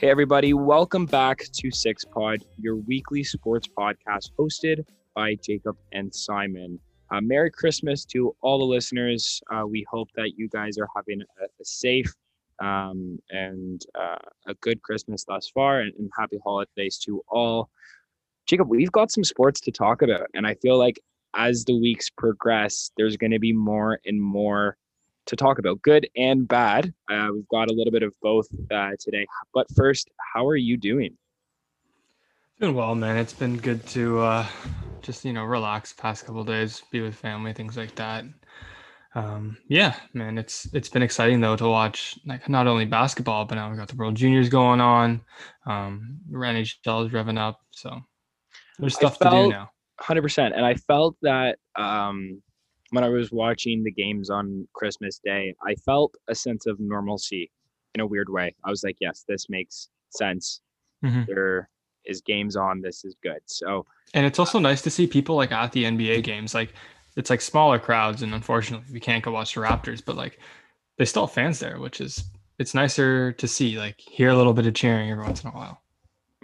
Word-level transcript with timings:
Hey, 0.00 0.08
everybody, 0.08 0.54
welcome 0.54 1.04
back 1.04 1.44
to 1.52 1.70
Six 1.70 2.06
Pod, 2.06 2.42
your 2.58 2.76
weekly 2.76 3.22
sports 3.22 3.68
podcast 3.68 4.30
hosted 4.38 4.84
by 5.14 5.34
Jacob 5.34 5.76
and 5.92 6.12
Simon. 6.14 6.80
Uh, 7.10 7.20
Merry 7.20 7.50
Christmas 7.50 8.06
to 8.06 8.34
all 8.40 8.58
the 8.58 8.64
listeners. 8.64 9.42
Uh, 9.52 9.66
we 9.66 9.86
hope 9.90 10.08
that 10.16 10.38
you 10.38 10.48
guys 10.48 10.78
are 10.78 10.88
having 10.96 11.20
a, 11.20 11.44
a 11.44 11.64
safe 11.64 12.12
um, 12.60 13.18
and 13.28 13.82
uh, 13.94 14.16
a 14.46 14.54
good 14.54 14.82
Christmas 14.82 15.24
thus 15.24 15.50
far, 15.52 15.80
and, 15.80 15.92
and 15.98 16.10
happy 16.18 16.38
holidays 16.44 16.98
to 17.04 17.22
all. 17.28 17.68
Jacob, 18.50 18.68
we've 18.68 18.90
got 18.90 19.12
some 19.12 19.22
sports 19.22 19.60
to 19.60 19.70
talk 19.70 20.02
about, 20.02 20.26
and 20.34 20.44
I 20.44 20.54
feel 20.54 20.76
like 20.76 20.98
as 21.36 21.64
the 21.66 21.78
weeks 21.78 22.10
progress, 22.10 22.90
there's 22.96 23.16
going 23.16 23.30
to 23.30 23.38
be 23.38 23.52
more 23.52 24.00
and 24.04 24.20
more 24.20 24.76
to 25.26 25.36
talk 25.36 25.60
about, 25.60 25.80
good 25.82 26.08
and 26.16 26.48
bad. 26.48 26.92
Uh, 27.08 27.28
we've 27.32 27.46
got 27.46 27.70
a 27.70 27.72
little 27.72 27.92
bit 27.92 28.02
of 28.02 28.12
both 28.20 28.48
uh, 28.72 28.90
today. 28.98 29.24
But 29.54 29.68
first, 29.76 30.10
how 30.34 30.48
are 30.48 30.56
you 30.56 30.76
doing? 30.76 31.16
Doing 32.60 32.74
well, 32.74 32.96
man. 32.96 33.16
It's 33.18 33.32
been 33.32 33.56
good 33.56 33.86
to 33.90 34.18
uh, 34.18 34.46
just 35.00 35.24
you 35.24 35.32
know 35.32 35.44
relax 35.44 35.92
past 35.92 36.26
couple 36.26 36.42
days, 36.42 36.82
be 36.90 37.02
with 37.02 37.14
family, 37.14 37.52
things 37.52 37.76
like 37.76 37.94
that. 37.94 38.24
Um, 39.14 39.58
yeah, 39.68 39.94
man. 40.12 40.38
It's 40.38 40.66
it's 40.74 40.88
been 40.88 41.02
exciting 41.02 41.40
though 41.40 41.54
to 41.54 41.68
watch 41.68 42.18
like 42.26 42.48
not 42.48 42.66
only 42.66 42.84
basketball, 42.84 43.44
but 43.44 43.54
now 43.54 43.68
we've 43.68 43.78
got 43.78 43.86
the 43.86 43.94
World 43.94 44.16
Juniors 44.16 44.48
going 44.48 44.80
on. 44.80 45.20
Um, 45.66 46.18
NHL 46.32 47.06
is 47.06 47.12
revving 47.12 47.38
up, 47.38 47.60
so 47.70 48.00
there's 48.80 48.94
stuff 48.94 49.18
felt, 49.18 49.34
to 49.34 49.42
do 49.44 49.48
now. 49.50 49.70
Hundred 50.00 50.22
percent, 50.22 50.54
and 50.54 50.64
I 50.64 50.74
felt 50.74 51.16
that 51.22 51.58
um, 51.76 52.42
when 52.90 53.04
I 53.04 53.08
was 53.08 53.30
watching 53.32 53.82
the 53.82 53.90
games 53.90 54.30
on 54.30 54.66
Christmas 54.74 55.20
Day, 55.24 55.54
I 55.66 55.74
felt 55.74 56.14
a 56.28 56.34
sense 56.34 56.66
of 56.66 56.78
normalcy 56.80 57.50
in 57.94 58.00
a 58.00 58.06
weird 58.06 58.28
way. 58.28 58.54
I 58.64 58.70
was 58.70 58.82
like, 58.84 58.96
yes, 59.00 59.24
this 59.28 59.48
makes 59.48 59.88
sense. 60.10 60.60
Mm-hmm. 61.04 61.22
There 61.26 61.68
is 62.04 62.20
games 62.20 62.56
on. 62.56 62.80
This 62.80 63.04
is 63.04 63.14
good. 63.22 63.40
So, 63.46 63.86
and 64.14 64.26
it's 64.26 64.38
also 64.38 64.58
nice 64.58 64.82
to 64.82 64.90
see 64.90 65.06
people 65.06 65.36
like 65.36 65.52
at 65.52 65.72
the 65.72 65.84
NBA 65.84 66.24
games. 66.24 66.54
Like, 66.54 66.74
it's 67.16 67.30
like 67.30 67.40
smaller 67.40 67.78
crowds, 67.78 68.22
and 68.22 68.34
unfortunately, 68.34 68.92
we 68.92 69.00
can't 69.00 69.24
go 69.24 69.32
watch 69.32 69.54
the 69.54 69.60
Raptors, 69.60 70.02
but 70.04 70.16
like, 70.16 70.38
they 70.98 71.04
still 71.04 71.26
have 71.26 71.34
fans 71.34 71.58
there, 71.58 71.78
which 71.78 72.00
is 72.00 72.24
it's 72.58 72.74
nicer 72.74 73.32
to 73.32 73.48
see. 73.48 73.78
Like, 73.78 74.00
hear 74.00 74.30
a 74.30 74.36
little 74.36 74.52
bit 74.52 74.66
of 74.66 74.74
cheering 74.74 75.10
every 75.10 75.24
once 75.24 75.42
in 75.42 75.50
a 75.50 75.52
while. 75.52 75.82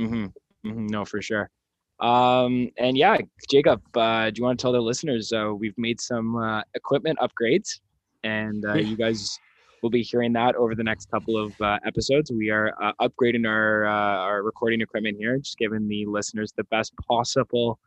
Mm-hmm. 0.01 0.69
mm-hmm. 0.69 0.87
No, 0.87 1.05
for 1.05 1.21
sure. 1.21 1.51
Um, 2.01 2.71
and 2.77 2.97
yeah, 2.97 3.19
Jacob, 3.49 3.83
uh, 3.97 4.31
do 4.31 4.39
you 4.39 4.45
want 4.45 4.59
to 4.59 4.63
tell 4.63 4.73
the 4.73 4.81
listeners 4.81 5.33
uh, 5.33 5.53
we've 5.55 5.77
made 5.79 6.01
some 6.01 6.37
uh, 6.37 6.63
equipment 6.75 7.19
upgrades, 7.21 7.81
and 8.23 8.65
uh, 8.67 8.75
you 8.75 8.97
guys 8.97 9.39
will 9.83 9.91
be 9.91 10.03
hearing 10.03 10.33
that 10.35 10.55
over 10.57 10.75
the 10.75 10.85
next 10.85 11.11
couple 11.11 11.43
of 11.43 11.59
uh, 11.61 11.79
episodes. 11.87 12.31
We 12.31 12.51
are 12.51 12.75
uh, 12.83 12.93
upgrading 13.01 13.47
our 13.47 13.87
our 13.87 14.43
recording 14.43 14.83
equipment 14.83 15.17
here, 15.19 15.39
just 15.39 15.57
giving 15.57 15.89
the 15.89 16.05
listeners 16.07 16.53
the 16.57 16.65
best 16.65 16.93
possible 17.09 17.79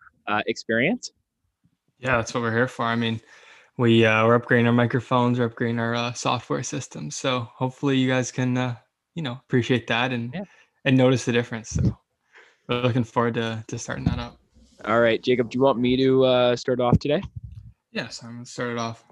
experience. 0.48 1.12
Yeah, 2.00 2.18
that's 2.18 2.34
what 2.34 2.44
we're 2.44 2.54
here 2.54 2.68
for. 2.68 2.86
I 2.86 2.96
mean, 2.96 3.20
we 3.78 4.02
we're 4.02 4.40
upgrading 4.40 4.66
our 4.66 4.74
microphones, 4.74 5.40
we're 5.40 5.50
upgrading 5.50 5.80
our 5.80 6.16
software 6.16 6.64
systems. 6.64 7.16
So 7.16 7.48
hopefully, 7.54 7.98
you 7.98 8.08
guys 8.08 8.32
can 8.32 8.76
you 9.14 9.22
know 9.22 9.34
appreciate 9.34 9.86
that 9.88 10.12
and 10.12 10.34
yeah. 10.34 10.44
and 10.86 10.98
notice 10.98 11.26
the 11.26 11.32
difference. 11.32 11.70
So 11.70 11.96
looking 12.70 13.04
forward 13.04 13.34
to, 13.36 13.64
to 13.68 13.78
starting 13.78 14.06
that 14.06 14.20
up. 14.20 14.38
All 14.86 15.02
right, 15.02 15.22
Jacob, 15.22 15.50
do 15.50 15.58
you 15.58 15.62
want 15.62 15.80
me 15.80 15.98
to 15.98 16.24
uh, 16.24 16.56
start 16.56 16.80
off 16.80 17.00
today? 17.00 17.22
Yes, 17.92 18.24
I'm 18.24 18.34
going 18.34 18.46
to 18.46 18.50
start 18.50 18.72
it 18.72 18.78
off. 18.78 19.04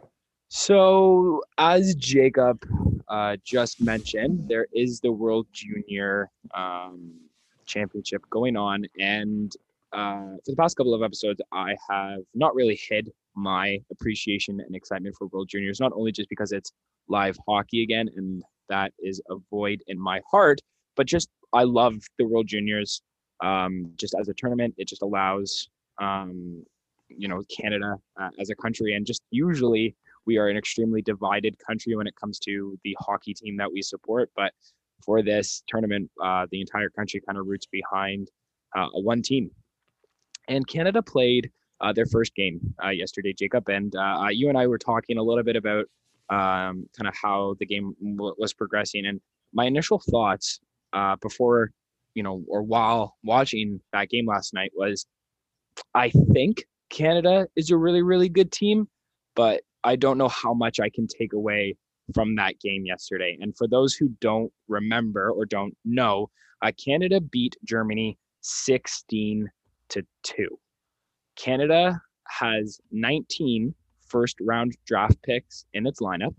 So, 0.49 1.41
as 1.57 1.93
Jacob 1.95 2.63
uh, 3.09 3.35
just 3.43 3.81
mentioned, 3.81 4.47
there 4.47 4.67
is 4.73 5.01
the 5.01 5.11
World 5.11 5.47
Junior 5.51 6.29
um, 6.53 7.13
Championship 7.65 8.21
going 8.29 8.55
on. 8.55 8.85
And 8.97 9.53
uh, 9.91 10.37
for 10.45 10.51
the 10.51 10.55
past 10.55 10.77
couple 10.77 10.93
of 10.93 11.03
episodes, 11.03 11.41
I 11.51 11.75
have 11.89 12.21
not 12.33 12.55
really 12.55 12.79
hid 12.89 13.11
my 13.35 13.79
appreciation 13.91 14.61
and 14.61 14.75
excitement 14.75 15.15
for 15.17 15.27
World 15.27 15.49
Juniors, 15.49 15.79
not 15.79 15.91
only 15.93 16.11
just 16.11 16.29
because 16.29 16.53
it's 16.53 16.71
live 17.09 17.37
hockey 17.47 17.83
again, 17.83 18.09
and 18.15 18.41
that 18.69 18.93
is 18.99 19.21
a 19.29 19.35
void 19.49 19.81
in 19.87 19.99
my 19.99 20.21
heart, 20.29 20.59
but 20.95 21.07
just 21.07 21.29
I 21.53 21.63
love 21.63 21.95
the 22.17 22.25
World 22.25 22.47
Juniors 22.47 23.01
um, 23.41 23.91
just 23.97 24.15
as 24.19 24.29
a 24.29 24.33
tournament. 24.33 24.75
It 24.77 24.87
just 24.87 25.01
allows, 25.01 25.69
um, 25.99 26.63
you 27.09 27.27
know, 27.27 27.41
Canada 27.49 27.95
uh, 28.19 28.29
as 28.39 28.49
a 28.49 28.55
country, 28.55 28.93
and 28.93 29.05
just 29.05 29.21
usually 29.31 29.95
we 30.25 30.37
are 30.37 30.49
an 30.49 30.57
extremely 30.57 31.01
divided 31.01 31.57
country 31.65 31.95
when 31.95 32.05
it 32.07 32.15
comes 32.15 32.37
to 32.39 32.77
the 32.83 32.95
hockey 32.99 33.33
team 33.33 33.57
that 33.57 33.71
we 33.71 33.81
support. 33.81 34.29
But 34.35 34.51
for 35.03 35.21
this 35.21 35.63
tournament, 35.67 36.11
uh, 36.23 36.47
the 36.51 36.59
entire 36.59 36.89
country 36.89 37.21
kind 37.25 37.37
of 37.37 37.47
roots 37.47 37.65
behind 37.65 38.29
uh, 38.75 38.89
one 38.93 39.21
team. 39.21 39.49
And 40.49 40.67
Canada 40.67 41.01
played 41.01 41.49
uh, 41.79 41.93
their 41.93 42.05
first 42.05 42.35
game 42.35 42.59
uh, 42.83 42.89
yesterday, 42.89 43.33
Jacob, 43.33 43.69
and 43.69 43.95
uh, 43.95 44.27
you 44.31 44.49
and 44.49 44.57
I 44.57 44.67
were 44.67 44.77
talking 44.77 45.17
a 45.17 45.23
little 45.23 45.43
bit 45.43 45.55
about 45.55 45.85
um, 46.29 46.89
kind 46.97 47.07
of 47.07 47.15
how 47.21 47.55
the 47.59 47.65
game 47.65 47.95
w- 48.17 48.35
was 48.37 48.53
progressing. 48.53 49.05
And 49.05 49.21
my 49.53 49.65
initial 49.65 50.01
thoughts 50.09 50.59
before 51.21 51.71
you 52.17 52.23
know, 52.23 52.43
or 52.47 52.63
while 52.63 53.15
watching 53.23 53.79
that 53.93 54.09
game 54.09 54.25
last 54.25 54.51
night 54.51 54.71
was 54.73 55.05
I 55.93 56.09
think 56.33 56.65
Canada 56.89 57.47
is 57.55 57.69
a 57.69 57.77
really, 57.77 58.01
really 58.01 58.27
good 58.27 58.51
team, 58.51 58.87
but 59.35 59.61
I 59.83 59.97
don't 59.97 60.17
know 60.17 60.27
how 60.27 60.55
much 60.55 60.79
I 60.79 60.89
can 60.89 61.05
take 61.05 61.33
away 61.33 61.77
from 62.15 62.35
that 62.37 62.59
game 62.59 62.87
yesterday. 62.87 63.37
And 63.39 63.55
for 63.55 63.67
those 63.67 63.93
who 63.93 64.09
don't 64.19 64.51
remember 64.67 65.29
or 65.29 65.45
don't 65.45 65.77
know, 65.85 66.31
uh, 66.63 66.71
Canada 66.83 67.21
beat 67.21 67.55
Germany 67.63 68.17
16 68.41 69.47
to 69.89 70.03
2. 70.23 70.47
Canada 71.35 72.01
has 72.27 72.79
19 72.91 73.75
first 74.07 74.37
round 74.41 74.75
draft 74.87 75.21
picks 75.21 75.65
in 75.73 75.85
its 75.85 76.01
lineup. 76.01 76.33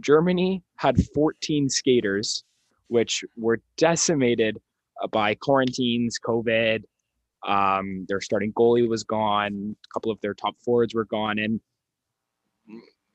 Germany 0.00 0.62
had 0.76 1.02
14 1.14 1.70
skaters, 1.70 2.44
which 2.88 3.24
were 3.38 3.62
decimated 3.78 4.60
by 5.10 5.34
quarantines, 5.34 6.18
COVID. 6.24 6.82
Um, 7.46 8.06
their 8.08 8.20
starting 8.20 8.52
goalie 8.52 8.88
was 8.88 9.04
gone. 9.04 9.76
A 9.84 9.92
couple 9.92 10.10
of 10.10 10.20
their 10.20 10.34
top 10.34 10.56
forwards 10.64 10.94
were 10.94 11.04
gone, 11.04 11.38
and 11.38 11.60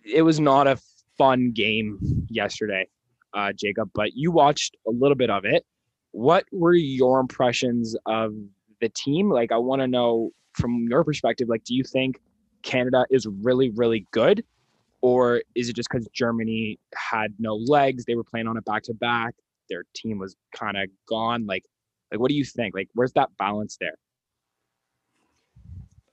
it 0.05 0.21
was 0.21 0.39
not 0.39 0.67
a 0.67 0.79
fun 1.17 1.51
game 1.51 1.99
yesterday, 2.29 2.87
uh, 3.33 3.51
Jacob. 3.57 3.89
But 3.93 4.13
you 4.13 4.31
watched 4.31 4.77
a 4.87 4.91
little 4.91 5.15
bit 5.15 5.29
of 5.29 5.45
it. 5.45 5.65
What 6.11 6.45
were 6.51 6.73
your 6.73 7.19
impressions 7.19 7.95
of 8.05 8.33
the 8.81 8.89
team? 8.89 9.31
Like, 9.31 9.51
I 9.51 9.57
want 9.57 9.81
to 9.81 9.87
know 9.87 10.31
from 10.53 10.87
your 10.89 11.03
perspective. 11.03 11.49
Like, 11.49 11.63
do 11.63 11.73
you 11.73 11.83
think 11.83 12.19
Canada 12.61 13.05
is 13.09 13.25
really, 13.41 13.71
really 13.71 14.05
good, 14.11 14.43
or 15.01 15.41
is 15.55 15.69
it 15.69 15.75
just 15.75 15.89
because 15.89 16.07
Germany 16.13 16.79
had 16.93 17.33
no 17.39 17.55
legs? 17.55 18.05
They 18.05 18.15
were 18.15 18.23
playing 18.23 18.47
on 18.47 18.57
a 18.57 18.61
back 18.61 18.83
to 18.83 18.93
back 18.93 19.33
their 19.69 19.83
team 19.95 20.19
was 20.19 20.35
kind 20.55 20.77
of 20.77 20.89
gone. 21.07 21.45
Like, 21.45 21.63
like 22.11 22.19
what 22.19 22.29
do 22.29 22.35
you 22.35 22.45
think? 22.45 22.75
Like, 22.75 22.89
where's 22.93 23.13
that 23.13 23.29
balance 23.37 23.77
there? 23.79 23.95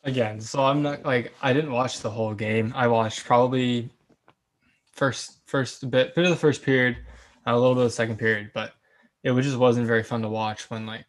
Again, 0.05 0.41
so 0.41 0.65
I'm 0.65 0.83
not 0.83 1.05
like 1.05 1.33
I 1.43 1.53
didn't 1.53 1.73
watch 1.73 2.01
the 2.01 2.11
whole 2.11 2.35
game. 2.35 2.73
I 2.77 2.87
watched 2.87 3.25
probably 3.25 3.91
first 4.93 5.41
first 5.47 5.91
bit 5.91 6.15
bit 6.15 6.25
of 6.25 6.31
the 6.31 6.37
first 6.37 6.63
period, 6.63 6.99
a 7.45 7.55
little 7.57 7.75
bit 7.75 7.85
of 7.85 7.91
the 7.91 7.95
second 7.95 8.19
period, 8.19 8.51
but 8.55 8.73
it 9.23 9.35
just 9.43 9.57
wasn't 9.57 9.87
very 9.87 10.05
fun 10.05 10.23
to 10.23 10.29
watch 10.29 10.71
when 10.71 10.87
like 10.87 11.05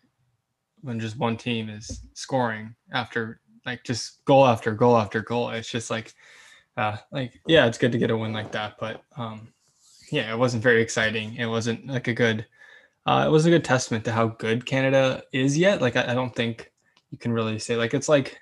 when 0.82 1.00
just 1.00 1.18
one 1.18 1.38
team 1.38 1.70
is 1.70 2.02
scoring 2.14 2.76
after 2.92 3.40
like 3.66 3.84
just 3.84 4.24
goal 4.26 4.46
after 4.46 4.74
goal 4.74 4.98
after 4.98 5.22
goal. 5.22 5.50
It's 5.50 5.70
just 5.70 5.92
like 5.92 6.14
uh 6.76 6.98
like 7.12 7.40
yeah, 7.48 7.68
it's 7.68 7.78
good 7.78 7.92
to 7.92 7.98
get 7.98 8.12
a 8.12 8.18
win 8.18 8.34
like 8.34 8.52
that, 8.54 8.78
but 8.80 9.04
um 9.16 9.54
yeah, 10.12 10.32
it 10.32 10.38
wasn't 10.38 10.64
very 10.64 10.82
exciting. 10.82 11.36
It 11.36 11.48
wasn't 11.48 11.88
like 11.88 12.08
a 12.08 12.14
good. 12.14 12.46
Uh, 13.06 13.24
it 13.26 13.32
was 13.32 13.46
a 13.46 13.50
good 13.50 13.64
testament 13.64 14.04
to 14.06 14.12
how 14.12 14.28
good 14.28 14.66
Canada 14.66 15.24
is 15.32 15.58
yet. 15.58 15.82
Like 15.82 15.96
I, 15.96 16.12
I 16.12 16.14
don't 16.14 16.36
think 16.36 16.72
you 17.12 17.18
can 17.18 17.32
really 17.32 17.58
say 17.60 17.78
like 17.78 17.94
it's 17.94 18.10
like 18.10 18.40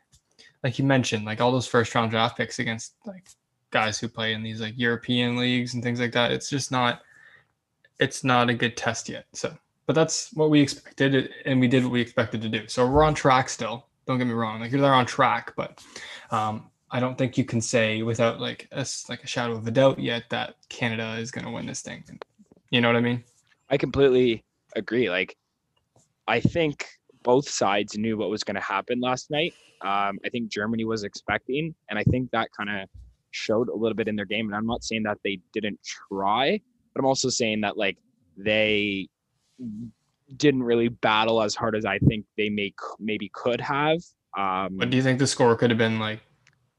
like 0.64 0.80
you 0.80 0.86
mentioned 0.86 1.26
like 1.26 1.40
all 1.40 1.52
those 1.52 1.68
first 1.68 1.94
round 1.94 2.12
draft 2.12 2.38
picks 2.38 2.58
against 2.60 2.96
like 3.06 3.28
guys 3.70 4.00
who 4.00 4.08
play 4.08 4.34
in 4.34 4.42
these 4.42 4.62
like 4.62 4.74
European 4.78 5.38
leagues 5.38 5.74
and 5.74 5.84
things 5.84 6.00
like 6.00 6.12
that. 6.14 6.32
It's 6.32 6.50
just 6.50 6.72
not 6.72 7.02
it's 8.00 8.24
not 8.24 8.50
a 8.50 8.54
good 8.54 8.76
test 8.76 9.08
yet. 9.08 9.26
So, 9.34 9.56
but 9.86 9.94
that's 9.94 10.34
what 10.34 10.50
we 10.50 10.62
expected 10.62 11.30
and 11.46 11.60
we 11.60 11.68
did 11.68 11.84
what 11.84 11.92
we 11.92 12.02
expected 12.02 12.42
to 12.42 12.50
do. 12.50 12.68
So 12.68 12.88
we're 12.88 13.04
on 13.04 13.14
track 13.14 13.50
still. 13.50 13.86
Don't 14.08 14.18
get 14.18 14.28
me 14.28 14.34
wrong. 14.34 14.60
Like 14.60 14.72
they're 14.72 14.94
on 14.94 15.06
track, 15.06 15.54
but 15.56 15.84
um, 16.32 16.70
I 16.96 17.02
don't 17.02 17.18
think 17.18 17.38
you 17.38 17.44
can 17.44 17.60
say 17.60 18.04
without 18.04 18.40
like 18.40 18.70
a, 18.72 18.88
like 19.10 19.22
a 19.22 19.28
shadow 19.28 19.52
of 19.58 19.68
a 19.68 19.72
doubt 19.72 20.00
yet 20.00 20.24
that 20.30 20.56
Canada 20.70 21.18
is 21.20 21.30
going 21.30 21.44
to 21.44 21.52
win 21.52 21.66
this 21.66 21.82
thing. 21.82 22.06
You 22.70 22.80
know 22.80 22.88
what 22.88 22.96
I 22.96 23.02
mean? 23.02 23.22
I 23.70 23.76
completely 23.76 24.46
agree. 24.78 25.10
Like, 25.10 25.36
I 26.26 26.40
think 26.40 26.88
both 27.22 27.50
sides 27.50 27.98
knew 27.98 28.16
what 28.16 28.30
was 28.30 28.46
going 28.46 28.56
to 28.56 28.62
happen 28.62 29.02
last 29.02 29.30
night. 29.30 29.54
Um, 29.82 30.20
I 30.26 30.30
think 30.32 30.50
Germany 30.50 30.86
was 30.86 31.04
expecting, 31.04 31.76
and 31.90 32.00
I 32.00 32.04
think 32.04 32.32
that 32.32 32.48
kind 32.56 32.70
of 32.70 32.88
showed 33.32 33.68
a 33.68 33.76
little 33.76 33.94
bit 33.94 34.08
in 34.08 34.16
their 34.16 34.24
game. 34.24 34.46
And 34.46 34.56
I'm 34.56 34.66
not 34.66 34.86
saying 34.86 35.04
that 35.04 35.18
they 35.22 35.42
didn't 35.52 35.82
try, 35.84 36.62
but 36.94 37.02
I'm 37.02 37.06
also 37.06 37.28
saying 37.28 37.60
that 37.60 37.76
like 37.76 37.98
they 38.38 39.10
didn't 40.38 40.64
really 40.64 40.88
battle 40.88 41.42
as 41.42 41.56
hard 41.56 41.76
as 41.76 41.84
I 41.84 42.00
think 42.00 42.26
they 42.38 42.48
may 42.48 42.74
maybe 43.02 43.30
could 43.34 43.60
have. 43.60 43.98
Um, 44.38 44.78
But 44.78 44.92
do 44.92 44.96
you 44.96 45.04
think 45.04 45.20
the 45.20 45.28
score 45.28 45.58
could 45.58 45.72
have 45.72 45.78
been 45.78 46.00
like 46.00 46.22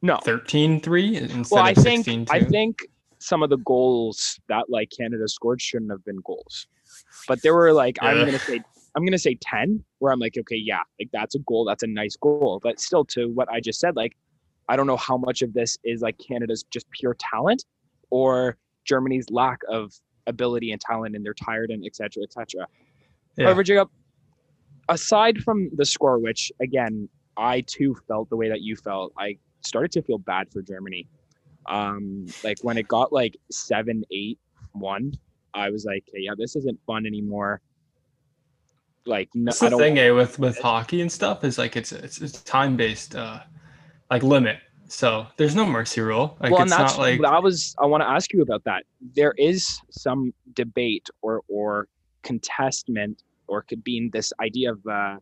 no, 0.03 0.17
13-3 0.17 1.31
instead 1.31 1.55
well, 1.55 1.65
I 1.65 1.71
of 1.71 1.77
think 1.79 2.07
16-2? 2.07 2.27
I 2.31 2.41
think 2.43 2.87
some 3.19 3.43
of 3.43 3.51
the 3.51 3.59
goals 3.59 4.39
that 4.49 4.65
like 4.69 4.91
Canada 4.97 5.27
scored 5.27 5.61
shouldn't 5.61 5.91
have 5.91 6.05
been 6.05 6.21
goals, 6.25 6.67
but 7.27 7.43
there 7.43 7.55
were 7.55 7.73
like 7.73 7.97
I'm 8.03 8.25
gonna 8.25 8.39
say 8.39 8.61
I'm 8.95 9.05
gonna 9.05 9.19
say 9.19 9.37
ten, 9.41 9.83
where 9.99 10.13
I'm 10.13 10.21
like, 10.21 10.37
okay, 10.39 10.57
yeah, 10.57 10.81
like 11.01 11.09
that's 11.13 11.35
a 11.35 11.41
goal, 11.41 11.65
that's 11.65 11.83
a 11.83 11.87
nice 11.87 12.17
goal, 12.17 12.61
but 12.63 12.79
still 12.81 13.05
to 13.07 13.29
what 13.29 13.49
I 13.51 13.61
just 13.61 13.81
said, 13.81 13.97
like 13.97 14.17
I 14.69 14.77
don't 14.77 14.87
know 14.87 14.97
how 14.97 15.17
much 15.17 15.43
of 15.43 15.55
this 15.55 15.79
is 15.85 16.03
like 16.03 16.19
Canada's 16.19 16.65
just 16.71 16.91
pure 16.91 17.17
talent 17.19 17.65
or 18.11 18.57
Germany's 18.85 19.27
lack 19.31 19.61
of 19.69 19.93
ability 20.27 20.73
and 20.73 20.81
talent, 20.81 21.17
and 21.17 21.25
they're 21.25 21.35
tired 21.35 21.71
and 21.71 21.85
et 21.87 21.97
cetera, 21.97 22.23
et 22.23 22.33
cetera. 22.33 22.67
Yeah. 23.37 23.45
However, 23.47 23.63
Jacob, 23.63 23.91
aside 24.89 25.39
from 25.39 25.71
the 25.75 25.85
score, 25.85 26.19
which 26.19 26.53
again, 26.61 27.09
I 27.37 27.63
too 27.63 27.97
felt 28.09 28.29
the 28.31 28.37
way 28.37 28.49
that 28.49 28.61
you 28.61 28.77
felt, 28.77 29.13
I 29.19 29.39
started 29.61 29.93
to 29.93 30.03
feel 30.03 30.19
bad 30.19 30.50
for 30.53 30.62
Germany. 30.62 31.08
Um, 31.69 32.26
like 32.44 32.58
when 32.62 32.79
it 32.79 32.87
got 32.87 33.12
like 33.12 33.37
seven, 33.50 34.05
eight, 34.11 34.38
one, 34.73 35.12
I 35.55 35.70
was 35.70 35.85
like, 35.85 36.05
okay, 36.08 36.20
yeah, 36.20 36.32
this 36.37 36.55
isn't 36.56 36.79
fun 36.87 37.06
anymore. 37.06 37.61
Like, 39.05 39.29
no, 39.35 39.50
That's 39.50 39.62
I 39.62 39.69
the 39.70 39.76
thing, 39.79 39.99
eh, 39.99 40.11
with 40.11 40.38
with 40.38 40.58
hockey 40.58 41.00
and 41.00 41.11
stuff 41.11 41.44
is 41.44 41.58
like 41.58 41.76
it's 41.76 41.93
it's, 41.93 42.20
it's 42.20 42.43
time 42.43 42.76
based, 42.76 43.14
uh, 43.14 43.41
like 44.11 44.23
limit. 44.23 44.58
So 44.88 45.26
there's 45.37 45.55
no 45.55 45.64
mercy 45.67 46.00
rule. 46.00 46.37
Like 46.41 46.52
well, 46.52 46.62
it's 46.62 46.70
not 46.70 46.99
like 46.99 47.20
that 47.20 47.43
was. 47.43 47.75
I 47.79 47.87
want 47.87 48.02
to 48.02 48.09
ask 48.09 48.32
you 48.32 48.43
about 48.43 48.64
that. 48.64 48.85
There 49.14 49.35
is 49.38 49.81
some 49.91 50.32
debate 50.55 51.09
or 51.23 51.43
or 51.49 51.88
contestment 52.23 53.23
or 53.49 53.62
could 53.62 53.85
be 53.85 53.97
in 53.97 54.11
this 54.12 54.32
idea 54.41 54.73
of 54.73 54.87
uh, 54.87 55.17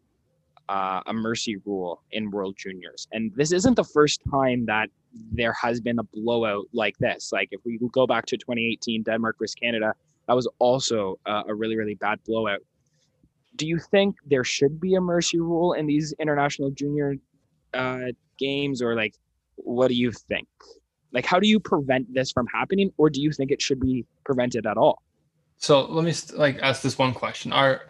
uh, 0.69 1.01
a 1.07 1.13
mercy 1.13 1.57
rule 1.65 2.03
in 2.13 2.31
World 2.31 2.57
Juniors, 2.57 3.07
and 3.13 3.33
this 3.37 3.53
isn't 3.53 3.75
the 3.75 3.85
first 3.85 4.21
time 4.31 4.67
that 4.67 4.89
there 5.33 5.53
has 5.53 5.81
been 5.81 5.99
a 5.99 6.03
blowout 6.03 6.67
like 6.73 6.97
this. 6.99 7.33
Like 7.33 7.49
if 7.53 7.61
we 7.65 7.79
go 7.93 8.07
back 8.07 8.27
to 8.27 8.37
2018 8.37 9.03
Denmark 9.03 9.37
versus 9.39 9.55
Canada, 9.55 9.95
that 10.27 10.35
was 10.35 10.49
also 10.59 11.19
uh, 11.27 11.43
a 11.49 11.55
really 11.55 11.77
really 11.77 11.95
bad 11.95 12.19
blowout. 12.27 12.61
Do 13.57 13.67
you 13.67 13.79
think 13.79 14.17
there 14.27 14.45
should 14.45 14.81
be 14.81 14.95
a 14.95 15.01
mercy 15.01 15.39
rule 15.39 15.75
in 15.75 15.87
these 15.87 16.13
international 16.19 16.71
junior 16.71 17.15
uh, 17.73 18.13
games, 18.39 18.83
or 18.83 18.95
like, 18.95 19.15
what 19.57 19.89
do 19.89 19.95
you 19.95 20.11
think? 20.11 20.49
Like, 21.13 21.25
how 21.25 21.39
do 21.39 21.47
you 21.47 21.61
prevent 21.61 22.13
this 22.13 22.33
from 22.33 22.47
happening, 22.49 22.91
or 22.97 23.11
do 23.11 23.21
you 23.21 23.33
think 23.33 23.51
it 23.51 23.63
should 23.63 23.81
be 23.81 24.05
prevented 24.25 24.67
at 24.67 24.77
all? 24.77 25.03
So 25.59 25.87
let 25.87 26.05
me 26.05 26.13
like 26.37 26.59
ask 26.61 26.83
this 26.83 26.99
one 26.99 27.15
question. 27.15 27.53
Are 27.53 27.83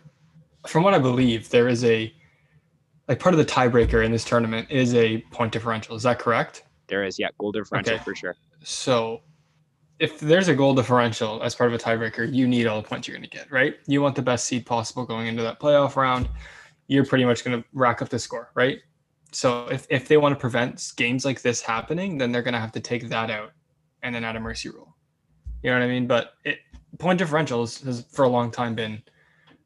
from 0.66 0.82
what 0.82 0.94
I 0.94 0.98
believe, 0.98 1.48
there 1.50 1.68
is 1.68 1.84
a 1.84 2.12
like 3.08 3.18
part 3.18 3.34
of 3.34 3.38
the 3.38 3.44
tiebreaker 3.44 4.04
in 4.04 4.12
this 4.12 4.24
tournament 4.24 4.70
is 4.70 4.94
a 4.94 5.18
point 5.30 5.52
differential. 5.52 5.96
Is 5.96 6.02
that 6.04 6.18
correct? 6.18 6.64
There 6.86 7.04
is, 7.04 7.18
yeah, 7.18 7.28
goal 7.38 7.52
differential 7.52 7.94
Okay. 7.94 8.04
for 8.04 8.14
sure. 8.14 8.36
So 8.62 9.20
if 9.98 10.18
there's 10.20 10.48
a 10.48 10.54
goal 10.54 10.74
differential 10.74 11.42
as 11.42 11.54
part 11.54 11.72
of 11.72 11.78
a 11.78 11.82
tiebreaker, 11.82 12.32
you 12.32 12.46
need 12.48 12.66
all 12.66 12.80
the 12.80 12.88
points 12.88 13.06
you're 13.06 13.16
going 13.16 13.28
to 13.28 13.36
get, 13.36 13.50
right? 13.50 13.76
You 13.86 14.02
want 14.02 14.16
the 14.16 14.22
best 14.22 14.46
seed 14.46 14.66
possible 14.66 15.04
going 15.04 15.26
into 15.26 15.42
that 15.42 15.60
playoff 15.60 15.96
round. 15.96 16.28
You're 16.88 17.04
pretty 17.04 17.24
much 17.24 17.44
going 17.44 17.62
to 17.62 17.68
rack 17.72 18.02
up 18.02 18.08
the 18.08 18.18
score, 18.18 18.50
right? 18.54 18.78
So 19.32 19.66
if, 19.68 19.86
if 19.90 20.08
they 20.08 20.16
want 20.16 20.34
to 20.34 20.40
prevent 20.40 20.92
games 20.96 21.24
like 21.24 21.42
this 21.42 21.60
happening, 21.60 22.18
then 22.18 22.32
they're 22.32 22.42
going 22.42 22.54
to 22.54 22.60
have 22.60 22.72
to 22.72 22.80
take 22.80 23.08
that 23.08 23.30
out 23.30 23.52
and 24.02 24.14
then 24.14 24.24
add 24.24 24.36
a 24.36 24.40
mercy 24.40 24.68
rule. 24.68 24.96
You 25.62 25.70
know 25.70 25.78
what 25.78 25.84
I 25.84 25.88
mean? 25.88 26.06
But 26.06 26.34
it, 26.44 26.58
point 26.98 27.20
differentials 27.20 27.84
has 27.84 28.04
for 28.12 28.24
a 28.24 28.28
long 28.28 28.50
time 28.50 28.74
been 28.74 29.02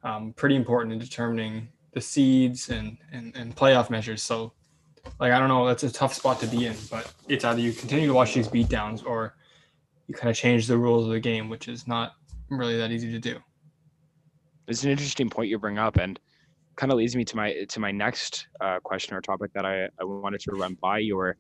um, 0.04 0.32
pretty 0.36 0.56
important 0.56 0.92
in 0.92 0.98
determining 0.98 1.68
the 1.92 2.00
seeds 2.00 2.68
and, 2.68 2.98
and, 3.12 3.36
and 3.36 3.56
playoff 3.56 3.90
measures. 3.90 4.22
So 4.22 4.52
like 5.20 5.32
I 5.32 5.38
don't 5.38 5.48
know, 5.48 5.66
that's 5.66 5.82
a 5.82 5.92
tough 5.92 6.14
spot 6.14 6.40
to 6.40 6.46
be 6.46 6.66
in, 6.66 6.76
but 6.90 7.12
it's 7.28 7.44
either 7.44 7.60
you 7.60 7.72
continue 7.72 8.06
to 8.06 8.14
watch 8.14 8.34
these 8.34 8.48
beatdowns 8.48 9.04
or 9.04 9.34
you 10.06 10.14
kind 10.14 10.30
of 10.30 10.36
change 10.36 10.66
the 10.66 10.76
rules 10.76 11.06
of 11.06 11.12
the 11.12 11.20
game, 11.20 11.48
which 11.48 11.68
is 11.68 11.86
not 11.86 12.14
really 12.50 12.76
that 12.76 12.90
easy 12.90 13.10
to 13.12 13.18
do. 13.18 13.38
It's 14.66 14.84
an 14.84 14.90
interesting 14.90 15.30
point 15.30 15.48
you 15.48 15.58
bring 15.58 15.78
up, 15.78 15.96
and 15.96 16.18
kind 16.76 16.92
of 16.92 16.98
leads 16.98 17.16
me 17.16 17.24
to 17.24 17.36
my 17.36 17.64
to 17.68 17.80
my 17.80 17.90
next 17.90 18.48
uh, 18.60 18.78
question 18.80 19.16
or 19.16 19.20
topic 19.20 19.52
that 19.54 19.64
I, 19.64 19.84
I 20.00 20.04
wanted 20.04 20.40
to 20.40 20.52
run 20.52 20.76
by 20.80 20.98
your 20.98 21.36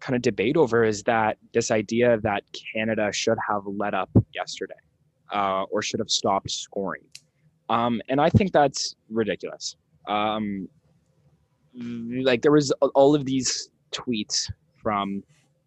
kind 0.00 0.14
of 0.14 0.22
debate 0.22 0.56
over 0.56 0.84
is 0.84 1.02
that 1.04 1.38
this 1.54 1.70
idea 1.70 2.18
that 2.22 2.42
Canada 2.52 3.10
should 3.12 3.38
have 3.48 3.62
let 3.66 3.94
up 3.94 4.10
yesterday 4.34 4.74
uh, 5.32 5.62
or 5.70 5.80
should 5.80 6.00
have 6.00 6.10
stopped 6.10 6.50
scoring. 6.50 7.02
Um, 7.68 8.00
and 8.08 8.20
I 8.20 8.30
think 8.30 8.52
that's 8.52 8.94
ridiculous. 9.10 9.76
Um, 10.08 10.68
like 11.74 12.42
there 12.42 12.52
was 12.52 12.70
all 12.94 13.14
of 13.14 13.24
these 13.24 13.70
tweets 13.92 14.50
from 14.82 15.22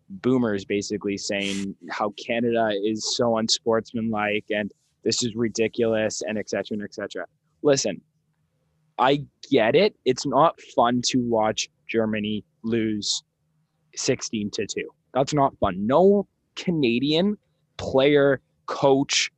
boomers 0.10 0.66
basically 0.66 1.18
saying 1.18 1.76
how 1.90 2.14
Canada 2.18 2.72
is 2.84 3.16
so 3.16 3.38
unsportsmanlike 3.38 4.46
and 4.50 4.72
this 5.04 5.24
is 5.24 5.36
ridiculous 5.36 6.22
and 6.22 6.38
et 6.38 6.50
cetera 6.50 6.76
and 6.76 6.84
et 6.84 6.94
cetera. 6.94 7.26
Listen, 7.62 8.02
I 8.98 9.24
get 9.50 9.76
it. 9.76 9.96
It's 10.06 10.26
not 10.26 10.60
fun 10.76 11.02
to 11.08 11.20
watch 11.20 11.70
Germany 11.88 12.44
lose 12.64 13.24
16 13.96 14.52
to 14.52 14.66
2. 14.66 14.90
That's 15.14 15.34
not 15.34 15.58
fun. 15.60 15.86
No 15.86 16.28
Canadian 16.56 17.38
player, 17.78 18.42
coach, 18.66 19.32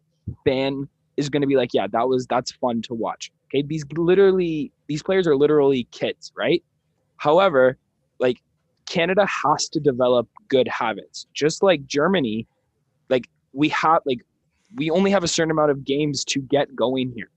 fan 0.46 0.88
is 1.18 1.30
going 1.30 1.42
to 1.42 1.48
be 1.48 1.56
like, 1.56 1.74
yeah, 1.74 1.88
that 1.92 2.08
was 2.08 2.26
that's 2.28 2.52
fun 2.52 2.82
to 2.84 2.94
watch. 2.94 3.32
Okay, 3.48 3.62
these 3.62 3.86
literally 3.96 4.72
these 4.88 5.04
players 5.04 5.28
are 5.28 5.36
literally 5.36 5.88
kids, 5.92 6.32
right? 6.36 6.64
However, 7.18 7.78
like 8.20 8.42
Canada 8.86 9.26
has 9.26 9.70
to 9.70 9.80
develop 9.80 10.28
good 10.48 10.68
habits. 10.68 11.28
Just 11.34 11.64
like 11.64 11.86
Germany, 11.86 12.48
like 13.10 13.30
we 13.54 13.70
have 13.70 14.02
like 14.06 14.20
we 14.76 14.90
only 14.90 15.12
have 15.12 15.24
a 15.24 15.28
certain 15.28 15.52
amount 15.52 15.72
of 15.72 15.84
games 15.84 16.24
to 16.26 16.40
get 16.40 16.76
going 16.76 17.12
here. 17.16 17.30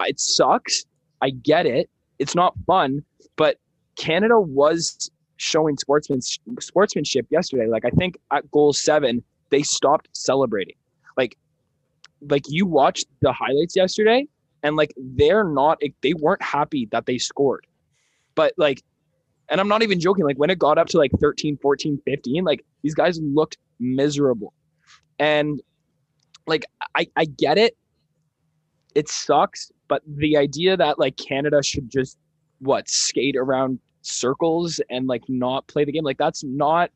It 0.00 0.20
sucks. 0.20 0.84
I 1.22 1.30
get 1.30 1.66
it. 1.66 1.88
It's 2.18 2.34
not 2.34 2.54
fun, 2.66 3.04
but 3.36 3.58
Canada 3.96 4.40
was 4.40 5.10
showing 5.36 5.76
sportsman 5.76 6.20
sportsmanship 6.20 7.26
yesterday. 7.30 7.66
Like 7.66 7.84
I 7.84 7.90
think 7.90 8.18
at 8.30 8.48
goal 8.50 8.72
7, 8.72 9.22
they 9.50 9.62
stopped 9.62 10.08
celebrating. 10.12 10.76
Like 11.16 11.36
like 12.30 12.44
you 12.48 12.66
watched 12.66 13.06
the 13.20 13.32
highlights 13.32 13.76
yesterday 13.76 14.26
and 14.62 14.76
like 14.76 14.92
they're 14.96 15.44
not 15.44 15.80
they 16.02 16.14
weren't 16.14 16.42
happy 16.42 16.88
that 16.92 17.06
they 17.06 17.18
scored. 17.18 17.66
But 18.34 18.54
like 18.56 18.82
and 19.48 19.60
I'm 19.60 19.68
not 19.68 19.82
even 19.82 20.00
joking 20.00 20.24
like 20.24 20.38
when 20.38 20.50
it 20.50 20.58
got 20.58 20.78
up 20.78 20.88
to 20.88 20.98
like 20.98 21.10
13, 21.20 21.58
14, 21.58 22.00
15, 22.04 22.44
like 22.44 22.64
these 22.82 22.94
guys 22.94 23.20
looked 23.20 23.58
miserable. 23.78 24.52
And 25.18 25.60
like 26.46 26.64
I 26.94 27.06
I 27.16 27.24
get 27.24 27.58
it. 27.58 27.76
It 28.94 29.08
sucks, 29.08 29.72
but 29.88 30.02
the 30.06 30.36
idea 30.36 30.76
that 30.76 30.98
like 30.98 31.16
Canada 31.16 31.62
should 31.62 31.90
just 31.90 32.18
what 32.60 32.88
skate 32.88 33.36
around 33.36 33.80
circles 34.02 34.80
and 34.90 35.06
like 35.06 35.22
not 35.28 35.66
play 35.66 35.84
the 35.84 35.90
game 35.90 36.04
like 36.04 36.18
that's 36.18 36.44
not 36.44 36.90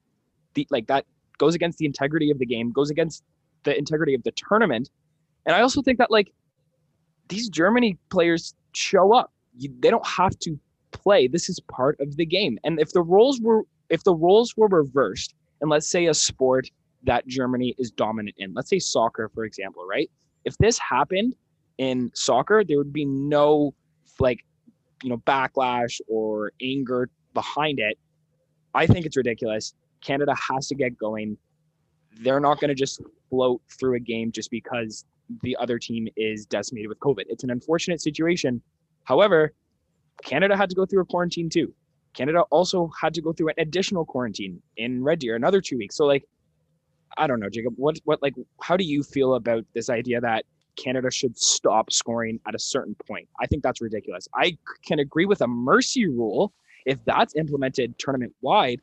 the 0.55 0.67
like 0.71 0.87
that 0.87 1.07
goes 1.39 1.55
against 1.55 1.79
the 1.79 1.87
integrity 1.87 2.31
of 2.31 2.39
the 2.39 2.47
game, 2.47 2.71
goes 2.73 2.91
against 2.91 3.23
the 3.65 3.77
integrity 3.77 4.15
of 4.15 4.23
the 4.25 4.33
tournament. 4.33 4.91
And 5.49 5.57
I 5.57 5.63
also 5.63 5.81
think 5.81 5.99
that 5.99 6.11
like 6.11 6.31
these 7.29 7.49
Germany 7.49 7.99
players 8.11 8.55
show 8.75 9.15
up. 9.15 9.33
You, 9.57 9.75
they 9.81 9.91
don't 9.91 10.07
have 10.07 10.39
to 10.41 10.61
play. 10.93 11.27
This 11.27 11.49
is 11.49 11.59
part 11.61 11.99
of 12.01 12.17
the 12.17 12.27
game. 12.27 12.59
And 12.65 12.79
if 12.79 12.93
the 12.93 13.03
roles 13.03 13.41
were 13.41 13.63
if 13.89 14.05
the 14.05 14.15
roles 14.15 14.55
were 14.59 14.69
reversed, 14.69 15.35
and 15.63 15.71
let's 15.71 15.89
say 15.89 16.07
a 16.07 16.15
sport 16.15 16.69
that 17.05 17.27
Germany 17.27 17.75
is 17.79 17.91
dominant 17.91 18.37
in, 18.39 18.53
let's 18.53 18.69
say 18.69 18.79
soccer, 18.79 19.31
for 19.35 19.45
example, 19.45 19.87
right? 19.87 20.11
If 20.45 20.59
this 20.59 20.79
happened 20.79 21.35
in 21.79 22.11
soccer, 22.15 22.63
there 22.63 22.77
would 22.77 22.93
be 22.93 23.07
no 23.07 23.73
like 24.21 24.45
you 25.03 25.09
know 25.09 25.17
backlash 25.19 25.99
or 26.09 26.53
anger 26.63 27.09
behind 27.33 27.79
it. 27.81 27.97
I 28.75 28.87
think 28.87 29.07
it's 29.07 29.17
ridiculous. 29.17 29.73
Canada 30.03 30.35
has 30.51 30.69
to 30.69 30.75
get 30.75 30.99
going. 30.99 31.39
They're 32.21 32.41
not 32.41 32.61
going 32.61 32.69
to 32.69 32.75
just 32.75 33.01
float 33.31 33.63
through 33.79 33.97
a 33.97 34.01
game 34.01 34.31
just 34.31 34.51
because 34.51 35.07
the 35.43 35.57
other 35.57 35.79
team 35.79 36.09
is 36.17 36.47
decimated 36.47 36.89
with 36.89 36.99
COVID. 37.01 37.25
It's 37.29 37.45
an 37.45 37.51
unfortunate 37.51 38.01
situation. 38.01 38.63
However, 39.05 39.53
Canada 40.23 40.57
had 40.57 40.71
to 40.71 40.77
go 40.77 40.87
through 40.87 41.03
a 41.03 41.07
quarantine 41.07 41.49
too. 41.49 41.73
Canada 42.15 42.41
also 42.51 42.91
had 43.01 43.15
to 43.15 43.23
go 43.23 43.33
through 43.33 43.49
an 43.49 43.55
additional 43.59 44.05
quarantine 44.05 44.61
in 44.77 45.05
Red 45.05 45.21
Deer, 45.21 45.37
another 45.37 45.61
two 45.61 45.77
weeks. 45.79 45.97
So 45.97 46.05
like, 46.05 46.25
I 47.17 47.27
don't 47.27 47.41
know, 47.41 47.49
Jacob. 47.49 47.75
What 47.77 47.99
what 48.05 48.23
like 48.23 48.35
how 48.61 48.77
do 48.77 48.85
you 48.85 49.03
feel 49.03 49.35
about 49.35 49.65
this 49.75 49.89
idea 49.91 50.21
that 50.21 50.45
Canada 50.79 51.11
should 51.11 51.37
stop 51.37 51.93
scoring 51.93 52.41
at 52.47 52.55
a 52.55 52.59
certain 52.59 52.95
point. 53.07 53.29
I 53.41 53.47
think 53.47 53.63
that's 53.63 53.81
ridiculous. 53.81 54.29
I 54.35 54.57
can 54.87 55.01
agree 55.01 55.27
with 55.27 55.43
a 55.43 55.47
mercy 55.47 56.07
rule 56.07 56.53
if 56.87 57.05
that's 57.05 57.35
implemented 57.35 57.99
tournament 57.99 58.35
wide. 58.41 58.81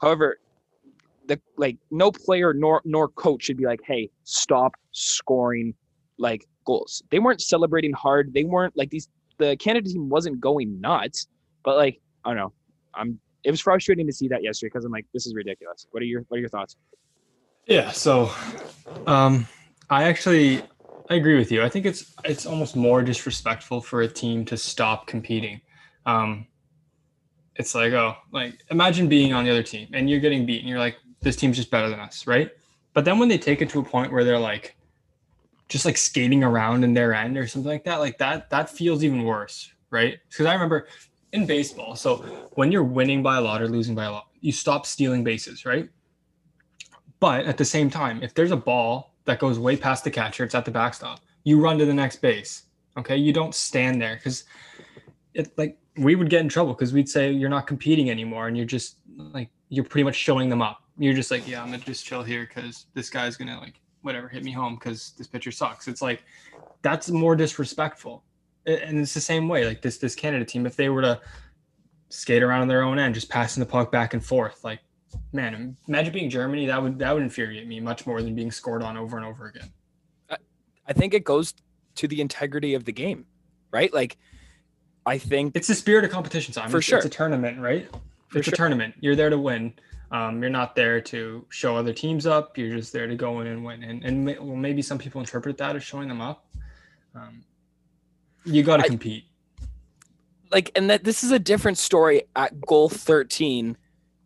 However, 0.00 0.38
the 1.26 1.40
like 1.56 1.76
no 1.90 2.10
player 2.10 2.54
nor 2.54 2.80
nor 2.84 3.08
coach 3.08 3.44
should 3.44 3.56
be 3.56 3.66
like, 3.66 3.80
hey, 3.84 4.10
stop 4.24 4.74
scoring 4.96 5.74
like 6.18 6.46
goals. 6.64 7.02
They 7.10 7.18
weren't 7.18 7.40
celebrating 7.40 7.92
hard. 7.92 8.32
They 8.34 8.44
weren't 8.44 8.76
like 8.76 8.90
these. 8.90 9.08
The 9.38 9.56
Canada 9.56 9.90
team 9.90 10.08
wasn't 10.08 10.40
going 10.40 10.80
nuts, 10.80 11.28
but 11.64 11.76
like 11.76 12.00
I 12.24 12.30
don't 12.30 12.38
know. 12.38 12.52
I'm. 12.94 13.20
It 13.44 13.50
was 13.52 13.60
frustrating 13.60 14.06
to 14.08 14.12
see 14.12 14.26
that 14.28 14.42
yesterday 14.42 14.70
because 14.72 14.84
I'm 14.84 14.90
like, 14.90 15.06
this 15.14 15.24
is 15.24 15.34
ridiculous. 15.34 15.86
What 15.92 16.02
are 16.02 16.06
your 16.06 16.22
What 16.28 16.38
are 16.38 16.40
your 16.40 16.48
thoughts? 16.48 16.76
Yeah. 17.66 17.90
So, 17.92 18.30
um, 19.06 19.46
I 19.90 20.04
actually 20.04 20.62
I 21.08 21.14
agree 21.14 21.38
with 21.38 21.52
you. 21.52 21.62
I 21.62 21.68
think 21.68 21.86
it's 21.86 22.14
it's 22.24 22.46
almost 22.46 22.74
more 22.74 23.02
disrespectful 23.02 23.80
for 23.80 24.02
a 24.02 24.08
team 24.08 24.44
to 24.46 24.56
stop 24.56 25.06
competing. 25.06 25.60
Um, 26.04 26.46
it's 27.54 27.74
like, 27.74 27.92
oh, 27.92 28.16
like 28.32 28.54
imagine 28.70 29.08
being 29.08 29.32
on 29.32 29.44
the 29.44 29.50
other 29.50 29.62
team 29.62 29.88
and 29.92 30.10
you're 30.10 30.20
getting 30.20 30.46
beat 30.46 30.60
and 30.60 30.68
You're 30.68 30.78
like, 30.78 30.96
this 31.20 31.36
team's 31.36 31.56
just 31.56 31.70
better 31.70 31.88
than 31.88 32.00
us, 32.00 32.26
right? 32.26 32.50
But 32.92 33.04
then 33.04 33.18
when 33.18 33.28
they 33.28 33.38
take 33.38 33.62
it 33.62 33.70
to 33.70 33.80
a 33.80 33.82
point 33.82 34.12
where 34.12 34.24
they're 34.24 34.38
like, 34.38 34.75
just 35.68 35.84
like 35.84 35.96
skating 35.96 36.44
around 36.44 36.84
in 36.84 36.94
their 36.94 37.12
end 37.12 37.36
or 37.36 37.46
something 37.46 37.70
like 37.70 37.84
that, 37.84 37.96
like 37.96 38.18
that, 38.18 38.50
that 38.50 38.70
feels 38.70 39.02
even 39.02 39.24
worse, 39.24 39.72
right? 39.90 40.18
Because 40.28 40.46
I 40.46 40.54
remember 40.54 40.86
in 41.32 41.46
baseball, 41.46 41.96
so 41.96 42.16
when 42.54 42.70
you're 42.70 42.84
winning 42.84 43.22
by 43.22 43.36
a 43.36 43.40
lot 43.40 43.60
or 43.60 43.68
losing 43.68 43.94
by 43.94 44.04
a 44.04 44.12
lot, 44.12 44.28
you 44.40 44.52
stop 44.52 44.86
stealing 44.86 45.24
bases, 45.24 45.64
right? 45.64 45.88
But 47.18 47.46
at 47.46 47.56
the 47.56 47.64
same 47.64 47.90
time, 47.90 48.22
if 48.22 48.34
there's 48.34 48.52
a 48.52 48.56
ball 48.56 49.14
that 49.24 49.38
goes 49.38 49.58
way 49.58 49.76
past 49.76 50.04
the 50.04 50.10
catcher, 50.10 50.44
it's 50.44 50.54
at 50.54 50.64
the 50.64 50.70
backstop, 50.70 51.20
you 51.44 51.60
run 51.60 51.78
to 51.78 51.86
the 51.86 51.94
next 51.94 52.16
base. 52.16 52.64
Okay. 52.98 53.16
You 53.16 53.32
don't 53.32 53.54
stand 53.54 54.00
there 54.00 54.16
because 54.16 54.44
it 55.34 55.56
like 55.58 55.78
we 55.98 56.14
would 56.14 56.30
get 56.30 56.40
in 56.40 56.48
trouble 56.48 56.72
because 56.72 56.92
we'd 56.92 57.08
say 57.08 57.30
you're 57.30 57.50
not 57.50 57.66
competing 57.66 58.10
anymore 58.10 58.48
and 58.48 58.56
you're 58.56 58.66
just 58.66 58.96
like 59.16 59.50
you're 59.68 59.84
pretty 59.84 60.04
much 60.04 60.16
showing 60.16 60.48
them 60.48 60.62
up. 60.62 60.82
You're 60.98 61.14
just 61.14 61.30
like, 61.30 61.46
yeah, 61.46 61.62
I'm 61.62 61.70
gonna 61.70 61.78
just 61.78 62.04
chill 62.04 62.22
here 62.22 62.46
because 62.46 62.86
this 62.94 63.10
guy's 63.10 63.36
gonna 63.36 63.58
like 63.60 63.80
whatever 64.06 64.28
hit 64.28 64.44
me 64.44 64.52
home 64.52 64.76
because 64.76 65.12
this 65.18 65.26
pitcher 65.26 65.50
sucks. 65.50 65.88
It's 65.88 66.00
like 66.00 66.24
that's 66.82 67.10
more 67.10 67.36
disrespectful. 67.36 68.24
And 68.64 68.98
it's 68.98 69.14
the 69.14 69.20
same 69.20 69.48
way. 69.48 69.66
Like 69.66 69.82
this 69.82 69.98
this 69.98 70.14
Canada 70.14 70.44
team, 70.44 70.64
if 70.66 70.76
they 70.76 70.88
were 70.88 71.02
to 71.02 71.20
skate 72.08 72.42
around 72.42 72.62
on 72.62 72.68
their 72.68 72.82
own 72.82 72.98
end, 72.98 73.14
just 73.14 73.28
passing 73.28 73.60
the 73.60 73.66
puck 73.66 73.92
back 73.92 74.14
and 74.14 74.24
forth, 74.24 74.64
like 74.64 74.80
man, 75.32 75.76
imagine 75.88 76.12
being 76.12 76.30
Germany. 76.30 76.66
That 76.66 76.82
would 76.82 76.98
that 76.98 77.12
would 77.12 77.22
infuriate 77.22 77.66
me 77.66 77.80
much 77.80 78.06
more 78.06 78.22
than 78.22 78.34
being 78.34 78.50
scored 78.50 78.82
on 78.82 78.96
over 78.96 79.16
and 79.16 79.26
over 79.26 79.46
again. 79.46 79.70
I 80.88 80.92
think 80.92 81.14
it 81.14 81.24
goes 81.24 81.54
to 81.96 82.06
the 82.06 82.20
integrity 82.20 82.74
of 82.74 82.84
the 82.84 82.92
game, 82.92 83.26
right? 83.72 83.92
Like 83.92 84.16
I 85.04 85.18
think 85.18 85.56
it's 85.56 85.68
the 85.68 85.74
spirit 85.74 86.04
of 86.04 86.10
competition, 86.10 86.52
Simon. 86.52 86.70
For 86.70 86.78
it's, 86.78 86.86
sure. 86.86 86.98
It's 86.98 87.06
a 87.06 87.10
tournament, 87.10 87.60
right? 87.60 87.88
For 88.28 88.38
it's 88.38 88.46
sure. 88.46 88.54
a 88.54 88.56
tournament. 88.56 88.94
You're 89.00 89.16
there 89.16 89.30
to 89.30 89.38
win. 89.38 89.74
Um, 90.10 90.40
you're 90.40 90.50
not 90.50 90.76
there 90.76 91.00
to 91.00 91.44
show 91.48 91.76
other 91.76 91.92
teams 91.92 92.26
up. 92.26 92.56
You're 92.56 92.76
just 92.76 92.92
there 92.92 93.06
to 93.06 93.16
go 93.16 93.40
in 93.40 93.48
and 93.48 93.64
win. 93.64 93.82
And, 93.82 94.04
and 94.04 94.24
may, 94.24 94.38
well, 94.38 94.56
maybe 94.56 94.82
some 94.82 94.98
people 94.98 95.20
interpret 95.20 95.58
that 95.58 95.74
as 95.74 95.82
showing 95.82 96.08
them 96.08 96.20
up. 96.20 96.46
Um, 97.14 97.44
you 98.44 98.62
got 98.62 98.76
to 98.78 98.84
compete. 98.84 99.24
like 100.52 100.70
and 100.76 100.90
that 100.90 101.02
this 101.02 101.24
is 101.24 101.32
a 101.32 101.38
different 101.38 101.78
story 101.78 102.22
at 102.36 102.60
goal 102.60 102.88
13 102.88 103.76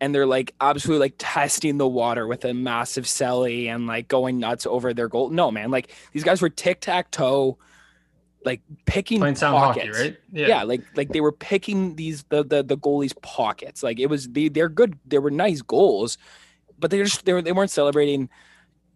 and 0.00 0.14
they're 0.14 0.26
like 0.26 0.54
absolutely 0.60 1.06
like 1.06 1.14
testing 1.18 1.78
the 1.78 1.88
water 1.88 2.26
with 2.26 2.44
a 2.44 2.52
massive 2.52 3.04
celly 3.04 3.66
and 3.66 3.86
like 3.86 4.08
going 4.08 4.38
nuts 4.38 4.66
over 4.66 4.92
their 4.92 5.08
goal. 5.08 5.30
No, 5.30 5.50
man, 5.50 5.70
like 5.70 5.94
these 6.12 6.24
guys 6.24 6.42
were 6.42 6.48
tic-tac-toe 6.48 7.58
like 8.44 8.62
picking 8.86 9.20
Playing 9.20 9.34
sound 9.34 9.56
pockets. 9.56 9.96
hockey, 9.96 10.08
right? 10.10 10.16
Yeah. 10.32 10.62
like 10.62 10.82
like 10.96 11.10
they 11.10 11.20
were 11.20 11.32
picking 11.32 11.96
these 11.96 12.22
the 12.24 12.42
the 12.44 12.62
the 12.62 12.76
goalies 12.76 13.14
pockets. 13.22 13.82
Like 13.82 14.00
it 14.00 14.06
was 14.06 14.28
they 14.28 14.48
they're 14.48 14.68
good. 14.68 14.98
They 15.06 15.18
were 15.18 15.30
nice 15.30 15.62
goals, 15.62 16.18
but 16.78 16.90
they 16.90 16.98
just 17.02 17.24
they 17.24 17.32
were 17.32 17.42
they 17.42 17.52
weren't 17.52 17.70
celebrating. 17.70 18.28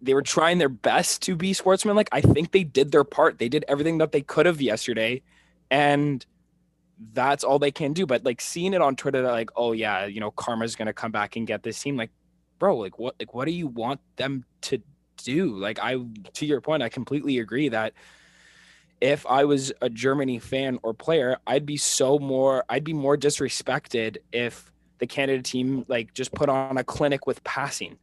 They 0.00 0.14
were 0.14 0.22
trying 0.22 0.58
their 0.58 0.68
best 0.68 1.22
to 1.22 1.36
be 1.36 1.52
sportsmen. 1.52 1.96
Like 1.96 2.08
I 2.12 2.20
think 2.20 2.52
they 2.52 2.64
did 2.64 2.92
their 2.92 3.04
part. 3.04 3.38
They 3.38 3.48
did 3.48 3.64
everything 3.68 3.98
that 3.98 4.12
they 4.12 4.22
could 4.22 4.46
have 4.46 4.60
yesterday, 4.60 5.22
and 5.70 6.24
that's 7.12 7.44
all 7.44 7.58
they 7.58 7.70
can 7.70 7.92
do. 7.92 8.06
But 8.06 8.24
like 8.24 8.40
seeing 8.40 8.72
it 8.74 8.80
on 8.80 8.96
Twitter, 8.96 9.22
that 9.22 9.32
like, 9.32 9.50
oh 9.56 9.72
yeah, 9.72 10.06
you 10.06 10.20
know, 10.20 10.30
karma's 10.30 10.76
gonna 10.76 10.92
come 10.92 11.12
back 11.12 11.36
and 11.36 11.46
get 11.46 11.62
this 11.62 11.80
team. 11.80 11.96
Like, 11.96 12.10
bro, 12.58 12.76
like 12.76 12.98
what 12.98 13.14
like 13.18 13.34
what 13.34 13.44
do 13.46 13.52
you 13.52 13.66
want 13.66 14.00
them 14.16 14.44
to 14.62 14.82
do? 15.18 15.56
Like 15.56 15.78
I 15.80 15.98
to 16.34 16.46
your 16.46 16.60
point, 16.60 16.82
I 16.82 16.88
completely 16.88 17.38
agree 17.38 17.68
that 17.68 17.92
if 19.04 19.26
I 19.26 19.44
was 19.44 19.70
a 19.82 19.90
Germany 19.90 20.38
fan 20.38 20.78
or 20.82 20.94
player, 20.94 21.37
I'd 21.46 21.66
be 21.66 21.76
so 21.76 22.18
more 22.18 22.64
I'd 22.70 22.84
be 22.84 22.94
more 22.94 23.18
disrespected 23.18 24.16
if 24.32 24.73
the 24.99 25.06
Canada 25.06 25.42
team 25.42 25.84
like 25.88 26.14
just 26.14 26.32
put 26.32 26.49
on 26.49 26.78
a 26.78 26.84
clinic 26.84 27.26
with 27.26 27.44
passing, 27.44 27.99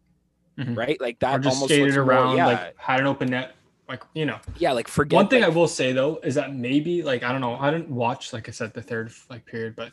Mhm. 0.59 0.77
right? 0.77 1.01
Like 1.01 1.15
Or 1.15 1.19
that 1.21 1.41
just 1.41 1.55
almost 1.55 1.73
skated 1.73 1.87
looks 1.87 1.95
more- 1.95 2.05
around, 2.05 2.37
yeah, 2.37 2.45
like 2.45 2.79
had 2.79 2.99
an 2.99 3.07
open 3.07 3.29
net. 3.29 3.55
Like, 3.89 4.03
you 4.13 4.25
know, 4.27 4.37
yeah, 4.57 4.71
like 4.73 4.87
forget 4.87 5.17
One 5.17 5.27
thing 5.27 5.41
like, 5.41 5.51
I 5.51 5.53
will 5.55 5.67
say 5.67 5.91
though 5.91 6.19
is 6.23 6.35
that 6.35 6.53
maybe 6.53 7.01
like 7.01 7.23
I 7.23 7.31
don't 7.31 7.41
know, 7.41 7.55
I 7.55 7.71
didn't 7.71 7.89
watch 7.89 8.31
like 8.31 8.47
I 8.47 8.51
said 8.51 8.73
the 8.75 8.81
third 8.83 9.11
like 9.29 9.45
period, 9.47 9.75
but 9.75 9.91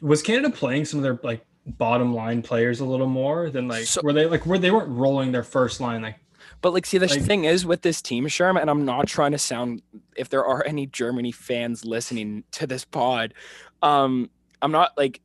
was 0.00 0.20
Canada 0.20 0.50
playing 0.50 0.84
some 0.84 0.98
of 0.98 1.04
their 1.04 1.18
like 1.22 1.44
bottom 1.64 2.12
line 2.12 2.42
players 2.42 2.80
a 2.80 2.84
little 2.84 3.06
more 3.06 3.48
than 3.50 3.68
like 3.68 3.84
So- 3.84 4.00
were 4.02 4.12
they 4.12 4.26
like 4.26 4.44
were 4.46 4.58
they 4.58 4.72
weren't 4.72 4.88
rolling 4.90 5.30
their 5.30 5.44
first 5.44 5.80
line 5.80 6.02
like 6.02 6.16
But 6.60 6.72
like, 6.72 6.86
see, 6.86 6.98
the 6.98 7.06
Like- 7.08 7.22
thing 7.22 7.44
is 7.44 7.64
with 7.66 7.82
this 7.82 8.00
team, 8.02 8.26
Sherm, 8.26 8.60
and 8.60 8.68
I'm 8.70 8.84
not 8.84 9.06
trying 9.08 9.32
to 9.32 9.38
sound. 9.38 9.82
If 10.16 10.28
there 10.28 10.44
are 10.44 10.64
any 10.64 10.86
Germany 10.86 11.32
fans 11.32 11.84
listening 11.84 12.44
to 12.52 12.66
this 12.66 12.84
pod, 12.84 13.34
um, 13.82 14.30
I'm 14.60 14.72
not 14.72 14.96
like 14.96 15.20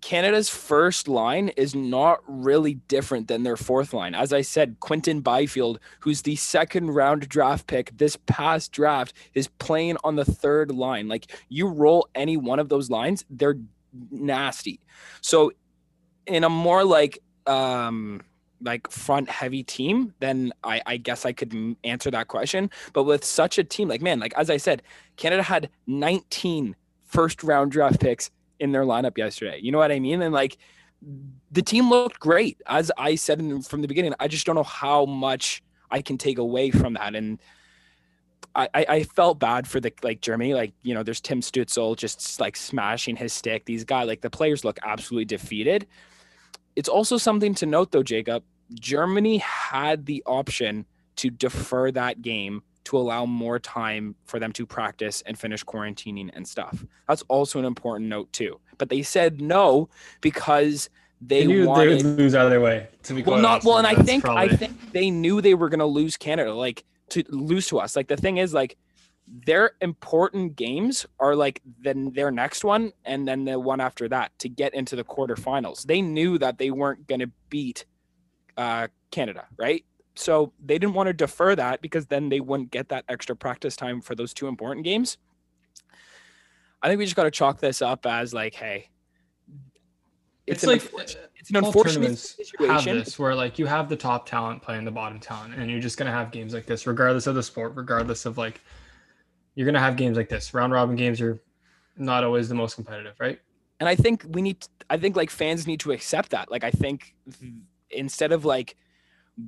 Canada's 0.00 0.48
first 0.48 1.08
line 1.08 1.48
is 1.56 1.74
not 1.74 2.20
really 2.26 2.74
different 2.74 3.28
than 3.28 3.42
their 3.42 3.56
fourth 3.56 3.92
line. 3.92 4.14
As 4.14 4.32
I 4.32 4.40
said, 4.40 4.76
Quinton 4.80 5.20
Byfield, 5.20 5.78
who's 6.00 6.22
the 6.22 6.36
second 6.36 6.92
round 6.92 7.28
draft 7.28 7.66
pick 7.66 7.90
this 7.98 8.16
past 8.26 8.72
draft, 8.72 9.12
is 9.34 9.48
playing 9.48 9.98
on 10.02 10.16
the 10.16 10.24
third 10.24 10.70
line. 10.70 11.06
Like 11.08 11.30
you 11.50 11.66
roll 11.66 12.08
any 12.14 12.36
one 12.38 12.58
of 12.58 12.68
those 12.70 12.88
lines, 12.88 13.24
they're 13.28 13.58
nasty. 14.10 14.80
So 15.20 15.52
in 16.26 16.44
a 16.44 16.48
more 16.48 16.84
like 16.84 17.18
um 17.46 18.22
like 18.62 18.90
front 18.90 19.28
heavy 19.28 19.62
team, 19.62 20.14
then 20.20 20.52
I, 20.64 20.82
I 20.86 20.96
guess 20.96 21.24
I 21.24 21.32
could 21.32 21.54
m- 21.54 21.76
answer 21.84 22.10
that 22.10 22.28
question. 22.28 22.70
But 22.92 23.04
with 23.04 23.24
such 23.24 23.58
a 23.58 23.64
team, 23.64 23.88
like 23.88 24.02
man, 24.02 24.20
like 24.20 24.34
as 24.36 24.50
I 24.50 24.56
said, 24.56 24.82
Canada 25.16 25.42
had 25.42 25.70
19 25.86 26.76
first 27.04 27.42
round 27.42 27.72
draft 27.72 28.00
picks 28.00 28.30
in 28.58 28.72
their 28.72 28.84
lineup 28.84 29.18
yesterday. 29.18 29.58
You 29.62 29.72
know 29.72 29.78
what 29.78 29.92
I 29.92 29.98
mean? 29.98 30.22
And 30.22 30.32
like 30.34 30.58
the 31.50 31.62
team 31.62 31.90
looked 31.90 32.20
great. 32.20 32.60
As 32.66 32.92
I 32.96 33.14
said 33.14 33.40
in, 33.40 33.62
from 33.62 33.82
the 33.82 33.88
beginning, 33.88 34.14
I 34.20 34.28
just 34.28 34.46
don't 34.46 34.54
know 34.54 34.62
how 34.62 35.06
much 35.06 35.62
I 35.90 36.02
can 36.02 36.18
take 36.18 36.38
away 36.38 36.70
from 36.70 36.94
that. 36.94 37.14
And 37.14 37.40
I, 38.54 38.68
I, 38.74 39.02
felt 39.04 39.38
bad 39.38 39.66
for 39.66 39.80
the 39.80 39.92
like 40.02 40.20
Germany. 40.20 40.54
Like, 40.54 40.72
you 40.82 40.92
know, 40.92 41.02
there's 41.02 41.20
Tim 41.20 41.40
Stützle 41.40 41.96
just 41.96 42.40
like 42.40 42.56
smashing 42.56 43.16
his 43.16 43.32
stick. 43.32 43.64
These 43.64 43.84
guys, 43.84 44.08
like 44.08 44.22
the 44.22 44.30
players 44.30 44.64
look 44.64 44.78
absolutely 44.82 45.24
defeated. 45.24 45.86
It's 46.76 46.88
also 46.88 47.16
something 47.16 47.54
to 47.56 47.66
note 47.66 47.92
though, 47.92 48.02
Jacob. 48.02 48.42
Germany 48.74 49.38
had 49.38 50.06
the 50.06 50.22
option 50.26 50.86
to 51.16 51.30
defer 51.30 51.90
that 51.90 52.22
game 52.22 52.62
to 52.84 52.96
allow 52.96 53.26
more 53.26 53.58
time 53.58 54.14
for 54.24 54.38
them 54.38 54.52
to 54.52 54.64
practice 54.64 55.22
and 55.26 55.38
finish 55.38 55.64
quarantining 55.64 56.30
and 56.32 56.46
stuff. 56.46 56.84
That's 57.08 57.22
also 57.28 57.58
an 57.58 57.64
important 57.64 58.08
note 58.08 58.32
too. 58.32 58.58
But 58.78 58.88
they 58.88 59.02
said 59.02 59.40
no 59.40 59.88
because 60.20 60.88
they, 61.20 61.40
they 61.40 61.46
knew 61.46 61.66
wanted 61.66 62.00
they 62.00 62.04
would 62.04 62.18
lose 62.18 62.34
out 62.34 62.46
of 62.46 62.50
their 62.50 62.60
way. 62.60 62.88
To 63.04 63.14
be 63.14 63.22
well, 63.22 63.38
not 63.38 63.64
well, 63.64 63.78
and. 63.78 63.86
I 63.86 63.94
That's 63.94 64.06
think 64.06 64.26
I 64.26 64.48
think 64.48 64.92
they 64.92 65.10
knew 65.10 65.40
they 65.40 65.54
were 65.54 65.68
gonna 65.68 65.86
lose 65.86 66.16
Canada, 66.16 66.54
like 66.54 66.84
to 67.10 67.22
lose 67.28 67.66
to 67.68 67.78
us. 67.78 67.96
Like 67.96 68.08
the 68.08 68.16
thing 68.16 68.38
is, 68.38 68.54
like 68.54 68.76
their 69.46 69.72
important 69.80 70.56
games 70.56 71.06
are 71.20 71.36
like 71.36 71.62
then 71.80 72.12
their 72.12 72.30
next 72.30 72.64
one 72.64 72.92
and 73.04 73.26
then 73.28 73.44
the 73.44 73.58
one 73.58 73.80
after 73.80 74.08
that 74.08 74.36
to 74.40 74.48
get 74.48 74.74
into 74.74 74.96
the 74.96 75.04
quarterfinals. 75.04 75.84
They 75.84 76.02
knew 76.02 76.36
that 76.38 76.58
they 76.58 76.70
weren't 76.70 77.06
gonna 77.06 77.30
beat 77.48 77.84
uh, 78.56 78.88
Canada, 79.10 79.46
right? 79.56 79.84
So 80.16 80.52
they 80.64 80.78
didn't 80.78 80.94
want 80.94 81.06
to 81.06 81.12
defer 81.12 81.54
that 81.54 81.80
because 81.80 82.06
then 82.06 82.28
they 82.28 82.40
wouldn't 82.40 82.70
get 82.70 82.88
that 82.88 83.04
extra 83.08 83.36
practice 83.36 83.76
time 83.76 84.00
for 84.00 84.14
those 84.14 84.34
two 84.34 84.48
important 84.48 84.84
games. 84.84 85.16
I 86.82 86.88
think 86.88 86.98
we 86.98 87.04
just 87.04 87.16
got 87.16 87.24
to 87.24 87.30
chalk 87.30 87.60
this 87.60 87.80
up 87.80 88.06
as 88.06 88.34
like, 88.34 88.54
hey, 88.54 88.90
it's, 90.46 90.64
an 90.64 90.70
like 90.70 90.82
unfortunate- 90.82 91.30
it's 91.36 91.50
an 91.50 91.56
unfortunate 91.56 91.92
tournaments 91.94 92.36
have 92.38 92.46
situation. 92.80 92.98
this 92.98 93.18
where 93.18 93.34
like 93.34 93.58
you 93.58 93.66
have 93.66 93.88
the 93.88 93.96
top 93.96 94.28
talent 94.28 94.62
playing 94.62 94.84
the 94.84 94.90
bottom 94.90 95.18
talent 95.20 95.54
and 95.54 95.70
you're 95.70 95.80
just 95.80 95.96
gonna 95.96 96.10
have 96.10 96.30
games 96.30 96.52
like 96.52 96.66
this 96.66 96.86
regardless 96.86 97.26
of 97.26 97.34
the 97.34 97.42
sport 97.42 97.72
regardless 97.76 98.26
of 98.26 98.36
like 98.36 98.60
you're 99.54 99.66
gonna 99.66 99.80
have 99.80 99.96
games 99.96 100.16
like 100.16 100.28
this. 100.28 100.54
Round 100.54 100.72
robin 100.72 100.96
games 100.96 101.20
are 101.20 101.40
not 101.96 102.24
always 102.24 102.48
the 102.48 102.54
most 102.54 102.74
competitive 102.74 103.14
right? 103.18 103.40
And 103.78 103.88
I 103.88 103.94
think 103.94 104.24
we 104.28 104.42
need 104.42 104.66
I 104.88 104.96
think 104.96 105.16
like 105.16 105.30
fans 105.30 105.66
need 105.66 105.80
to 105.80 105.92
accept 105.92 106.30
that. 106.30 106.50
Like 106.50 106.64
I 106.64 106.70
think 106.70 107.14
instead 107.90 108.32
of 108.32 108.44
like 108.44 108.76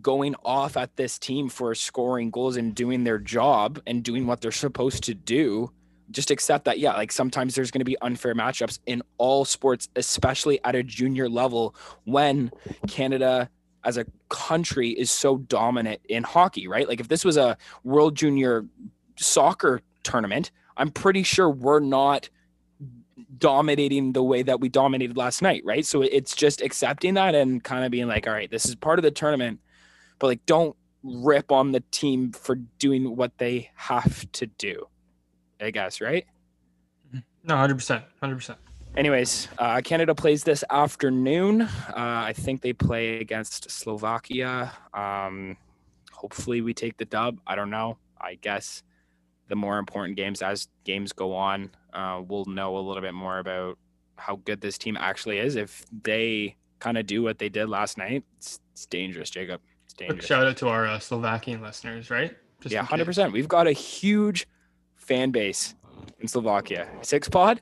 going 0.01 0.35
off 0.45 0.77
at 0.77 0.97
this 0.97 1.19
team 1.19 1.49
for 1.49 1.75
scoring 1.75 2.31
goals 2.31 2.57
and 2.57 2.75
doing 2.75 3.05
their 3.05 3.19
job 3.19 3.81
and 3.87 4.03
doing 4.03 4.27
what 4.27 4.41
they're 4.41 4.51
supposed 4.51 5.05
to 5.05 5.15
do 5.15 5.71
just 6.11 6.31
accept 6.31 6.65
that 6.65 6.79
yeah 6.79 6.93
like 6.95 7.13
sometimes 7.13 7.55
there's 7.55 7.71
going 7.71 7.81
to 7.81 7.85
be 7.85 7.97
unfair 8.01 8.35
matchups 8.35 8.79
in 8.87 9.03
all 9.19 9.45
sports 9.45 9.89
especially 9.97 10.59
at 10.65 10.75
a 10.75 10.83
junior 10.83 11.29
level 11.29 11.75
when 12.05 12.51
canada 12.89 13.51
as 13.85 13.97
a 13.97 14.07
country 14.29 14.91
is 14.91 15.11
so 15.11 15.39
dominant 15.39 16.01
in 16.09 16.23
hockey 16.23 16.69
right? 16.69 16.89
Like 16.89 17.01
if 17.01 17.09
this 17.09 17.25
was 17.25 17.37
a 17.37 17.57
world 17.85 18.15
junior 18.15 18.65
soccer 19.17 19.81
tournament 20.03 20.51
i'm 20.77 20.91
pretty 20.91 21.23
sure 21.23 21.49
we're 21.49 21.81
not 21.81 22.29
dominating 23.39 24.13
the 24.13 24.23
way 24.23 24.43
that 24.43 24.61
we 24.61 24.69
dominated 24.69 25.17
last 25.17 25.43
night 25.43 25.63
right 25.65 25.85
so 25.85 26.03
it's 26.03 26.35
just 26.35 26.61
accepting 26.63 27.15
that 27.15 27.35
and 27.35 27.63
kind 27.65 27.85
of 27.85 27.91
being 27.91 28.09
like 28.09 28.27
all 28.27 28.33
right 28.33 28.51
this 28.51 28.67
is 28.67 28.75
part 28.75 28.99
of 28.99 29.03
the 29.03 29.11
tournament 29.11 29.61
but 30.19 30.27
like 30.27 30.45
don't 30.47 30.77
rip 31.03 31.51
on 31.51 31.73
the 31.73 31.81
team 31.91 32.31
for 32.33 32.55
doing 32.79 33.17
what 33.17 33.37
they 33.39 33.71
have 33.75 34.31
to 34.33 34.47
do 34.47 34.87
I 35.63 35.71
guess, 35.71 36.01
right? 36.01 36.27
No, 37.45 37.57
hundred 37.57 37.77
percent, 37.77 38.05
hundred 38.21 38.37
percent. 38.37 38.59
Anyways, 38.97 39.49
uh, 39.59 39.81
Canada 39.83 40.15
plays 40.15 40.45
this 40.45 40.65
afternoon. 40.71 41.63
Uh, 41.63 41.69
I 41.97 42.35
think 42.35 42.61
they 42.61 42.73
play 42.73 43.21
against 43.21 43.71
Slovakia. 43.71 44.73
Um, 44.93 45.57
hopefully, 46.13 46.61
we 46.61 46.75
take 46.75 46.97
the 46.99 47.05
dub. 47.05 47.39
I 47.47 47.55
don't 47.55 47.71
know. 47.71 47.97
I 48.21 48.35
guess 48.35 48.83
the 49.53 49.57
more 49.57 49.77
important 49.77 50.17
games, 50.17 50.41
as 50.41 50.67
games 50.85 51.13
go 51.13 51.35
on, 51.35 51.69
uh, 51.93 52.23
we'll 52.27 52.47
know 52.47 52.79
a 52.79 52.81
little 52.81 53.03
bit 53.03 53.13
more 53.13 53.39
about 53.39 53.77
how 54.17 54.37
good 54.47 54.63
this 54.63 54.79
team 54.79 54.97
actually 54.99 55.41
is. 55.41 55.57
If 55.57 55.85
they 56.05 56.57
kind 56.79 56.97
of 56.97 57.05
do 57.05 57.23
what 57.23 57.39
they 57.39 57.51
did 57.51 57.69
last 57.69 57.99
night, 57.99 58.25
it's, 58.39 58.61
it's 58.73 58.87
dangerous, 58.87 59.29
Jacob. 59.29 59.61
It's 59.85 59.93
dangerous. 59.93 60.25
Shout 60.25 60.47
out 60.47 60.57
to 60.57 60.69
our 60.69 60.87
uh, 60.87 60.99
Slovakian 60.99 61.61
listeners, 61.61 62.09
right? 62.09 62.35
Just 62.63 62.73
yeah, 62.73 62.83
hundred 62.83 63.05
percent. 63.05 63.35
We've 63.35 63.47
got 63.47 63.67
a 63.67 63.73
huge 63.73 64.49
fan 64.95 65.33
base 65.33 65.75
in 66.21 66.29
Slovakia. 66.29 66.89
Six 67.03 67.29
Pod. 67.29 67.61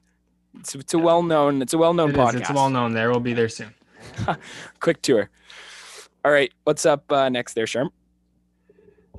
It's, 0.61 0.77
it's 0.77 0.95
a 0.95 0.99
well 0.99 1.25
known. 1.25 1.61
It's 1.61 1.73
a 1.73 1.79
well 1.79 1.93
known 1.93 2.13
podcast. 2.13 2.43
It's 2.43 2.53
well 2.53 2.71
known. 2.71 2.93
There, 2.93 3.11
we'll 3.11 3.19
be 3.19 3.35
there 3.35 3.49
soon. 3.49 3.75
Quick 4.79 5.03
tour. 5.03 5.29
All 6.25 6.31
right, 6.31 6.53
what's 6.63 6.87
up 6.87 7.11
uh, 7.11 7.29
next 7.31 7.55
there, 7.55 7.65
Sherm? 7.65 7.89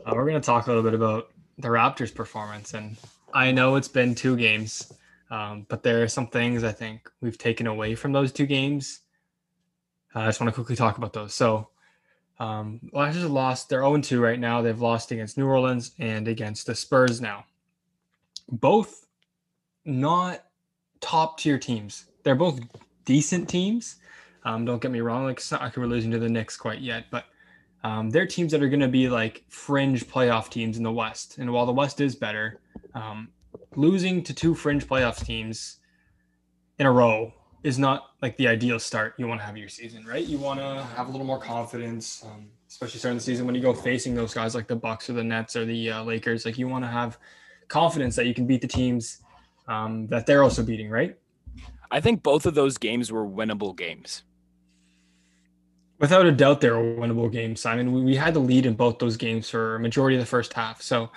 Uh, 0.05 0.13
we're 0.15 0.25
going 0.25 0.39
to 0.39 0.45
talk 0.45 0.67
a 0.67 0.69
little 0.69 0.83
bit 0.83 0.93
about 0.93 1.30
the 1.61 1.69
Raptors' 1.69 2.13
performance, 2.13 2.73
and 2.73 2.97
I 3.33 3.51
know 3.51 3.75
it's 3.75 3.87
been 3.87 4.15
two 4.15 4.35
games, 4.35 4.91
um, 5.29 5.65
but 5.69 5.83
there 5.83 6.03
are 6.03 6.07
some 6.07 6.27
things 6.27 6.63
I 6.63 6.71
think 6.71 7.09
we've 7.21 7.37
taken 7.37 7.67
away 7.67 7.95
from 7.95 8.11
those 8.11 8.31
two 8.31 8.45
games. 8.45 9.01
Uh, 10.15 10.19
I 10.19 10.25
just 10.27 10.41
want 10.41 10.49
to 10.49 10.55
quickly 10.55 10.75
talk 10.75 10.97
about 10.97 11.13
those. 11.13 11.33
So, 11.33 11.69
um, 12.39 12.81
Raptors 12.93 13.29
lost. 13.29 13.69
They're 13.69 13.81
0 13.81 14.01
2 14.01 14.21
right 14.21 14.39
now. 14.39 14.61
They've 14.61 14.81
lost 14.81 15.11
against 15.11 15.37
New 15.37 15.47
Orleans 15.47 15.91
and 15.99 16.27
against 16.27 16.65
the 16.65 16.75
Spurs 16.75 17.21
now 17.21 17.45
both 18.51 19.07
not 19.85 20.43
top 20.99 21.39
tier 21.39 21.57
teams. 21.57 22.05
They're 22.23 22.35
both 22.35 22.59
decent 23.05 23.49
teams. 23.49 23.95
Um, 24.43 24.65
don't 24.65 24.81
get 24.81 24.91
me 24.91 25.01
wrong. 25.01 25.25
Like 25.25 25.37
it's 25.37 25.51
not 25.51 25.61
like 25.61 25.77
we're 25.77 25.85
losing 25.85 26.11
to 26.11 26.19
the 26.19 26.29
Knicks 26.29 26.57
quite 26.57 26.81
yet, 26.81 27.05
but 27.09 27.25
um, 27.83 28.09
they're 28.09 28.27
teams 28.27 28.51
that 28.51 28.61
are 28.61 28.69
going 28.69 28.81
to 28.81 28.87
be 28.87 29.09
like 29.09 29.43
fringe 29.49 30.07
playoff 30.07 30.49
teams 30.49 30.77
in 30.77 30.83
the 30.83 30.91
West. 30.91 31.37
And 31.37 31.51
while 31.51 31.65
the 31.65 31.71
West 31.71 31.99
is 32.01 32.15
better, 32.15 32.59
um, 32.93 33.29
losing 33.75 34.23
to 34.23 34.33
two 34.33 34.53
fringe 34.53 34.87
playoff 34.87 35.23
teams 35.23 35.77
in 36.77 36.85
a 36.85 36.91
row 36.91 37.33
is 37.63 37.77
not 37.77 38.07
like 38.21 38.37
the 38.37 38.47
ideal 38.47 38.79
start 38.79 39.13
you 39.17 39.27
want 39.27 39.39
to 39.39 39.45
have 39.45 39.57
your 39.57 39.69
season, 39.69 40.05
right? 40.05 40.25
You 40.25 40.37
want 40.37 40.59
to 40.59 40.83
have 40.95 41.07
a 41.07 41.11
little 41.11 41.25
more 41.25 41.39
confidence, 41.39 42.23
um, 42.25 42.47
especially 42.67 42.99
starting 42.99 43.17
the 43.17 43.23
season 43.23 43.45
when 43.45 43.55
you 43.55 43.61
go 43.61 43.73
facing 43.73 44.15
those 44.15 44.33
guys 44.33 44.55
like 44.55 44.67
the 44.67 44.75
Bucks 44.75 45.09
or 45.09 45.13
the 45.13 45.23
Nets 45.23 45.55
or 45.55 45.65
the 45.65 45.91
uh, 45.91 46.03
Lakers. 46.03 46.45
Like 46.45 46.57
you 46.57 46.67
want 46.67 46.83
to 46.83 46.89
have 46.89 47.17
confidence 47.67 48.15
that 48.15 48.25
you 48.25 48.33
can 48.33 48.47
beat 48.47 48.61
the 48.61 48.67
teams 48.67 49.21
um, 49.67 50.07
that 50.07 50.25
they're 50.25 50.43
also 50.43 50.63
beating, 50.63 50.89
right? 50.89 51.17
I 51.91 51.99
think 51.99 52.23
both 52.23 52.45
of 52.45 52.55
those 52.55 52.77
games 52.77 53.11
were 53.11 53.27
winnable 53.27 53.75
games. 53.75 54.23
Without 56.01 56.25
a 56.25 56.31
doubt, 56.31 56.61
they 56.61 56.69
were 56.71 56.77
winnable 56.77 57.31
games, 57.31 57.61
Simon. 57.61 57.93
We, 57.93 58.01
we 58.01 58.15
had 58.15 58.33
the 58.33 58.39
lead 58.39 58.65
in 58.65 58.73
both 58.73 58.97
those 58.97 59.17
games 59.17 59.51
for 59.51 59.75
a 59.75 59.79
majority 59.79 60.17
of 60.17 60.19
the 60.19 60.25
first 60.25 60.51
half. 60.51 60.81
So, 60.81 61.11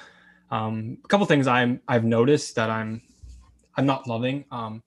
um, 0.50 0.98
a 1.02 1.08
couple 1.08 1.24
things 1.26 1.46
I'm 1.46 1.80
I've 1.88 2.04
noticed 2.04 2.54
that 2.56 2.68
I'm 2.68 3.00
I'm 3.76 3.86
not 3.86 4.06
loving. 4.06 4.44
Um, 4.50 4.82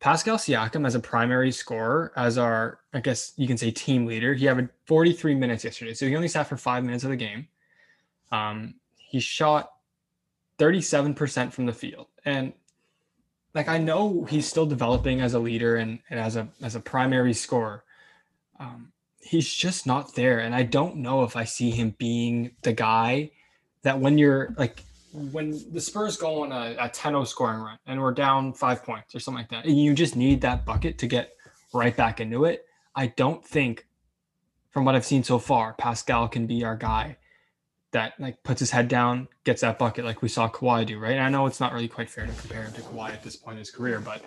Pascal 0.00 0.38
Siakam 0.38 0.86
as 0.86 0.94
a 0.94 1.00
primary 1.00 1.52
scorer, 1.52 2.12
as 2.16 2.38
our 2.38 2.80
I 2.94 3.00
guess 3.00 3.34
you 3.36 3.46
can 3.46 3.58
say 3.58 3.70
team 3.70 4.06
leader. 4.06 4.32
He 4.32 4.46
had 4.46 4.70
43 4.86 5.34
minutes 5.34 5.64
yesterday, 5.64 5.92
so 5.92 6.06
he 6.06 6.16
only 6.16 6.28
sat 6.28 6.46
for 6.46 6.56
five 6.56 6.82
minutes 6.82 7.04
of 7.04 7.10
the 7.10 7.16
game. 7.16 7.46
Um, 8.32 8.76
he 8.96 9.20
shot 9.20 9.70
37% 10.58 11.52
from 11.52 11.66
the 11.66 11.74
field. 11.74 12.06
And 12.24 12.54
like 13.54 13.68
I 13.68 13.76
know 13.76 14.24
he's 14.24 14.48
still 14.48 14.66
developing 14.66 15.20
as 15.20 15.34
a 15.34 15.38
leader 15.38 15.76
and, 15.76 15.98
and 16.08 16.18
as 16.18 16.36
a 16.36 16.48
as 16.62 16.74
a 16.74 16.80
primary 16.80 17.34
scorer. 17.34 17.84
Um, 18.58 18.92
he's 19.26 19.52
just 19.52 19.86
not 19.86 20.14
there. 20.14 20.38
And 20.38 20.54
I 20.54 20.62
don't 20.62 20.96
know 20.96 21.24
if 21.24 21.36
I 21.36 21.44
see 21.44 21.70
him 21.70 21.94
being 21.98 22.52
the 22.62 22.72
guy 22.72 23.30
that 23.82 23.98
when 23.98 24.18
you're 24.18 24.54
like 24.56 24.82
when 25.12 25.58
the 25.72 25.80
Spurs 25.80 26.16
go 26.16 26.42
on 26.42 26.52
a, 26.52 26.76
a 26.78 26.88
10-0 26.90 27.26
scoring 27.26 27.60
run 27.60 27.78
and 27.86 28.00
we're 28.00 28.12
down 28.12 28.52
five 28.52 28.84
points 28.84 29.14
or 29.14 29.20
something 29.20 29.40
like 29.40 29.50
that, 29.50 29.64
and 29.64 29.80
you 29.80 29.94
just 29.94 30.16
need 30.16 30.42
that 30.42 30.64
bucket 30.64 30.98
to 30.98 31.06
get 31.06 31.32
right 31.72 31.96
back 31.96 32.20
into 32.20 32.44
it. 32.44 32.66
I 32.94 33.08
don't 33.08 33.44
think, 33.44 33.86
from 34.70 34.84
what 34.84 34.94
I've 34.94 35.06
seen 35.06 35.24
so 35.24 35.38
far, 35.38 35.72
Pascal 35.74 36.28
can 36.28 36.46
be 36.46 36.64
our 36.64 36.76
guy 36.76 37.16
that 37.92 38.12
like 38.18 38.42
puts 38.42 38.60
his 38.60 38.70
head 38.70 38.88
down, 38.88 39.28
gets 39.44 39.62
that 39.62 39.78
bucket 39.78 40.04
like 40.04 40.20
we 40.20 40.28
saw 40.28 40.48
Kawhi 40.48 40.84
do, 40.84 40.98
right? 40.98 41.12
And 41.12 41.22
I 41.22 41.30
know 41.30 41.46
it's 41.46 41.60
not 41.60 41.72
really 41.72 41.88
quite 41.88 42.10
fair 42.10 42.26
to 42.26 42.32
compare 42.32 42.64
him 42.64 42.72
to 42.74 42.82
Kawhi 42.82 43.10
at 43.10 43.22
this 43.22 43.36
point 43.36 43.54
in 43.54 43.60
his 43.60 43.70
career, 43.70 44.00
but 44.00 44.22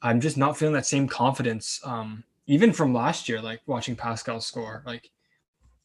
I'm 0.00 0.20
just 0.20 0.38
not 0.38 0.56
feeling 0.56 0.74
that 0.74 0.86
same 0.86 1.06
confidence. 1.06 1.80
Um, 1.84 2.24
even 2.48 2.72
from 2.72 2.94
last 2.94 3.28
year, 3.28 3.40
like 3.40 3.60
watching 3.66 3.94
Pascal 3.94 4.40
score, 4.40 4.82
like 4.86 5.10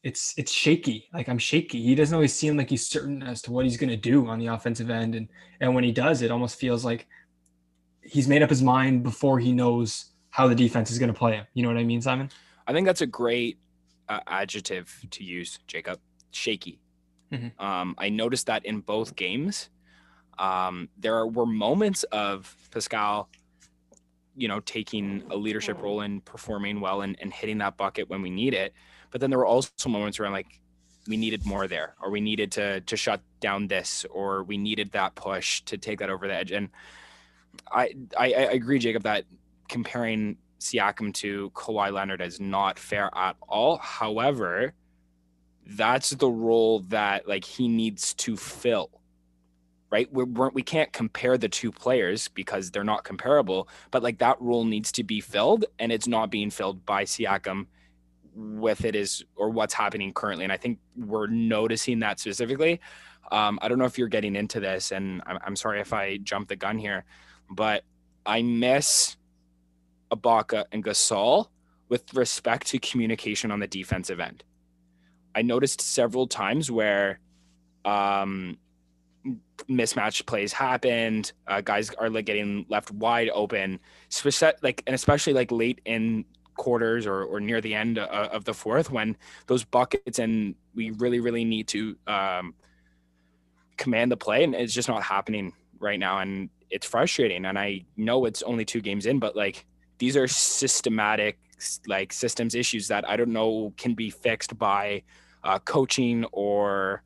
it's 0.02 0.34
it's 0.38 0.52
shaky. 0.52 1.10
Like 1.14 1.28
I'm 1.28 1.38
shaky. 1.38 1.84
He 1.84 1.94
doesn't 1.94 2.16
always 2.16 2.34
seem 2.34 2.58
like 2.58 2.70
he's 2.70 2.88
certain 2.88 3.22
as 3.22 3.42
to 3.44 3.52
what 3.52 3.66
he's 3.66 3.78
gonna 3.78 3.98
do 3.98 4.28
on 4.28 4.40
the 4.40 4.48
offensive 4.48 4.90
end. 4.90 5.14
And 5.14 5.28
and 5.60 5.76
when 5.76 5.84
he 5.84 5.92
does, 5.92 6.22
it 6.22 6.32
almost 6.32 6.58
feels 6.58 6.84
like 6.84 7.06
he's 8.02 8.28
made 8.28 8.42
up 8.42 8.50
his 8.50 8.64
mind 8.64 9.04
before 9.04 9.40
he 9.40 9.52
knows 9.52 10.14
how 10.30 10.48
the 10.48 10.56
defense 10.56 10.90
is 10.90 10.98
gonna 10.98 11.14
play 11.14 11.34
him. 11.34 11.46
You 11.54 11.64
know 11.64 11.70
what 11.70 11.78
I 11.78 11.84
mean, 11.84 12.02
Simon? 12.02 12.32
I 12.66 12.72
think 12.72 12.88
that's 12.88 13.02
a 13.02 13.08
great 13.08 13.60
uh, 14.08 14.22
adjective 14.26 15.06
to 15.12 15.24
use, 15.24 15.60
Jacob. 15.68 16.00
Shaky. 16.32 16.80
Mm-hmm. 17.32 17.64
Um, 17.64 17.94
I 17.98 18.10
noticed 18.10 18.48
that 18.48 18.66
in 18.66 18.80
both 18.80 19.16
games. 19.16 19.70
Um, 20.40 20.90
there 20.98 21.28
were 21.28 21.46
moments 21.46 22.04
of 22.06 22.56
Pascal, 22.72 23.30
you 24.36 24.48
know, 24.48 24.60
taking 24.62 25.24
a 25.30 25.36
leadership 25.36 25.78
mm-hmm. 25.78 25.86
role 25.86 26.02
and 26.02 26.26
performing 26.26 26.80
well 26.80 27.02
and, 27.02 27.18
and 27.22 27.32
hitting 27.34 27.58
that 27.60 27.78
bucket 27.78 28.10
when 28.10 28.22
we 28.22 28.30
need 28.30 28.54
it. 28.54 28.74
But 29.12 29.22
then 29.22 29.30
there 29.30 29.40
were 29.40 29.46
also 29.46 29.90
moments 29.90 30.18
where 30.20 30.26
I'm 30.26 30.34
like, 30.34 30.60
we 31.08 31.18
needed 31.18 31.46
more 31.46 31.68
there, 31.68 31.96
or 32.02 32.10
we 32.10 32.22
needed 32.22 32.52
to 32.54 32.82
to 32.82 32.96
shut 32.96 33.22
down 33.42 33.68
this, 33.68 34.06
or 34.10 34.44
we 34.44 34.58
needed 34.58 34.92
that 34.94 35.16
push 35.16 35.62
to 35.64 35.78
take 35.78 36.00
that 36.00 36.10
over 36.10 36.28
the 36.28 36.34
edge. 36.34 36.52
And 36.52 36.70
I 37.72 37.94
I, 38.18 38.26
I 38.26 38.52
agree, 38.54 38.80
Jacob, 38.80 39.04
that 39.04 39.26
comparing 39.68 40.38
Siakam 40.60 41.14
to 41.16 41.52
Kawhi 41.52 41.92
Leonard 41.92 42.22
is 42.22 42.40
not 42.40 42.80
fair 42.80 43.10
at 43.16 43.36
all. 43.48 43.78
However, 43.78 44.74
that's 45.66 46.12
the 46.12 46.30
role 46.30 46.80
that 46.90 47.28
like 47.28 47.44
he 47.44 47.68
needs 47.68 48.14
to 48.16 48.38
fill 48.38 48.90
right? 49.94 50.12
We're, 50.12 50.26
we're, 50.26 50.50
we 50.50 50.64
can 50.64 50.80
not 50.80 50.92
compare 50.92 51.38
the 51.38 51.48
two 51.48 51.72
players 51.72 52.28
because 52.28 52.72
they're 52.72 52.84
not 52.84 53.04
comparable 53.04 53.70
but 53.92 54.02
like 54.02 54.18
that 54.18 54.42
role 54.42 54.66
needs 54.66 54.92
to 54.94 55.04
be 55.04 55.22
filled 55.22 55.66
and 55.78 55.92
it's 55.92 56.08
not 56.08 56.32
being 56.32 56.50
filled 56.50 56.84
by 56.84 57.04
Siakam 57.04 57.68
with 58.36 58.86
it 58.86 58.96
is 58.96 59.24
or 59.36 59.52
what's 59.52 59.76
happening 59.76 60.12
currently 60.12 60.44
and 60.44 60.52
i 60.52 60.58
think 60.58 60.80
we're 60.98 61.28
noticing 61.28 62.00
that 62.00 62.20
specifically. 62.20 62.82
Um, 63.32 63.60
i 63.62 63.68
don't 63.68 63.78
know 63.78 63.86
if 63.86 64.00
you're 64.00 64.08
getting 64.08 64.36
into 64.36 64.60
this 64.60 64.92
and 64.92 65.22
I'm, 65.28 65.38
I'm 65.46 65.56
sorry 65.56 65.80
if 65.80 65.94
i 65.94 66.18
jumped 66.18 66.50
the 66.50 66.56
gun 66.56 66.80
here 66.80 67.06
but 67.52 67.84
i 68.26 68.42
miss 68.42 69.16
Ibaka 70.14 70.66
and 70.72 70.84
Gasol 70.84 71.48
with 71.90 72.14
respect 72.14 72.68
to 72.68 72.80
communication 72.80 73.52
on 73.52 73.60
the 73.60 73.68
defensive 73.68 74.20
end. 74.20 74.44
I 75.36 75.42
noticed 75.42 75.82
several 75.82 76.28
times 76.28 76.70
where 76.70 77.20
um, 77.86 78.58
mismatch 79.70 80.26
plays 80.26 80.54
happened. 80.54 81.32
Uh, 81.48 81.62
guys 81.62 81.90
are 81.96 82.10
like 82.10 82.26
getting 82.26 82.66
left 82.70 82.92
wide 82.92 83.30
open, 83.34 83.80
like 84.62 84.84
and 84.88 84.94
especially 84.94 85.34
like 85.34 85.52
late 85.52 85.82
in 85.86 86.26
quarters 86.56 87.06
or, 87.08 87.24
or 87.24 87.40
near 87.40 87.62
the 87.62 87.74
end 87.74 87.98
uh, 87.98 88.30
of 88.32 88.46
the 88.46 88.54
fourth 88.54 88.92
when 88.92 89.18
those 89.48 89.64
buckets 89.64 90.20
and 90.20 90.56
we 90.76 90.92
really 90.92 91.20
really 91.20 91.44
need 91.44 91.68
to 91.68 91.98
um, 92.08 92.54
command 93.78 94.12
the 94.12 94.18
play 94.18 94.44
and 94.44 94.56
it's 94.56 94.74
just 94.74 94.88
not 94.88 95.02
happening 95.02 95.52
right 95.80 96.00
now 96.00 96.20
and 96.20 96.50
it's 96.70 96.86
frustrating 96.86 97.46
and 97.46 97.58
I 97.58 97.86
know 97.98 98.26
it's 98.26 98.44
only 98.44 98.66
two 98.66 98.82
games 98.82 99.06
in 99.06 99.20
but 99.20 99.36
like 99.36 99.66
these 99.98 100.18
are 100.18 100.28
systematic 100.28 101.40
like 101.88 102.12
systems 102.12 102.56
issues 102.56 102.88
that 102.88 103.08
I 103.10 103.16
don't 103.16 103.34
know 103.34 103.74
can 103.78 103.94
be 103.94 104.10
fixed 104.10 104.58
by 104.58 105.04
uh, 105.44 105.60
coaching 105.60 106.26
or 106.32 107.04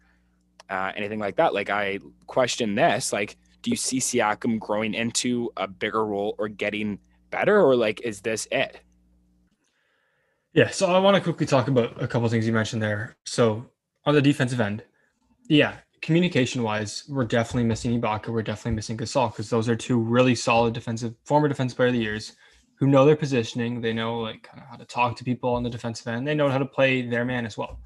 uh, 0.70 0.92
anything 0.96 1.20
like 1.20 1.38
that. 1.38 1.54
Like 1.54 1.70
I 1.70 2.00
question 2.26 2.76
this. 2.76 3.14
Like, 3.14 3.38
do 3.62 3.70
you 3.70 3.76
see 3.76 4.00
Siakam 4.00 4.60
growing 4.60 4.94
into 4.94 5.52
a 5.58 5.68
bigger 5.68 6.06
role 6.06 6.36
or 6.38 6.48
getting 6.48 7.00
better, 7.30 7.62
or 7.62 7.76
like 7.76 8.02
is 8.02 8.22
this 8.22 8.48
it? 8.52 8.82
Yeah, 10.54 10.70
so 10.70 10.88
I 10.88 11.00
want 11.00 11.16
to 11.16 11.22
quickly 11.22 11.46
talk 11.46 11.68
about 11.68 12.02
a 12.02 12.08
couple 12.08 12.28
things 12.30 12.48
you 12.48 12.54
mentioned 12.54 12.82
there. 12.82 13.16
So 13.26 13.66
on 14.06 14.16
the 14.16 14.22
defensive 14.22 14.60
end, 14.60 14.84
yeah, 15.50 15.76
communication 16.02 16.64
wise, 16.64 17.04
we're 17.08 17.26
definitely 17.26 17.66
missing 17.66 18.00
Ibaka. 18.00 18.30
We're 18.30 18.42
definitely 18.42 18.76
missing 18.76 18.98
Gasol 18.98 19.32
because 19.32 19.50
those 19.50 19.70
are 19.70 19.76
two 19.76 20.00
really 20.00 20.36
solid 20.36 20.74
defensive 20.74 21.14
former 21.26 21.48
defensive 21.48 21.76
player 21.76 21.90
of 21.90 21.94
the 21.94 22.00
years 22.00 22.34
who 22.76 22.88
know 22.88 23.06
their 23.06 23.16
positioning. 23.16 23.82
They 23.82 23.94
know 23.94 24.20
like 24.20 24.44
kind 24.44 24.62
of 24.62 24.68
how 24.70 24.78
to 24.78 24.86
talk 24.86 25.16
to 25.18 25.24
people 25.24 25.54
on 25.54 25.64
the 25.64 25.70
defensive 25.70 26.08
end. 26.08 26.28
They 26.28 26.36
know 26.36 26.50
how 26.50 26.58
to 26.58 26.66
play 26.66 27.02
their 27.08 27.26
man 27.26 27.46
as 27.46 27.58
well. 27.58 27.80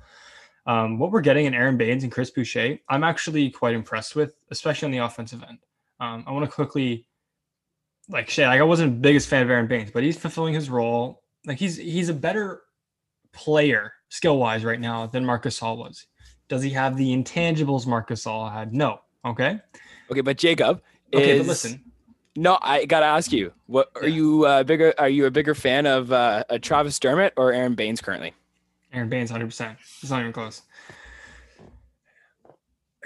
Um, 0.66 1.00
what 1.00 1.12
we're 1.12 1.22
getting 1.22 1.46
in 1.48 1.54
Aron 1.54 1.78
Baynes 1.78 2.04
and 2.04 2.12
Chris 2.12 2.30
Boucher, 2.30 2.78
I'm 2.90 3.04
actually 3.04 3.50
quite 3.50 3.74
impressed 3.74 4.16
with, 4.16 4.36
especially 4.52 4.86
on 4.88 4.92
the 4.92 5.00
offensive 5.00 5.44
end. 5.48 5.58
Um, 6.00 6.24
I 6.28 6.32
want 6.32 6.46
to 6.46 6.52
quickly, 6.52 7.08
like, 8.10 8.30
Shay, 8.30 8.46
like 8.48 8.60
I 8.60 8.64
wasn't 8.64 8.94
the 8.94 9.00
biggest 9.00 9.28
fan 9.28 9.44
of 9.44 9.50
Aron 9.50 9.68
Baynes, 9.68 9.92
but 9.92 10.04
he's 10.04 10.18
fulfilling 10.18 10.54
his 10.54 10.70
role. 10.70 11.24
Like 11.46 11.58
he's 11.58 11.78
he's 11.78 12.10
a 12.10 12.14
better 12.14 12.62
player 13.34 13.94
skill 14.10 14.38
wise 14.38 14.64
right 14.64 14.80
now 14.80 15.08
than 15.08 15.26
Marcus 15.26 15.58
Hall 15.58 15.78
was. 15.78 16.06
Does 16.50 16.62
he 16.62 16.70
have 16.72 16.98
the 16.98 17.16
intangibles 17.16 17.88
Marcus 17.88 18.26
Hall 18.26 18.50
had? 18.50 18.74
No. 18.74 19.02
Okay. 19.26 19.60
Okay, 20.12 20.22
but 20.22 20.38
Jacob. 20.38 20.82
Okay, 21.14 21.32
is, 21.32 21.40
but 21.40 21.48
listen. 21.48 21.84
No, 22.36 22.60
I 22.62 22.86
gotta 22.86 23.06
ask 23.06 23.32
you. 23.32 23.52
What 23.66 23.90
are 23.96 24.04
Yeah. 24.08 24.16
you 24.16 24.46
uh, 24.46 24.64
bigger? 24.64 24.94
Are 24.98 25.10
you 25.10 25.26
a 25.26 25.32
bigger 25.32 25.56
fan 25.56 25.86
of 25.86 26.12
uh, 26.12 26.44
a 26.50 26.60
Travis 26.60 27.00
Dermott 27.00 27.34
or 27.38 27.54
Aron 27.54 27.76
Baynes 27.76 28.02
currently? 28.02 28.34
Aron 28.94 29.10
Baynes, 29.10 29.32
hundred 29.32 29.48
percent. 29.48 29.78
It's 30.02 30.12
not 30.12 30.22
even 30.22 30.34
close. 30.34 30.62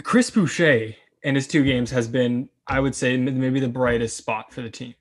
Chris 0.04 0.30
Boucher 0.30 0.94
in 1.24 1.36
his 1.36 1.48
two 1.48 1.64
games 1.64 1.92
has 1.92 2.08
been, 2.08 2.50
I 2.68 2.80
would 2.80 2.96
say, 2.96 3.18
maybe 3.18 3.60
the 3.60 3.68
brightest 3.68 4.18
spot 4.18 4.54
for 4.54 4.62
the 4.62 4.70
team. 4.70 4.94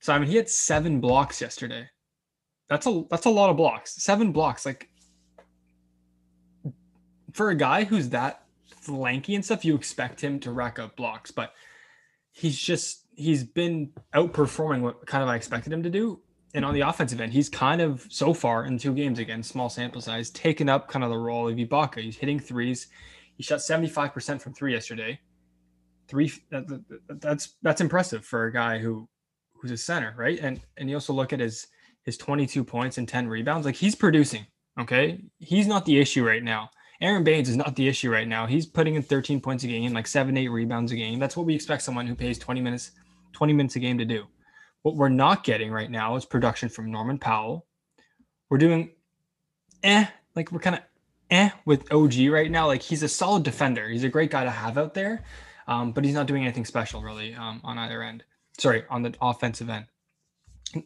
Simon, 0.00 0.28
he 0.28 0.36
had 0.36 0.48
seven 0.48 1.00
blocks 1.00 1.40
yesterday. 1.40 1.88
That's 2.68 2.86
a 2.86 3.04
that's 3.10 3.26
a 3.26 3.30
lot 3.30 3.50
of 3.50 3.56
blocks. 3.56 4.02
Seven 4.02 4.32
blocks, 4.32 4.66
like 4.66 4.88
for 7.32 7.50
a 7.50 7.54
guy 7.54 7.84
who's 7.84 8.10
that 8.10 8.44
lanky 8.88 9.34
and 9.34 9.44
stuff, 9.44 9.64
you 9.64 9.74
expect 9.74 10.20
him 10.20 10.40
to 10.40 10.52
rack 10.52 10.78
up 10.78 10.96
blocks, 10.96 11.30
but 11.30 11.52
he's 12.32 12.58
just 12.58 13.06
he's 13.14 13.44
been 13.44 13.92
outperforming 14.14 14.80
what 14.80 15.06
kind 15.06 15.22
of 15.22 15.28
I 15.28 15.36
expected 15.36 15.72
him 15.72 15.82
to 15.82 15.90
do. 15.90 16.20
And 16.54 16.64
on 16.64 16.72
the 16.72 16.82
offensive 16.82 17.20
end, 17.20 17.32
he's 17.32 17.48
kind 17.48 17.80
of 17.80 18.06
so 18.10 18.32
far 18.32 18.64
in 18.66 18.78
two 18.78 18.94
games 18.94 19.18
again, 19.18 19.42
small 19.42 19.68
sample 19.68 20.00
size, 20.00 20.30
taken 20.30 20.68
up 20.68 20.88
kind 20.88 21.04
of 21.04 21.10
the 21.10 21.18
role 21.18 21.48
of 21.48 21.56
Ibaka. 21.56 22.00
He's 22.00 22.16
hitting 22.16 22.38
threes. 22.38 22.86
He 23.36 23.42
shot 23.42 23.58
75% 23.58 24.40
from 24.40 24.54
three 24.54 24.72
yesterday. 24.72 25.18
Three 26.06 26.30
that, 26.50 26.68
that- 26.68 27.20
that's 27.20 27.54
that's 27.62 27.80
impressive 27.80 28.24
for 28.24 28.44
a 28.46 28.52
guy 28.52 28.78
who 28.78 29.08
who's 29.54 29.70
a 29.70 29.76
center, 29.76 30.14
right? 30.16 30.38
And 30.40 30.60
and 30.76 30.88
you 30.88 30.96
also 30.96 31.12
look 31.12 31.32
at 31.32 31.40
his 31.40 31.66
his 32.04 32.16
22 32.18 32.62
points 32.62 32.98
and 32.98 33.08
10 33.08 33.26
rebounds. 33.28 33.64
Like 33.66 33.74
he's 33.74 33.94
producing. 33.94 34.46
Okay. 34.78 35.20
He's 35.38 35.66
not 35.66 35.84
the 35.86 35.98
issue 35.98 36.24
right 36.26 36.42
now. 36.42 36.68
Aron 37.00 37.24
Baynes 37.24 37.48
is 37.48 37.56
not 37.56 37.74
the 37.74 37.88
issue 37.88 38.10
right 38.12 38.28
now. 38.28 38.46
He's 38.46 38.66
putting 38.66 38.94
in 38.94 39.02
13 39.02 39.40
points 39.40 39.64
a 39.64 39.66
game, 39.66 39.92
like 39.92 40.06
seven, 40.06 40.36
eight 40.36 40.48
rebounds 40.48 40.92
a 40.92 40.96
game. 40.96 41.18
That's 41.18 41.36
what 41.36 41.46
we 41.46 41.54
expect 41.54 41.82
someone 41.82 42.06
who 42.06 42.14
pays 42.14 42.38
20 42.38 42.60
minutes, 42.60 42.92
20 43.32 43.52
minutes 43.52 43.76
a 43.76 43.80
game 43.80 43.98
to 43.98 44.04
do. 44.04 44.24
What 44.84 44.96
we're 44.96 45.08
not 45.08 45.44
getting 45.44 45.72
right 45.72 45.90
now 45.90 46.14
is 46.16 46.26
production 46.26 46.68
from 46.68 46.90
Norman 46.90 47.18
Powell. 47.18 47.64
We're 48.50 48.58
doing 48.58 48.90
eh, 49.82 50.04
like 50.36 50.52
we're 50.52 50.58
kind 50.58 50.76
of 50.76 50.82
eh 51.30 51.48
with 51.64 51.90
OG 51.90 52.28
right 52.28 52.50
now. 52.50 52.66
Like 52.66 52.82
he's 52.82 53.02
a 53.02 53.08
solid 53.08 53.44
defender. 53.44 53.88
He's 53.88 54.04
a 54.04 54.10
great 54.10 54.30
guy 54.30 54.44
to 54.44 54.50
have 54.50 54.76
out 54.76 54.92
there, 54.92 55.24
um, 55.66 55.92
but 55.92 56.04
he's 56.04 56.12
not 56.12 56.26
doing 56.26 56.42
anything 56.42 56.66
special 56.66 57.00
really 57.00 57.34
um, 57.34 57.62
on 57.64 57.78
either 57.78 58.02
end. 58.02 58.24
Sorry, 58.58 58.84
on 58.90 59.00
the 59.00 59.14
offensive 59.22 59.70
end. 59.70 59.86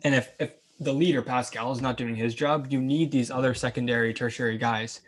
And 0.04 0.14
if 0.14 0.30
if 0.38 0.52
the 0.78 0.92
leader 0.92 1.20
Pascal 1.20 1.72
is 1.72 1.80
not 1.80 1.96
doing 1.96 2.14
his 2.14 2.36
job, 2.36 2.68
you 2.70 2.80
need 2.80 3.10
these 3.10 3.32
other 3.32 3.52
secondary, 3.52 4.14
tertiary 4.14 4.58
guys 4.58 5.00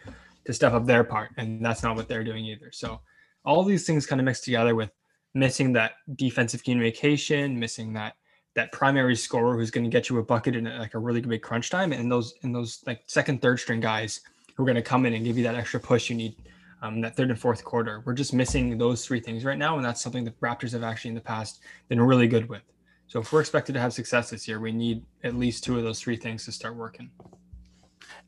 to 0.47 0.53
step 0.53 0.73
up 0.73 0.85
their 0.85 1.05
part, 1.05 1.31
and 1.37 1.65
that's 1.65 1.85
not 1.85 1.95
what 1.95 2.09
they're 2.09 2.25
doing 2.25 2.45
either. 2.45 2.73
So 2.73 3.03
all 3.45 3.63
these 3.63 3.87
things 3.87 4.05
kind 4.05 4.21
of 4.21 4.25
mixed 4.25 4.43
together 4.43 4.75
with 4.75 4.91
missing 5.33 5.75
that 5.75 5.93
defensive 6.17 6.65
communication, 6.65 7.57
missing 7.57 7.93
that 7.93 8.17
that 8.55 8.73
primary 8.73 9.17
scorer 9.17 9.57
who's 9.57 9.71
going 9.71 9.85
to 9.85 9.91
get 9.91 10.09
you 10.09 10.19
a 10.19 10.23
bucket 10.23 10.57
in 10.57 10.65
like 10.65 10.95
a 10.95 10.99
really 10.99 11.21
big 11.21 11.43
crunch 11.43 11.71
time, 11.71 11.93
and 11.93 12.11
those 12.11 12.35
and 12.43 12.55
those 12.55 12.83
like 12.87 13.03
second, 13.07 13.41
third 13.41 13.61
string 13.61 13.81
guys 13.81 14.21
who 14.55 14.63
are 14.63 14.67
going 14.67 14.77
to 14.77 14.83
come 14.83 15.07
in 15.07 15.15
and 15.15 15.25
give 15.25 15.37
you 15.37 15.45
that 15.45 15.55
extra 15.55 15.81
push 15.81 16.11
you 16.11 16.17
need. 16.17 16.37
Um, 16.83 17.03
that 17.03 17.15
third 17.15 17.29
and 17.29 17.39
fourth 17.39 17.63
quarter, 17.63 18.03
we're 18.07 18.15
just 18.15 18.33
missing 18.33 18.79
those 18.79 19.05
three 19.05 19.21
things 19.21 19.45
right 19.45 19.59
now, 19.59 19.77
and 19.77 19.85
that's 19.85 20.01
something 20.01 20.25
the 20.25 20.31
Raptors 20.43 20.73
have 20.73 20.83
actually 20.83 21.11
in 21.11 21.15
the 21.15 21.21
past 21.21 21.61
been 21.89 22.01
really 22.01 22.27
good 22.27 22.49
with. 22.49 22.63
So 23.07 23.21
if 23.21 23.33
we're 23.33 23.41
expected 23.41 23.75
to 23.75 23.81
have 23.81 23.93
success 23.93 24.31
this 24.31 24.49
year, 24.49 24.61
we 24.61 24.73
need 24.73 25.05
at 25.23 25.35
least 25.35 25.63
two 25.63 25.77
of 25.77 25.85
those 25.85 26.01
three 26.01 26.17
things 26.17 26.47
to 26.47 26.53
start 26.53 26.77
working. 26.77 27.11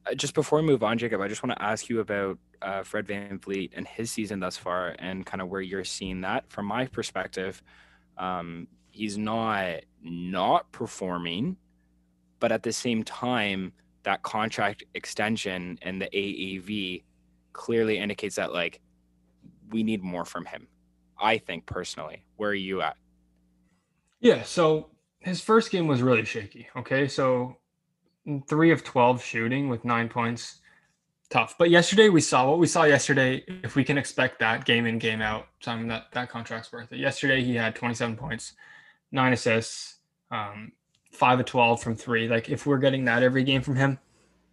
Uh, 0.07 0.15
just 0.15 0.35
before 0.35 0.61
we 0.61 0.67
move 0.67 0.83
on, 0.83 0.99
Jacob, 0.99 1.21
I 1.21 1.29
just 1.29 1.43
want 1.43 1.57
to 1.57 1.65
ask 1.65 1.89
you 1.89 2.01
about 2.01 2.39
uh, 2.61 2.83
Fred 2.83 3.07
VanVleet 3.07 3.71
and 3.75 3.87
his 3.87 4.11
season 4.11 4.41
thus 4.41 4.57
far, 4.57 4.97
and 4.99 5.25
kind 5.25 5.41
of 5.41 5.49
where 5.49 5.61
you're 5.61 5.85
seeing 5.85 6.21
that. 6.21 6.45
From 6.51 6.67
my 6.67 6.87
perspective, 6.87 7.63
um, 8.19 8.67
he's 8.93 9.19
not 9.19 9.81
not 10.03 10.71
performing, 10.73 11.57
but 12.41 12.53
at 12.53 12.63
the 12.63 12.73
same 12.73 13.03
time, 13.03 13.73
that 14.05 14.23
contract 14.23 14.85
extension 14.95 15.79
and 15.83 16.01
the 16.01 16.07
AAV 16.07 17.03
clearly 17.53 17.99
indicates 17.99 18.37
that 18.37 18.53
like 18.53 18.81
we 19.71 19.83
need 19.83 20.03
more 20.03 20.25
from 20.25 20.45
him. 20.45 20.69
I 21.21 21.39
think 21.39 21.67
personally. 21.67 22.25
Where 22.37 22.51
are 22.51 22.55
you 22.55 22.83
at? 22.83 22.97
Yeah, 24.21 24.43
so 24.43 24.91
his 25.21 25.41
first 25.41 25.71
game 25.71 25.87
was 25.87 26.03
really 26.03 26.25
shaky. 26.25 26.69
Okay, 26.77 27.09
so 27.09 27.57
three 28.49 28.71
of 28.71 28.85
12 28.85 29.23
shooting 29.23 29.69
with 29.69 29.85
nine 29.85 30.09
points. 30.09 30.61
Tough. 31.31 31.57
But 31.59 31.71
yesterday 31.71 32.09
we 32.09 32.21
saw 32.21 32.51
what 32.51 32.59
we 32.59 32.67
saw 32.67 32.85
yesterday. 32.85 33.45
If 33.63 33.75
we 33.75 33.85
can 33.85 33.97
expect 33.97 34.39
that 34.41 34.65
game 34.65 34.85
in, 34.85 34.99
game 34.99 35.23
out, 35.23 35.47
Simon, 35.61 35.89
that, 35.89 36.13
that 36.13 36.29
contract's 36.29 36.73
worth 36.73 36.93
it. 36.93 36.99
Yesterday 36.99 37.43
he 37.43 37.55
had 37.55 37.75
27 37.75 38.17
points, 38.17 38.53
nine 39.13 39.33
assists, 39.33 39.99
um, 40.31 40.73
five 41.13 41.39
of 41.39 41.47
12 41.47 41.83
from 41.83 41.95
three. 41.95 42.27
Like 42.29 42.49
if 42.49 42.67
we're 42.67 42.79
getting 42.79 43.05
that 43.05 43.23
every 43.23 43.45
game 43.45 43.63
from 43.63 43.77
him, 43.77 43.99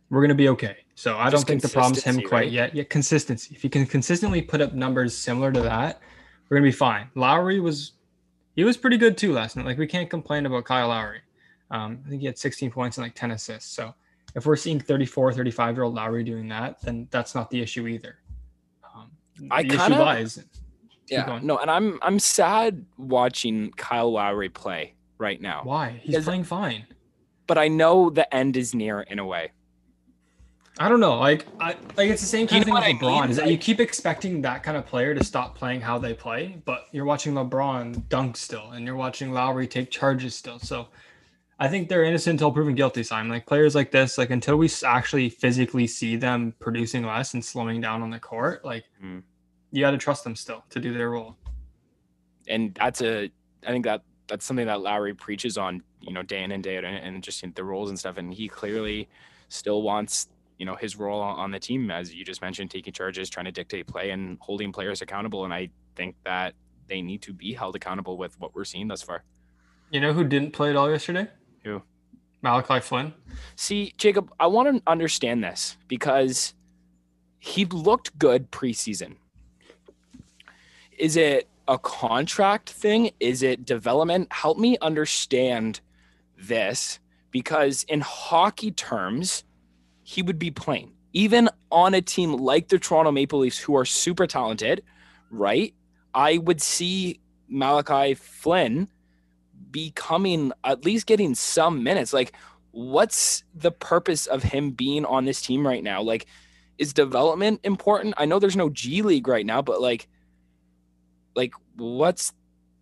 we're 0.10 0.22
gonna 0.22 0.36
be 0.36 0.50
okay. 0.50 0.78
So 0.95 1.17
I 1.17 1.30
don't 1.30 1.45
think 1.45 1.62
the 1.62 1.69
problem's 1.69 2.04
him 2.04 2.22
quite 2.22 2.32
right? 2.32 2.52
yet. 2.52 2.76
Yet 2.76 2.89
consistency. 2.89 3.56
If 3.56 3.63
you 3.63 3.69
can 3.69 3.86
consistently 3.86 4.41
put 4.41 4.60
up 4.60 4.74
numbers 4.74 5.15
similar 5.15 5.52
to 5.52 5.62
that, 5.62 6.02
we're 6.50 6.58
gonna 6.58 6.67
be 6.67 6.72
fine. 6.72 7.10
Lowry 7.15 7.60
was 7.60 7.93
he 8.56 8.63
was 8.63 8.76
pretty 8.76 8.98
good 8.98 9.17
too 9.17 9.32
last 9.32 9.56
night. 9.56 9.65
Like 9.65 9.78
we 9.78 9.88
can't 9.88 10.10
complain 10.10 10.45
about 10.45 10.65
Kyle 10.65 10.89
Lowry. 10.89 11.22
Um, 11.72 12.00
I 12.06 12.10
think 12.10 12.22
he 12.22 12.26
had 12.26 12.38
16 12.38 12.72
points 12.72 12.98
and 12.98 13.06
like 13.06 13.15
10 13.15 13.32
assists. 13.32 13.72
So 13.72 13.93
if 14.36 14.45
we're 14.45 14.56
seeing 14.56 14.80
34, 14.80 15.34
35 15.34 15.76
year 15.76 15.84
old 15.84 15.93
Lowry 15.93 16.24
doing 16.24 16.48
that, 16.50 16.82
then 16.82 17.08
that's 17.12 17.36
not 17.36 17.50
the 17.52 17.62
issue 17.62 17.88
either. 17.88 18.17
Um, 18.84 19.12
I 19.52 19.63
kinda- 19.63 20.00
lies. 20.00 20.43
Yeah. 21.12 21.39
No, 21.41 21.58
and 21.58 21.69
I'm 21.72 22.00
I'm 22.02 22.19
sad 22.19 22.86
watching 22.98 23.72
Kyle 23.72 24.12
Lowry 24.12 24.50
play 24.50 24.93
right 25.17 25.41
now. 25.41 25.62
Why? 25.63 26.00
He's 26.04 26.24
playing 26.26 26.43
fine. 26.43 26.86
But 27.48 27.58
I 27.58 27.67
know 27.67 28.10
the 28.10 28.32
end 28.34 28.56
is 28.58 28.76
near 28.76 29.02
in 29.02 29.17
a 29.19 29.26
way. 29.26 29.52
I 30.82 30.88
don't 30.88 31.02
know. 31.02 31.17
Like, 31.19 31.45
I 31.60 31.76
like 31.98 32.10
it's 32.10 32.22
the 32.22 32.28
same 32.28 32.48
kind 32.48 32.58
You 32.58 32.60
of 32.62 32.65
thing 32.65 32.74
with 32.74 32.84
I 32.84 32.93
LeBron. 32.93 33.22
mean? 33.24 33.30
Is 33.32 33.36
that 33.38 33.52
you 33.52 33.58
keep 33.58 33.82
expecting 33.82 34.41
that 34.43 34.63
kind 34.63 34.78
of 34.78 34.86
player 34.86 35.13
to 35.13 35.24
stop 35.26 35.56
playing 35.58 35.82
how 35.82 35.98
they 35.98 36.13
play, 36.13 36.62
but 36.63 36.88
you're 36.93 37.04
watching 37.06 37.34
LeBron 37.34 38.08
dunk 38.08 38.38
still, 38.38 38.72
and 38.72 38.86
you're 38.86 38.95
watching 38.95 39.34
Lowry 39.34 39.67
take 39.67 39.91
charges 39.91 40.36
still. 40.36 40.58
So, 40.60 40.88
I 41.60 41.67
think 41.67 41.89
they're 41.89 42.06
innocent 42.06 42.36
until 42.36 42.54
proven 42.54 42.76
guilty. 42.76 43.04
Simon, 43.04 43.30
like 43.30 43.45
players 43.45 43.76
like 43.76 43.91
this, 43.91 44.17
like 44.17 44.30
until 44.30 44.56
we 44.56 44.69
actually 44.86 45.30
physically 45.30 45.86
see 45.86 46.15
them 46.15 46.54
producing 46.60 47.04
less 47.06 47.34
and 47.34 47.43
slowing 47.43 47.82
down 47.82 48.02
on 48.02 48.10
the 48.12 48.19
court, 48.19 48.63
like 48.63 48.86
Mm. 49.04 49.24
You 49.71 49.82
got 49.82 49.91
to 49.91 49.97
trust 49.97 50.23
them 50.23 50.36
still 50.36 50.63
to 50.69 50.79
do 50.79 50.93
their 50.93 51.10
role. 51.10 51.36
And 52.47 52.73
that's 52.75 53.01
a 53.01 53.32
I 53.65 53.71
think 53.71 53.86
that 53.86 54.01
that's 54.27 54.45
something 54.45 54.67
that 54.67 54.82
Lowry 54.82 55.13
preaches 55.13 55.58
on, 55.58 55.84
you 56.01 56.13
know, 56.13 56.23
day 56.23 56.43
in 56.43 56.51
and 56.51 56.63
day 56.63 56.77
out 56.77 56.86
and, 56.86 57.23
just 57.23 57.43
the 57.55 57.63
roles 57.63 57.89
and 57.89 57.97
stuff. 57.97 58.17
And 58.17 58.34
he 58.34 58.47
clearly 58.47 59.10
still 59.49 59.82
wants, 59.82 60.29
you 60.58 60.65
know, 60.65 60.75
his 60.75 60.95
role 60.95 61.21
on 61.21 61.39
on 61.39 61.51
the 61.51 61.60
team, 61.60 61.91
as 61.91 62.13
you 62.13 62.23
just 62.23 62.41
mentioned, 62.41 62.71
taking 62.71 62.93
charges, 62.93 63.29
trying 63.29 63.45
to 63.45 63.51
dictate 63.51 63.88
play 63.88 64.12
and 64.12 64.38
holding 64.41 64.71
players 64.71 65.01
accountable. 65.01 65.45
And 65.45 65.53
I 65.53 65.69
think 65.95 66.15
that 66.25 66.53
they 66.88 67.01
need 67.01 67.21
to 67.23 67.34
be 67.34 67.53
held 67.53 67.75
accountable 67.75 68.17
with 68.17 68.39
what 68.39 68.55
we're 68.55 68.65
seeing 68.65 68.88
thus 68.88 69.01
far. 69.01 69.23
You 69.91 69.99
know 69.99 70.13
who 70.13 70.23
didn't 70.23 70.51
play 70.51 70.69
at 70.69 70.75
all 70.75 70.89
yesterday? 70.89 71.27
Who? 71.63 71.82
Malachi 72.41 72.79
Flynn. 72.79 73.13
See, 73.55 73.93
Jacob, 73.97 74.32
I 74.39 74.47
want 74.47 74.75
to 74.75 74.84
understand 74.89 75.43
this 75.43 75.77
because 75.88 76.53
he 77.39 77.65
looked 77.65 78.17
good 78.17 78.51
preseason. 78.51 79.15
Is 80.99 81.15
it 81.17 81.47
a 81.67 81.79
contract 81.79 82.69
thing? 82.69 83.12
Is 83.19 83.41
it 83.41 83.65
development? 83.65 84.31
Help 84.31 84.59
me 84.59 84.77
understand 84.81 85.81
this 86.38 86.99
because, 87.31 87.83
in 87.88 88.01
hockey 88.01 88.71
terms, 88.71 89.43
he 90.03 90.21
would 90.21 90.38
be 90.38 90.51
playing. 90.51 90.91
even 91.13 91.49
on 91.71 91.93
a 91.93 92.01
team 92.01 92.33
like 92.33 92.67
the 92.67 92.79
Toronto 92.79 93.12
Maple 93.12 93.39
Leafs, 93.39 93.57
who 93.57 93.75
are 93.75 93.85
super 93.85 94.27
talented, 94.27 94.83
right? 95.31 95.73
I 96.13 96.38
would 96.38 96.62
see 96.62 97.19
Malachi 97.47 98.13
Flynn 98.13 98.88
becoming 99.71 100.51
at 100.63 100.85
least 100.85 101.05
getting 101.05 101.35
some 101.35 101.83
minutes. 101.83 102.13
Like, 102.13 102.33
what's 102.71 103.43
the 103.55 103.71
purpose 103.71 104.27
of 104.27 104.43
him 104.43 104.71
being 104.71 105.05
on 105.05 105.25
this 105.25 105.41
team 105.41 105.65
right 105.65 105.83
now? 105.83 106.01
Like, 106.01 106.27
is 106.77 106.93
development 106.93 107.59
important? 107.63 108.13
I 108.17 108.25
know 108.25 108.39
there's 108.39 108.55
no 108.55 108.69
G 108.69 109.01
League 109.01 109.27
right 109.27 109.45
now, 109.45 109.62
but 109.62 109.81
like, 109.81 110.07
like 111.39 111.54
what's 111.78 112.34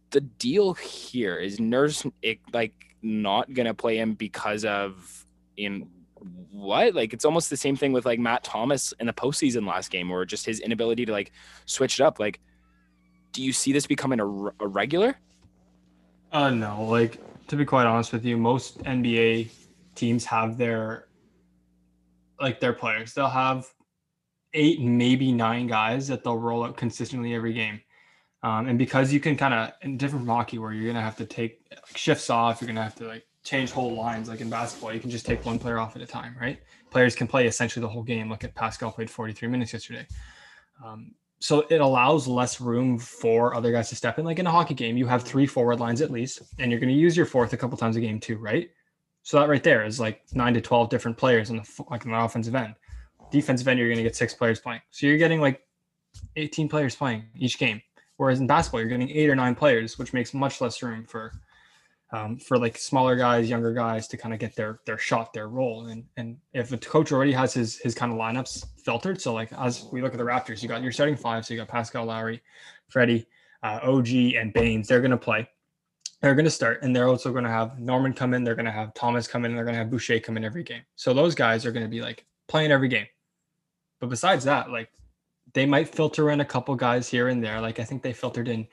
the 0.09 0.21
deal 0.21 0.73
here? 0.73 1.37
Is 1.37 1.59
Nurse 1.59 2.05
like 2.51 2.73
not 3.03 3.53
gonna 3.53 3.73
play 3.73 3.97
him 3.97 4.15
because 4.15 4.65
of 4.65 5.25
in 5.55 5.87
what? 6.51 6.95
Like 6.95 7.13
it's 7.13 7.23
almost 7.23 7.51
the 7.51 7.57
same 7.57 7.75
thing 7.75 7.93
with 7.93 8.05
like 8.05 8.19
Matt 8.19 8.43
Thomas 8.43 8.93
in 8.99 9.05
the 9.05 9.13
postseason 9.13 9.67
last 9.67 9.91
game, 9.91 10.11
or 10.11 10.25
just 10.25 10.45
his 10.45 10.59
inability 10.59 11.05
to 11.05 11.11
like 11.11 11.31
switch 11.65 11.99
it 11.99 12.03
up. 12.03 12.19
Like, 12.19 12.39
do 13.31 13.43
you 13.43 13.53
see 13.53 13.71
this 13.71 13.85
becoming 13.85 14.19
a, 14.19 14.25
a 14.25 14.67
regular? 14.67 15.15
Uh, 16.31 16.49
no. 16.49 16.83
Like 16.83 17.19
to 17.49 17.55
be 17.55 17.63
quite 17.63 17.85
honest 17.85 18.11
with 18.11 18.25
you, 18.25 18.37
most 18.37 18.83
NBA 18.83 19.49
teams 19.93 20.25
have 20.25 20.57
their 20.57 21.07
like 22.41 22.59
their 22.59 22.73
players. 22.73 23.13
They'll 23.13 23.29
have 23.29 23.67
eight, 24.53 24.81
maybe 24.81 25.31
nine 25.31 25.67
guys 25.67 26.07
that 26.07 26.23
they'll 26.23 26.37
roll 26.37 26.63
out 26.63 26.75
consistently 26.75 27.35
every 27.35 27.53
game. 27.53 27.79
Um, 28.43 28.67
and 28.67 28.77
because 28.77 29.11
you 29.11 29.19
can 29.19 29.35
kind 29.35 29.53
of, 29.53 29.71
in 29.81 29.97
different 29.97 30.27
hockey, 30.27 30.59
where 30.59 30.71
you're 30.71 30.87
gonna 30.91 31.03
have 31.03 31.17
to 31.17 31.25
take 31.25 31.67
like, 31.71 31.97
shifts 31.97 32.29
off, 32.29 32.61
you're 32.61 32.67
gonna 32.67 32.83
have 32.83 32.95
to 32.95 33.07
like 33.07 33.25
change 33.43 33.71
whole 33.71 33.95
lines. 33.95 34.29
Like 34.29 34.41
in 34.41 34.49
basketball, 34.49 34.93
you 34.93 34.99
can 34.99 35.09
just 35.09 35.25
take 35.25 35.45
one 35.45 35.59
player 35.59 35.79
off 35.79 35.95
at 35.95 36.01
a 36.01 36.05
time, 36.05 36.35
right? 36.39 36.59
Players 36.91 37.15
can 37.15 37.27
play 37.27 37.47
essentially 37.47 37.81
the 37.81 37.89
whole 37.89 38.03
game. 38.03 38.29
Look 38.29 38.43
at 38.43 38.55
Pascal 38.55 38.91
played 38.91 39.09
43 39.09 39.47
minutes 39.47 39.73
yesterday. 39.73 40.07
Um, 40.83 41.13
so 41.39 41.65
it 41.69 41.81
allows 41.81 42.27
less 42.27 42.59
room 42.59 42.97
for 42.97 43.53
other 43.53 43.71
guys 43.71 43.89
to 43.89 43.95
step 43.95 44.17
in. 44.17 44.25
Like 44.25 44.39
in 44.39 44.47
a 44.47 44.51
hockey 44.51 44.73
game, 44.73 44.97
you 44.97 45.05
have 45.07 45.23
three 45.23 45.45
forward 45.45 45.79
lines 45.79 46.01
at 46.01 46.09
least, 46.09 46.41
and 46.59 46.71
you're 46.71 46.79
going 46.79 46.93
to 46.93 46.99
use 46.99 47.15
your 47.15 47.27
fourth 47.27 47.53
a 47.53 47.57
couple 47.57 47.77
times 47.77 47.95
a 47.95 48.01
game 48.01 48.19
too, 48.19 48.37
right? 48.37 48.69
So 49.21 49.39
that 49.39 49.49
right 49.49 49.63
there 49.63 49.85
is 49.85 49.99
like 49.99 50.21
nine 50.33 50.53
to 50.53 50.61
12 50.61 50.89
different 50.89 51.17
players 51.17 51.49
in 51.49 51.57
the 51.57 51.85
like 51.91 52.05
on 52.05 52.11
the 52.11 52.17
offensive 52.17 52.55
end 52.55 52.75
defensive 53.31 53.67
end, 53.67 53.79
you're 53.79 53.87
going 53.87 53.97
to 53.97 54.03
get 54.03 54.15
six 54.15 54.33
players 54.33 54.59
playing. 54.59 54.81
So 54.91 55.07
you're 55.07 55.17
getting 55.17 55.41
like 55.41 55.61
18 56.35 56.69
players 56.69 56.95
playing 56.95 57.25
each 57.35 57.57
game. 57.57 57.81
Whereas 58.17 58.39
in 58.39 58.47
basketball, 58.47 58.81
you're 58.81 58.89
getting 58.89 59.09
eight 59.09 59.29
or 59.29 59.35
nine 59.35 59.55
players, 59.55 59.97
which 59.97 60.13
makes 60.13 60.33
much 60.33 60.59
less 60.59 60.81
room 60.81 61.05
for 61.05 61.31
um, 62.11 62.37
for 62.37 62.57
like 62.57 62.77
smaller 62.77 63.15
guys, 63.15 63.49
younger 63.49 63.73
guys 63.73 64.07
to 64.07 64.17
kind 64.17 64.33
of 64.33 64.39
get 64.39 64.55
their 64.55 64.79
their 64.85 64.97
shot, 64.97 65.33
their 65.33 65.49
role. 65.49 65.87
And 65.87 66.05
and 66.17 66.37
if 66.53 66.71
a 66.71 66.77
coach 66.77 67.11
already 67.11 67.33
has 67.33 67.53
his 67.53 67.77
his 67.77 67.93
kind 67.93 68.11
of 68.11 68.17
lineups 68.17 68.65
filtered, 68.83 69.21
so 69.21 69.33
like 69.33 69.51
as 69.53 69.85
we 69.91 70.01
look 70.01 70.13
at 70.13 70.17
the 70.17 70.23
Raptors, 70.23 70.61
you 70.61 70.69
got 70.69 70.81
your 70.81 70.91
starting 70.91 71.15
five, 71.15 71.45
so 71.45 71.53
you 71.53 71.59
got 71.59 71.67
Pascal 71.67 72.05
Lowry, 72.05 72.41
Freddie, 72.87 73.27
uh, 73.63 73.79
OG, 73.83 74.09
and 74.09 74.53
Baynes. 74.53 74.87
They're 74.87 75.01
going 75.01 75.11
to 75.11 75.17
play. 75.17 75.47
They're 76.21 76.33
going 76.35 76.45
to 76.45 76.51
start, 76.51 76.81
and 76.81 76.95
they're 76.95 77.07
also 77.07 77.31
going 77.31 77.43
to 77.43 77.49
have 77.49 77.77
Norman 77.79 78.13
come 78.13 78.33
in. 78.33 78.43
They're 78.43 78.55
going 78.55 78.65
to 78.65 78.71
have 78.71 78.93
Thomas 78.95 79.27
come 79.27 79.45
in, 79.45 79.51
and 79.51 79.57
they're 79.57 79.65
going 79.65 79.75
to 79.75 79.79
have 79.79 79.91
Boucher 79.91 80.19
come 80.19 80.37
in 80.37 80.43
every 80.43 80.63
game. 80.63 80.81
So 80.95 81.13
those 81.13 81.35
guys 81.35 81.65
are 81.65 81.71
going 81.71 81.85
to 81.85 81.89
be 81.89 82.01
like 82.01 82.25
playing 82.47 82.71
every 82.71 82.87
game. 82.87 83.05
But 83.99 84.09
besides 84.09 84.43
that, 84.45 84.71
like 84.71 84.89
they 85.57 85.65
might 85.65 85.89
filter 85.89 86.29
in 86.29 86.41
a 86.41 86.45
couple 86.45 86.75
guys 86.75 87.09
here 87.09 87.29
and 87.29 87.43
there. 87.43 87.59
Like 87.59 87.79
I 87.79 87.83
think 87.83 88.03
they 88.03 88.13
filtered 88.13 88.47
in 88.47 88.67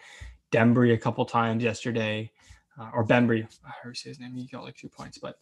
Dembry 0.52 0.92
a 0.92 0.98
couple 0.98 1.24
times 1.24 1.64
yesterday, 1.64 2.30
uh, 2.78 2.90
or 2.92 3.06
Bembry. 3.06 3.48
I 3.64 3.70
heard 3.82 3.96
say 3.96 4.10
his 4.10 4.20
name. 4.20 4.34
He 4.34 4.46
got 4.46 4.64
like 4.64 4.76
two 4.76 4.90
points, 4.90 5.16
but 5.16 5.36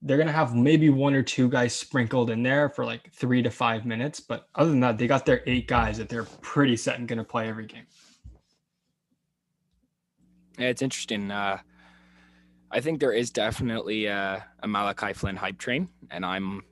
they're 0.00 0.16
gonna 0.16 0.30
have 0.30 0.54
maybe 0.54 0.88
one 0.88 1.12
or 1.12 1.24
two 1.24 1.48
guys 1.48 1.74
sprinkled 1.74 2.30
in 2.30 2.40
there 2.44 2.68
for 2.68 2.84
like 2.84 3.12
three 3.12 3.42
to 3.42 3.50
five 3.50 3.84
minutes. 3.84 4.20
But 4.20 4.46
other 4.54 4.70
than 4.70 4.78
that, 4.78 4.96
they 4.96 5.08
got 5.08 5.26
their 5.26 5.42
eight 5.46 5.66
guys 5.66 5.98
that 5.98 6.08
they're 6.08 6.28
pretty 6.40 6.76
set 6.76 7.00
and 7.00 7.08
gonna 7.08 7.24
play 7.24 7.48
every 7.48 7.66
game. 7.66 7.86
Yeah, 10.56 10.68
it's 10.68 10.82
interesting. 10.82 11.32
Uh, 11.32 11.58
I 12.70 12.80
think 12.80 13.00
there 13.00 13.12
is 13.12 13.32
definitely 13.32 14.06
a, 14.06 14.46
a 14.62 14.68
Malachi 14.68 15.14
Flynn 15.14 15.34
hype 15.34 15.58
train, 15.58 15.88
and 16.12 16.24
I'm 16.24 16.62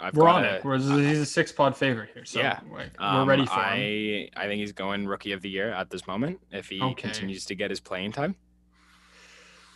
I've 0.00 0.14
we're 0.14 0.28
on 0.28 0.44
it. 0.44 0.64
We're, 0.64 0.78
he's 0.78 1.18
a 1.18 1.26
six 1.26 1.52
pod 1.52 1.76
favorite 1.76 2.10
here, 2.14 2.24
so 2.24 2.40
yeah, 2.40 2.60
like, 2.72 2.90
we're 2.98 3.06
um, 3.06 3.28
ready 3.28 3.46
for 3.46 3.52
I, 3.52 3.76
him. 3.76 4.28
I 4.36 4.46
think 4.46 4.60
he's 4.60 4.72
going 4.72 5.06
rookie 5.06 5.32
of 5.32 5.42
the 5.42 5.50
year 5.50 5.70
at 5.70 5.90
this 5.90 6.06
moment 6.06 6.40
if 6.50 6.68
he 6.68 6.80
okay. 6.80 7.02
continues 7.02 7.44
to 7.46 7.54
get 7.54 7.70
his 7.70 7.80
playing 7.80 8.12
time. 8.12 8.34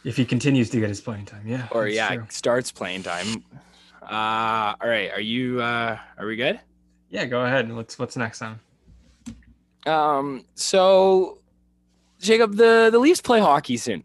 If 0.05 0.17
he 0.17 0.25
continues 0.25 0.71
to 0.71 0.81
get 0.81 0.89
his 0.89 1.01
playing 1.01 1.27
time, 1.27 1.47
yeah. 1.47 1.69
Or 1.71 1.87
yeah, 1.87 2.15
true. 2.15 2.27
starts 2.29 2.73
playing 2.73 3.05
time. 3.05 3.45
Uh, 4.03 4.75
all 4.81 4.89
right. 4.89 5.11
Are 5.13 5.21
you? 5.21 5.61
Uh, 5.61 5.99
are 6.19 6.27
we 6.27 6.37
good? 6.37 6.59
Yeah, 7.11 7.27
go 7.27 7.45
ahead. 7.45 7.73
What's 7.73 7.99
what's 7.99 8.17
next 8.17 8.43
on? 8.43 8.61
Um. 9.87 10.45
So, 10.55 11.39
Jacob, 12.21 12.57
the 12.57 12.89
the 12.91 12.99
Leafs 12.99 13.21
play 13.21 13.41
hockey 13.41 13.77
soon, 13.77 14.03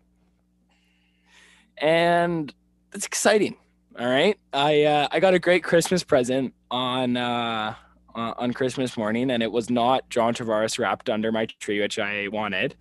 and 1.78 2.54
it's 2.94 3.06
exciting 3.06 3.56
all 4.00 4.08
right. 4.08 4.38
I 4.54 4.84
uh, 4.84 5.08
I 5.12 5.20
got 5.20 5.34
a 5.34 5.40
great 5.40 5.64
Christmas 5.64 6.04
present 6.04 6.54
on 6.70 7.18
uh, 7.18 7.74
on 8.14 8.54
Christmas 8.54 8.96
morning, 8.98 9.32
and 9.32 9.42
it 9.42 9.52
was 9.52 9.70
not 9.70 10.08
John 10.10 10.34
Tavares 10.34 10.78
wrapped 10.78 11.10
under 11.10 11.32
my 11.32 11.46
tree, 11.46 11.80
which 11.80 11.98
I 11.98 12.28
wanted. 12.28 12.76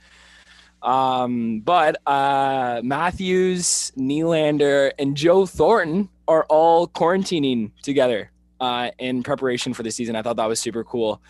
Um, 0.82 1.60
but 1.60 1.96
uh, 2.06 2.80
Matthews, 2.84 3.92
Nylander, 3.96 4.92
and 4.98 5.16
Joe 5.16 5.46
Thornton 5.46 6.08
are 6.28 6.44
all 6.48 6.86
quarantining 6.86 7.72
together 7.82 8.30
uh, 8.60 8.90
in 8.98 9.22
preparation 9.22 9.72
for 9.74 9.82
the 9.82 9.90
season. 9.90 10.16
I 10.16 10.22
thought 10.22 10.36
that 10.36 10.46
was 10.46 10.60
super 10.60 10.84
cool. 10.84 11.22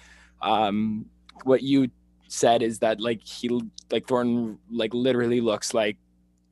Um, 0.42 1.06
what 1.44 1.62
you 1.62 1.90
said 2.28 2.62
is 2.62 2.80
that 2.80 3.00
like 3.00 3.22
he 3.22 3.48
like 3.90 4.06
Thornton 4.08 4.58
like 4.70 4.92
literally 4.94 5.40
looks 5.40 5.74
like 5.74 5.96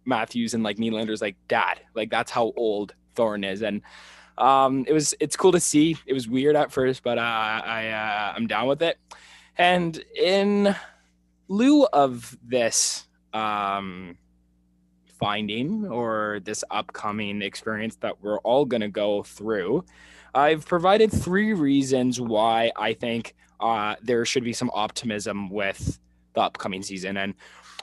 Matthews 0.05 0.55
and 0.55 0.63
like 0.63 0.77
Nylander's 0.77 1.21
like 1.21 1.37
dad. 1.49 1.81
Like 1.95 2.11
that's 2.11 2.31
how 2.31 2.53
old 2.57 2.95
Thorn 3.15 3.45
is, 3.45 3.63
and 3.63 3.83
um, 4.39 4.85
it 4.89 4.93
was 4.93 5.15
it's 5.21 5.37
cool 5.37 5.53
to 5.53 5.61
see. 5.61 5.97
It 6.07 6.13
was 6.13 6.29
weird 6.29 6.57
at 6.57 6.73
first, 6.73 7.03
but 7.03 7.19
uh, 7.19 7.21
I 7.21 7.89
uh, 7.89 8.35
I'm 8.37 8.47
down 8.47 8.69
with 8.69 8.83
it. 8.83 8.99
And 9.57 10.03
in 10.17 10.75
lieu 11.49 11.85
of 11.93 12.37
this 12.43 13.07
um, 13.33 14.17
finding 15.07 15.87
or 15.87 16.41
this 16.45 16.65
upcoming 16.71 17.43
experience 17.43 17.97
that 17.97 18.21
we're 18.23 18.39
all 18.39 18.65
going 18.65 18.81
to 18.81 18.89
go 18.89 19.23
through, 19.23 19.85
I've 20.35 20.67
provided 20.67 21.13
three 21.13 21.53
reasons 21.53 22.21
why 22.21 22.73
I 22.77 22.95
think 22.95 23.35
uh, 23.61 23.95
there 24.03 24.25
should 24.25 24.45
be 24.45 24.53
some 24.53 24.71
optimism 24.75 25.49
with 25.49 25.99
the 26.35 26.41
upcoming 26.41 26.83
season. 26.83 27.17
And 27.17 27.35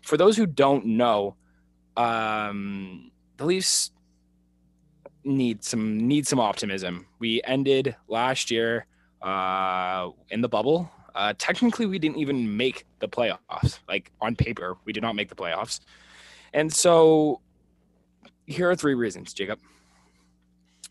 for 0.01 0.17
those 0.17 0.35
who 0.35 0.45
don't 0.45 0.85
know, 0.85 1.35
um, 1.95 3.11
the 3.37 3.45
Leafs 3.45 3.91
need 5.23 5.63
some 5.63 6.07
need 6.07 6.27
some 6.27 6.39
optimism. 6.39 7.07
We 7.19 7.41
ended 7.43 7.95
last 8.07 8.51
year 8.51 8.85
uh, 9.21 10.09
in 10.29 10.41
the 10.41 10.49
bubble. 10.49 10.91
Uh, 11.13 11.33
technically, 11.37 11.85
we 11.85 11.99
didn't 11.99 12.17
even 12.17 12.55
make 12.57 12.85
the 12.99 13.07
playoffs. 13.07 13.79
Like 13.87 14.11
on 14.21 14.35
paper, 14.35 14.77
we 14.85 14.93
did 14.93 15.03
not 15.03 15.15
make 15.15 15.29
the 15.29 15.35
playoffs. 15.35 15.81
And 16.53 16.71
so, 16.71 17.41
here 18.45 18.69
are 18.69 18.75
three 18.75 18.93
reasons, 18.93 19.33
Jacob. 19.33 19.59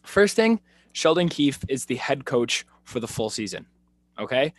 First 0.02 0.36
thing, 0.36 0.60
Sheldon 0.92 1.28
Keefe 1.28 1.60
is 1.68 1.86
the 1.86 1.96
head 1.96 2.24
coach 2.24 2.66
for 2.84 3.00
the 3.00 3.08
full 3.08 3.30
season. 3.30 3.66
Okay. 4.18 4.52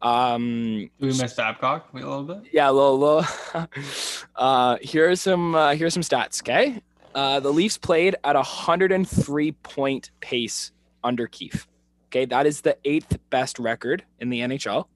Um, 0.00 0.90
we 1.00 1.08
missed 1.08 1.36
Babcock 1.36 1.92
a 1.92 1.96
little 1.96 2.22
bit. 2.22 2.42
Yeah, 2.52 2.70
a 2.70 2.72
little, 2.72 2.98
little. 2.98 3.26
uh, 4.36 4.76
here 4.80 5.10
are 5.10 5.16
some 5.16 5.54
uh, 5.54 5.74
here 5.74 5.88
are 5.88 5.90
some 5.90 6.02
stats. 6.02 6.40
Okay, 6.42 6.80
uh, 7.14 7.40
the 7.40 7.52
Leafs 7.52 7.78
played 7.78 8.16
at 8.24 8.36
a 8.36 8.40
103 8.40 9.52
point 9.52 10.10
pace 10.20 10.72
under 11.02 11.26
Keefe. 11.26 11.66
Okay, 12.08 12.24
that 12.24 12.46
is 12.46 12.62
the 12.62 12.76
eighth 12.84 13.18
best 13.30 13.58
record 13.58 14.04
in 14.18 14.30
the 14.30 14.40
NHL. 14.40 14.86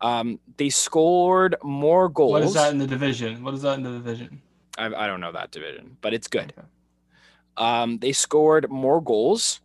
Um, 0.00 0.40
they 0.56 0.70
scored 0.70 1.56
more 1.62 2.08
goals. 2.08 2.32
What 2.32 2.42
is 2.42 2.54
that 2.54 2.72
in 2.72 2.78
the 2.78 2.86
division? 2.86 3.42
What 3.42 3.54
is 3.54 3.62
that 3.62 3.74
in 3.78 3.82
the 3.82 3.90
division? 3.90 4.42
I, 4.76 4.86
I 4.86 5.06
don't 5.06 5.20
know 5.20 5.32
that 5.32 5.50
division, 5.50 5.96
but 6.00 6.14
it's 6.14 6.28
good. 6.28 6.52
Okay. 6.56 6.66
Um, 7.56 7.98
they 7.98 8.12
scored 8.12 8.70
more 8.70 9.00
goals, 9.00 9.60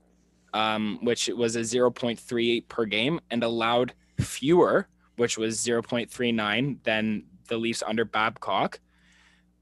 um, 0.54 1.00
which 1.02 1.28
was 1.30 1.56
a 1.56 1.62
0.38 1.62 2.68
per 2.68 2.86
game, 2.86 3.20
and 3.32 3.44
allowed 3.44 3.94
fewer, 4.20 4.88
which 5.16 5.38
was 5.38 5.58
0.39 5.58 6.84
than 6.84 7.24
the 7.48 7.58
Leafs 7.58 7.84
under 7.86 8.06
Babcock. 8.06 8.80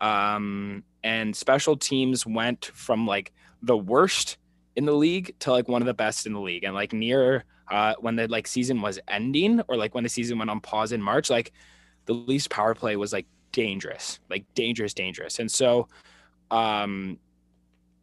Um, 0.01 0.83
and 1.03 1.35
special 1.35 1.75
teams 1.77 2.25
went 2.25 2.65
from 2.65 3.05
like 3.07 3.31
the 3.61 3.77
worst 3.77 4.37
in 4.75 4.85
the 4.85 4.93
league 4.93 5.33
to 5.39 5.51
like 5.51 5.67
one 5.67 5.81
of 5.81 5.85
the 5.85 5.93
best 5.93 6.25
in 6.25 6.33
the 6.33 6.39
league 6.39 6.63
and 6.63 6.73
like 6.73 6.93
near 6.93 7.43
uh, 7.69 7.93
when 7.99 8.15
the 8.15 8.27
like 8.27 8.47
season 8.47 8.81
was 8.81 8.99
ending 9.07 9.61
or 9.67 9.75
like 9.75 9.93
when 9.93 10.03
the 10.03 10.09
season 10.09 10.37
went 10.37 10.49
on 10.49 10.59
pause 10.61 10.91
in 10.91 11.01
march 11.01 11.29
like 11.29 11.51
the 12.05 12.13
Leafs 12.13 12.47
power 12.47 12.73
play 12.73 12.95
was 12.95 13.11
like 13.11 13.25
dangerous 13.51 14.19
like 14.29 14.45
dangerous 14.53 14.93
dangerous 14.93 15.39
and 15.39 15.51
so 15.51 15.87
um 16.51 17.17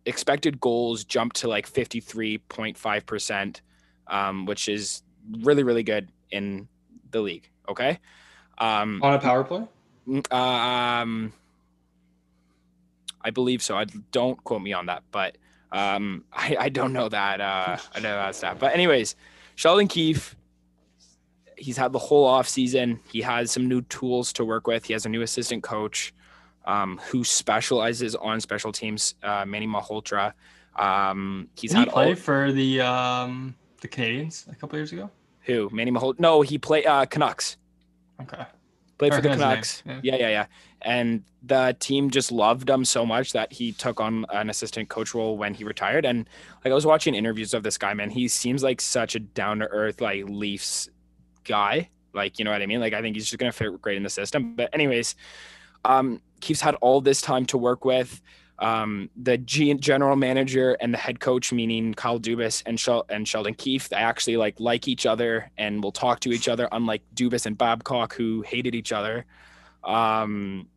expected 0.05 0.61
goals 0.61 1.05
jumped 1.05 1.37
to 1.37 1.49
like 1.49 1.71
53.5% 1.71 3.61
um, 4.07 4.45
which 4.45 4.69
is 4.69 5.03
really 5.41 5.63
really 5.63 5.83
good 5.83 6.11
in 6.31 6.69
the 7.11 7.21
league. 7.21 7.49
Okay. 7.69 7.99
Um, 8.59 9.01
On 9.03 9.15
a 9.15 9.19
power 9.19 9.45
play? 9.45 9.67
Mm, 10.07 10.33
Um, 10.33 11.33
I 13.25 13.31
believe 13.31 13.63
so. 13.63 13.77
I 13.77 13.87
don't 14.13 14.43
quote 14.45 14.63
me 14.63 14.73
on 14.73 14.87
that, 14.87 15.03
but 15.11 15.37
um, 15.73 16.25
I, 16.33 16.57
I 16.61 16.69
don't 16.69 16.93
know 16.93 17.09
that. 17.09 17.41
Uh, 17.41 17.79
I 17.95 18.01
know 18.01 18.15
that 18.15 18.35
stat. 18.37 18.59
But 18.59 18.75
anyways, 18.75 19.17
Sheldon 19.57 19.89
Keefe, 19.89 20.37
he's 21.57 21.77
had 21.77 21.93
the 21.93 21.99
whole 21.99 22.25
off 22.25 22.49
season. 22.49 23.01
He 23.11 23.23
has 23.23 23.51
some 23.51 23.69
new 23.69 23.83
tools 23.83 24.33
to 24.35 24.45
work 24.45 24.67
with. 24.67 24.85
He 24.85 24.93
has 24.93 25.07
a 25.07 25.09
new 25.09 25.23
assistant 25.23 25.63
coach 25.63 26.13
um, 26.67 27.01
who 27.11 27.25
specializes 27.25 28.15
on 28.15 28.41
special 28.41 28.73
teams, 28.73 29.15
uh, 29.23 29.45
Manny 29.47 29.67
Malhotra. 29.67 30.33
Um, 30.77 31.49
he's 31.57 31.71
Did 31.71 31.77
he 31.77 31.85
had 31.85 31.93
play 31.93 32.09
all, 32.11 32.15
for 32.17 32.53
the 32.53 32.81
um 32.81 33.55
the 33.81 33.89
Canadiens 33.89 34.51
a 34.51 34.57
couple 34.57 34.79
years 34.79 34.93
ago? 34.93 35.11
who 35.43 35.69
Manny 35.73 35.91
Malhotra. 35.91 36.19
No, 36.19 36.43
he 36.43 36.59
played 36.59 36.87
uh, 36.87 37.07
Canucks. 37.07 37.57
Okay. 38.21 38.45
played 38.99 39.15
for 39.15 39.21
the 39.21 39.29
Canucks. 39.29 39.85
name, 39.85 40.01
Yeah, 40.03 40.17
yeah, 40.17 40.29
yeah. 40.29 40.47
And 40.85 41.25
the 41.43 41.77
team 41.81 42.11
just 42.11 42.31
loved 42.31 42.69
him 42.69 42.85
so 42.85 43.07
much 43.07 43.33
that 43.33 43.53
he 43.53 43.73
took 43.73 44.01
on 44.01 44.27
an 44.31 44.51
assistant 44.51 44.89
coach 44.89 45.15
role 45.15 45.37
when 45.37 45.55
he 45.55 45.65
retired. 45.65 46.05
And 46.05 46.29
like 46.65 46.73
I 46.73 46.75
was 46.75 46.87
watching 46.87 47.15
interviews 47.15 47.55
of 47.55 47.63
this 47.63 47.79
guy, 47.79 47.95
man, 47.95 48.11
he 48.11 48.29
seems 48.29 48.63
like 48.63 48.81
such 48.81 49.15
a 49.15 49.21
down 49.21 49.61
to 49.61 49.67
earth 49.67 50.01
like 50.01 50.25
Leafs 50.27 50.89
guy. 51.45 51.91
Like, 52.13 52.39
you 52.39 52.45
know 52.45 52.51
what 52.51 52.63
I 52.63 52.67
mean? 52.67 52.81
Like 52.81 52.93
I 52.93 53.01
think 53.01 53.17
he's 53.17 53.27
just 53.27 53.39
gonna 53.39 53.53
fit 53.53 53.81
great 53.81 53.97
in 53.97 54.03
the 54.03 54.11
system. 54.11 54.55
But 54.55 54.71
anyways, 54.73 55.17
um, 55.85 56.21
had 56.61 56.75
all 56.77 57.01
this 57.01 57.21
time 57.21 57.47
to 57.47 57.59
work 57.59 57.85
with. 57.85 58.21
Um, 58.61 59.11
the 59.17 59.37
G- 59.39 59.75
general 59.75 60.15
manager 60.15 60.77
and 60.81 60.95
the 60.95 60.99
head 60.99 61.19
coach, 61.19 61.53
meaning 61.53 61.93
Kyle 61.93 62.21
Dubas 62.21 62.63
and 62.67 62.79
Shel- 62.79 63.05
and 63.09 63.27
Sheldon 63.27 63.55
Keefe, 63.55 63.89
they 63.89 63.97
actually 63.97 64.37
like 64.37 64.61
like 64.61 64.87
each 64.87 65.07
other 65.07 65.51
and 65.59 65.83
will 65.83 65.93
talk 65.93 66.21
to 66.21 66.31
each 66.31 66.47
other. 66.47 66.69
Unlike 66.71 67.03
Dubas 67.15 67.47
and 67.47 67.59
Babcock, 67.59 68.15
who 68.15 68.43
hated 68.43 68.75
each 68.75 68.93
other. 68.93 69.27
Um, 69.83 70.69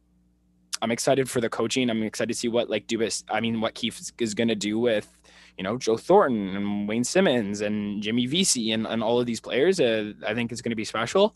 I'm 0.82 0.92
excited 0.92 1.30
for 1.30 1.42
the 1.42 1.50
coaching. 1.50 1.90
I'm 1.90 2.04
excited 2.04 2.34
to 2.34 2.38
see 2.38 2.48
what 2.48 2.70
like 2.70 2.88
Dubas, 2.88 3.24
I 3.30 3.40
mean, 3.40 3.62
what 3.62 3.74
Keefe 3.74 4.00
is, 4.00 4.14
is 4.20 4.34
going 4.34 4.48
to 4.50 4.56
do 4.56 4.80
with, 4.80 5.12
you 5.58 5.64
know, 5.64 5.78
Joe 5.78 5.98
Thornton 5.98 6.56
and 6.56 6.88
Wayne 6.88 7.04
Simmonds 7.04 7.62
and 7.62 8.02
Jimmy 8.02 8.26
Vesey 8.28 8.72
and, 8.72 8.86
and 8.86 9.04
all 9.04 9.20
of 9.20 9.26
these 9.26 9.40
players. 9.40 9.80
Uh, 9.80 10.14
I 10.26 10.34
think 10.34 10.52
it's 10.52 10.62
going 10.62 10.72
to 10.72 10.76
be 10.76 10.86
special. 10.86 11.36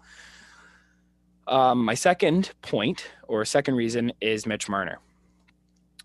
Um, 1.48 1.84
my 1.84 1.96
second 1.96 2.52
point 2.62 3.10
or 3.28 3.44
second 3.46 3.76
reason 3.76 4.14
is 4.22 4.46
Mitch 4.46 4.70
Marner. 4.70 5.00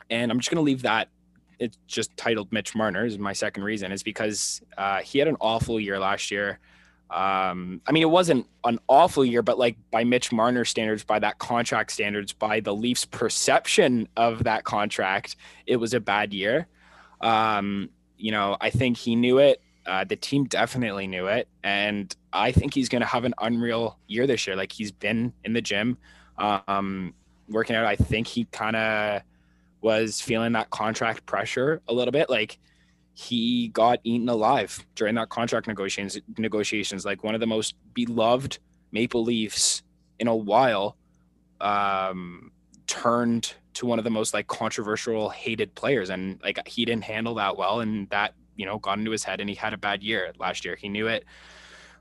And 0.08 0.30
I'm 0.30 0.38
just 0.38 0.50
going 0.50 0.56
to 0.56 0.62
leave 0.62 0.82
that. 0.82 1.08
It's 1.58 1.78
just 1.86 2.16
titled 2.16 2.52
Mitch 2.52 2.74
Marner 2.74 3.04
is 3.06 3.18
my 3.18 3.32
second 3.32 3.64
reason 3.64 3.92
is 3.92 4.02
because 4.02 4.60
uh, 4.76 5.00
he 5.00 5.18
had 5.18 5.28
an 5.28 5.36
awful 5.40 5.80
year 5.80 5.98
last 5.98 6.30
year. 6.30 6.58
Um, 7.10 7.80
I 7.86 7.92
mean, 7.92 8.02
it 8.02 8.10
wasn't 8.10 8.46
an 8.64 8.80
awful 8.88 9.24
year, 9.24 9.42
but 9.42 9.58
like 9.58 9.76
by 9.90 10.04
Mitch 10.04 10.32
Marner 10.32 10.64
standards, 10.64 11.04
by 11.04 11.18
that 11.20 11.38
contract 11.38 11.92
standards, 11.92 12.32
by 12.32 12.60
the 12.60 12.74
Leafs' 12.74 13.04
perception 13.04 14.08
of 14.16 14.44
that 14.44 14.64
contract, 14.64 15.36
it 15.66 15.76
was 15.76 15.94
a 15.94 16.00
bad 16.00 16.34
year. 16.34 16.66
Um, 17.20 17.90
you 18.18 18.32
know, 18.32 18.56
I 18.60 18.70
think 18.70 18.96
he 18.96 19.14
knew 19.14 19.38
it. 19.38 19.60
Uh, 19.86 20.02
the 20.02 20.16
team 20.16 20.44
definitely 20.44 21.06
knew 21.06 21.28
it, 21.28 21.46
and 21.62 22.14
I 22.32 22.50
think 22.50 22.74
he's 22.74 22.88
going 22.88 23.02
to 23.02 23.06
have 23.06 23.24
an 23.24 23.34
unreal 23.40 23.98
year 24.08 24.26
this 24.26 24.44
year. 24.46 24.56
Like 24.56 24.72
he's 24.72 24.90
been 24.90 25.32
in 25.44 25.52
the 25.52 25.60
gym, 25.60 25.96
um, 26.38 27.14
working 27.48 27.76
out. 27.76 27.84
I 27.84 27.94
think 27.94 28.26
he 28.26 28.46
kind 28.46 28.74
of 28.74 29.22
was 29.80 30.20
feeling 30.20 30.52
that 30.52 30.70
contract 30.70 31.24
pressure 31.24 31.80
a 31.86 31.94
little 31.94 32.10
bit. 32.10 32.28
Like 32.28 32.58
he 33.18 33.68
got 33.68 33.98
eaten 34.04 34.28
alive 34.28 34.84
during 34.94 35.14
that 35.14 35.30
contract 35.30 35.66
negotiations. 35.66 36.20
Negotiations, 36.36 37.06
like 37.06 37.24
one 37.24 37.34
of 37.34 37.40
the 37.40 37.46
most 37.46 37.74
beloved 37.94 38.58
Maple 38.92 39.24
Leafs 39.24 39.82
in 40.18 40.28
a 40.28 40.36
while, 40.36 40.98
um, 41.62 42.52
turned 42.86 43.54
to 43.72 43.86
one 43.86 43.98
of 43.98 44.04
the 44.04 44.10
most 44.10 44.34
like 44.34 44.48
controversial, 44.48 45.30
hated 45.30 45.74
players, 45.74 46.10
and 46.10 46.38
like 46.44 46.68
he 46.68 46.84
didn't 46.84 47.04
handle 47.04 47.34
that 47.36 47.56
well, 47.56 47.80
and 47.80 48.06
that 48.10 48.34
you 48.54 48.66
know 48.66 48.76
got 48.78 48.98
into 48.98 49.12
his 49.12 49.24
head, 49.24 49.40
and 49.40 49.48
he 49.48 49.56
had 49.56 49.72
a 49.72 49.78
bad 49.78 50.02
year 50.02 50.34
last 50.38 50.66
year. 50.66 50.76
He 50.76 50.90
knew 50.90 51.06
it, 51.06 51.24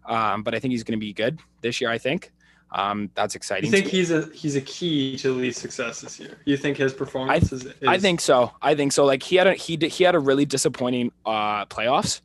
um, 0.03 0.43
but 0.43 0.53
I 0.53 0.59
think 0.59 0.73
he's 0.73 0.83
going 0.83 0.99
to 0.99 1.05
be 1.05 1.13
good 1.13 1.39
this 1.61 1.79
year. 1.79 1.89
I 1.89 1.97
think 1.97 2.33
um, 2.75 3.09
that's 3.15 3.35
exciting. 3.35 3.71
You 3.71 3.71
think 3.71 3.87
he's 3.87 4.11
a 4.11 4.29
he's 4.33 4.57
a 4.57 4.61
key 4.61 5.15
to 5.17 5.31
Leafs 5.31 5.59
success 5.59 6.01
this 6.01 6.19
year? 6.19 6.37
You 6.43 6.57
think 6.57 6.75
his 6.75 6.93
performance 6.93 7.53
is, 7.53 7.65
is 7.65 7.73
I 7.87 7.97
think 7.97 8.19
so. 8.19 8.51
I 8.61 8.75
think 8.75 8.91
so. 8.91 9.05
Like 9.05 9.23
he 9.23 9.37
had 9.37 9.47
a 9.47 9.53
he 9.53 9.77
did, 9.77 9.91
he 9.91 10.03
had 10.03 10.13
a 10.13 10.19
really 10.19 10.45
disappointing 10.45 11.13
uh 11.25 11.65
playoffs, 11.67 12.19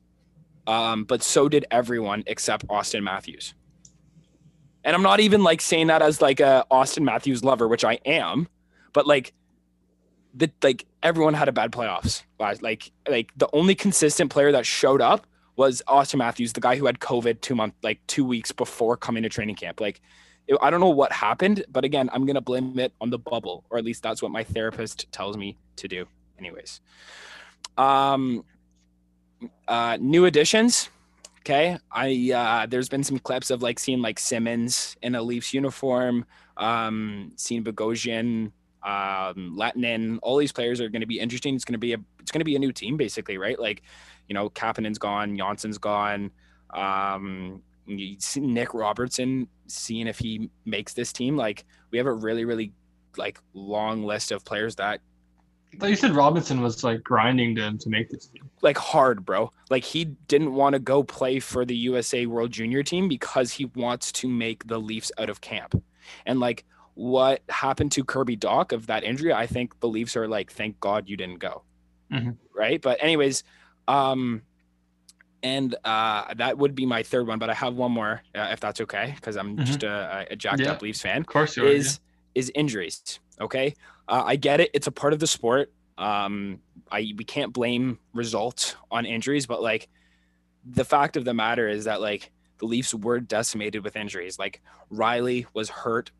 um, 0.66 1.04
but 1.04 1.22
so 1.22 1.48
did 1.48 1.66
everyone 1.70 2.24
except 2.26 2.64
Austin 2.68 3.04
Matthews. 3.04 3.54
And 4.82 4.96
I'm 4.96 5.02
not 5.02 5.20
even 5.20 5.44
like 5.44 5.60
saying 5.60 5.86
that 5.86 6.02
as 6.02 6.20
like 6.20 6.40
a 6.40 6.66
Austin 6.68 7.04
Matthews 7.04 7.44
lover, 7.44 7.68
which 7.68 7.84
I 7.84 8.00
am, 8.04 8.48
but 8.92 9.06
like 9.06 9.32
the 10.34 10.50
like 10.64 10.84
everyone 11.00 11.34
had 11.34 11.46
a 11.46 11.52
bad 11.52 11.70
playoffs. 11.70 12.24
Like 12.40 12.90
like 13.08 13.30
the 13.36 13.48
only 13.52 13.76
consistent 13.76 14.32
player 14.32 14.50
that 14.50 14.66
showed 14.66 15.00
up 15.00 15.28
was 15.54 15.80
Austin 15.86 16.18
Matthews, 16.18 16.54
the 16.54 16.60
guy 16.60 16.74
who 16.74 16.86
had 16.86 16.98
COVID 16.98 17.40
two 17.40 17.54
month 17.54 17.74
like 17.84 18.00
two 18.08 18.24
weeks 18.24 18.50
before 18.50 18.96
coming 18.96 19.22
to 19.22 19.28
training 19.28 19.54
camp. 19.54 19.80
Like 19.80 20.00
I 20.60 20.70
don't 20.70 20.80
know 20.80 20.90
what 20.90 21.12
happened, 21.12 21.64
but 21.70 21.84
again, 21.84 22.10
I'm 22.12 22.26
gonna 22.26 22.40
blame 22.40 22.78
it 22.78 22.92
on 23.00 23.10
the 23.10 23.18
bubble, 23.18 23.64
or 23.70 23.78
at 23.78 23.84
least 23.84 24.02
that's 24.02 24.22
what 24.22 24.30
my 24.30 24.44
therapist 24.44 25.10
tells 25.12 25.36
me 25.36 25.56
to 25.76 25.88
do. 25.88 26.06
Anyways, 26.38 26.80
um, 27.76 28.44
uh, 29.68 29.98
new 30.00 30.24
additions. 30.26 30.88
Okay, 31.40 31.78
I 31.90 32.32
uh, 32.34 32.66
there's 32.66 32.88
been 32.88 33.02
some 33.02 33.18
clips 33.18 33.50
of 33.50 33.62
like 33.62 33.78
seeing 33.78 34.02
like 34.02 34.18
Simmonds 34.18 34.96
in 35.02 35.14
a 35.14 35.22
Leafs 35.22 35.54
uniform, 35.54 36.26
um, 36.58 37.32
seeing 37.36 37.64
Bogosian, 37.64 38.52
um, 38.82 39.56
Lehtonen. 39.58 40.18
All 40.22 40.36
these 40.36 40.52
players 40.52 40.80
are 40.80 40.88
going 40.88 41.00
to 41.00 41.06
be 41.06 41.18
interesting. 41.18 41.54
It's 41.54 41.64
going 41.64 41.74
to 41.74 41.78
be 41.78 41.94
a 41.94 41.98
it's 42.20 42.30
going 42.30 42.40
to 42.40 42.44
be 42.44 42.56
a 42.56 42.58
new 42.58 42.72
team 42.72 42.96
basically, 42.96 43.38
right? 43.38 43.58
Like, 43.58 43.82
you 44.28 44.34
know, 44.34 44.50
Kapanen's 44.50 44.98
gone, 44.98 45.36
Johnsson's 45.36 45.78
gone. 45.78 46.30
Um, 46.70 47.62
Nick 48.36 48.74
Robertson 48.74 49.48
seeing 49.66 50.06
if 50.06 50.18
he 50.18 50.50
makes 50.64 50.92
this 50.94 51.12
team. 51.12 51.36
Like, 51.36 51.64
we 51.90 51.98
have 51.98 52.06
a 52.06 52.12
really 52.12 52.44
really 52.44 52.72
like 53.16 53.40
long 53.54 54.04
list 54.04 54.30
of 54.30 54.44
players 54.44 54.76
that 54.76 55.00
I 55.74 55.76
thought 55.76 55.90
you 55.90 55.96
said 55.96 56.12
Robinson 56.12 56.60
was 56.62 56.82
like 56.84 57.02
grinding 57.02 57.54
to 57.56 57.76
to 57.76 57.88
make 57.88 58.10
this 58.10 58.26
team. 58.26 58.48
like 58.62 58.76
hard, 58.78 59.24
bro. 59.24 59.52
Like 59.68 59.84
he 59.84 60.04
didn't 60.04 60.54
want 60.54 60.74
to 60.74 60.78
go 60.78 61.02
play 61.02 61.38
for 61.40 61.64
the 61.64 61.76
USA 61.76 62.26
World 62.26 62.50
Junior 62.52 62.82
team 62.82 63.08
because 63.08 63.52
he 63.52 63.66
wants 63.76 64.12
to 64.12 64.28
make 64.28 64.66
the 64.66 64.78
Leafs 64.78 65.12
out 65.18 65.30
of 65.30 65.40
camp. 65.40 65.80
And 66.26 66.40
like 66.40 66.64
what 66.94 67.42
happened 67.48 67.92
to 67.92 68.04
Kirby 68.04 68.36
Dach 68.36 68.72
of 68.72 68.86
that 68.88 69.04
injury, 69.04 69.32
I 69.32 69.46
think 69.46 69.78
the 69.80 69.88
Leafs 69.88 70.16
are 70.16 70.26
like, 70.28 70.50
thank 70.52 70.78
God 70.80 71.08
you 71.08 71.16
didn't 71.16 71.38
go. 71.38 71.62
Mhm. 72.12 72.36
Right. 72.54 72.82
But 72.82 72.98
anyways, 73.00 73.44
um, 73.86 74.42
and 75.42 75.74
uh, 75.84 76.34
that 76.34 76.58
would 76.58 76.74
be 76.74 76.86
my 76.86 77.02
third 77.02 77.26
one, 77.26 77.38
but 77.38 77.50
I 77.50 77.54
have 77.54 77.74
one 77.74 77.92
more, 77.92 78.22
uh, 78.34 78.48
if 78.52 78.60
that's 78.60 78.80
okay, 78.82 79.12
because 79.16 79.36
I'm 79.36 79.56
Mhm. 79.56 79.64
just 79.64 79.82
a, 79.82 80.26
a 80.30 80.36
jacked 80.36 80.60
Yeah. 80.60 80.72
up 80.72 80.82
Leafs 80.82 81.00
fan 81.02 81.20
Of 81.22 81.26
course, 81.26 81.56
you 81.56 81.64
are. 81.64 81.68
is 81.68 82.00
is 82.34 82.50
injuries. 82.54 83.18
Okay, 83.40 83.74
uh, 84.08 84.22
I 84.24 84.36
get 84.36 84.60
it; 84.60 84.70
it's 84.74 84.86
a 84.86 84.92
part 84.92 85.12
of 85.12 85.18
the 85.18 85.26
sport. 85.26 85.72
Um, 85.98 86.60
I 86.90 87.12
we 87.16 87.24
can't 87.24 87.52
blame 87.52 87.98
results 88.14 88.76
on 88.90 89.04
injuries, 89.06 89.46
but 89.46 89.62
like 89.62 89.88
the 90.64 90.84
fact 90.84 91.16
of 91.16 91.24
the 91.24 91.34
matter 91.34 91.68
is 91.68 91.84
that 91.84 92.00
like 92.00 92.30
the 92.58 92.66
Leafs 92.66 92.94
were 92.94 93.20
decimated 93.20 93.82
with 93.82 93.96
injuries. 93.96 94.38
Like 94.38 94.60
Rielly 94.92 95.46
was 95.54 95.70
hurt, 95.70 96.10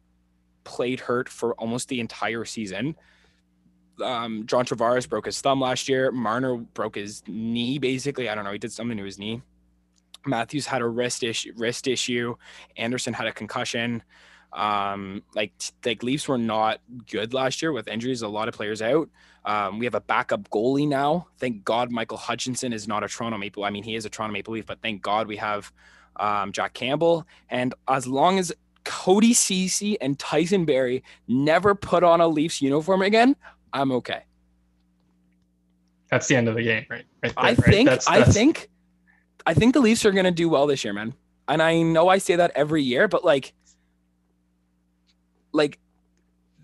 played 0.64 1.00
hurt 1.00 1.28
for 1.28 1.54
almost 1.54 1.88
the 1.88 2.00
entire 2.00 2.44
season. 2.44 2.96
Um, 4.00 4.46
John 4.46 4.64
Tavares 4.64 5.08
broke 5.08 5.26
his 5.26 5.40
thumb 5.40 5.60
last 5.60 5.88
year. 5.88 6.10
Marner 6.10 6.56
broke 6.56 6.96
his 6.96 7.22
knee. 7.26 7.78
Basically, 7.78 8.28
I 8.28 8.34
don't 8.34 8.44
know. 8.44 8.52
He 8.52 8.58
did 8.58 8.72
something 8.72 8.96
to 8.96 9.04
his 9.04 9.18
knee. 9.18 9.42
Matthews 10.26 10.66
had 10.66 10.82
a 10.82 10.88
wrist 10.88 11.22
issue. 11.22 11.52
Wrist 11.56 11.86
issue. 11.86 12.36
Anderson 12.76 13.12
had 13.12 13.26
a 13.26 13.32
concussion. 13.32 14.02
Um, 14.52 15.22
like 15.34 15.52
like 15.84 16.02
Leafs 16.02 16.26
were 16.26 16.38
not 16.38 16.80
good 17.10 17.32
last 17.32 17.62
year 17.62 17.72
with 17.72 17.88
injuries. 17.88 18.22
A 18.22 18.28
lot 18.28 18.48
of 18.48 18.54
players 18.54 18.82
out. 18.82 19.08
Um, 19.44 19.78
we 19.78 19.86
have 19.86 19.94
a 19.94 20.00
backup 20.00 20.48
goalie 20.50 20.88
now. 20.88 21.28
Thank 21.38 21.64
God 21.64 21.90
Michael 21.90 22.18
Hutchinson 22.18 22.72
is 22.72 22.86
not 22.86 23.04
a 23.04 23.08
Toronto 23.08 23.38
Maple. 23.38 23.64
I 23.64 23.70
mean, 23.70 23.84
he 23.84 23.94
is 23.94 24.04
a 24.04 24.10
Toronto 24.10 24.32
Maple 24.32 24.54
Leaf, 24.54 24.66
but 24.66 24.82
thank 24.82 25.02
God 25.02 25.28
we 25.28 25.36
have 25.36 25.72
um, 26.16 26.52
Jack 26.52 26.74
Campbell. 26.74 27.26
And 27.48 27.74
as 27.88 28.06
long 28.06 28.38
as 28.38 28.52
Cody 28.84 29.32
Ceci 29.32 30.00
and 30.00 30.18
Tyson 30.18 30.64
Barrie 30.64 31.02
never 31.28 31.74
put 31.74 32.02
on 32.02 32.20
a 32.20 32.28
Leafs 32.28 32.60
uniform 32.60 33.02
again, 33.02 33.36
I'm 33.72 33.92
okay. 33.92 34.22
That's 36.10 36.26
the 36.26 36.36
end 36.36 36.48
of 36.48 36.56
the 36.56 36.62
game, 36.62 36.86
right? 36.90 37.04
right 37.22 37.32
I 37.36 37.54
there, 37.54 37.64
right? 37.64 37.74
think 37.74 37.88
That's- 37.88 38.08
I 38.08 38.24
think 38.24 38.68
I 39.46 39.54
think 39.54 39.74
the 39.74 39.80
Leafs 39.80 40.04
are 40.04 40.12
gonna 40.12 40.30
do 40.30 40.48
well 40.48 40.66
this 40.66 40.84
year, 40.84 40.92
man. 40.92 41.14
And 41.48 41.62
I 41.62 41.82
know 41.82 42.08
I 42.08 42.18
say 42.18 42.36
that 42.36 42.52
every 42.54 42.82
year, 42.82 43.08
but 43.08 43.24
like 43.24 43.52
like 45.52 45.78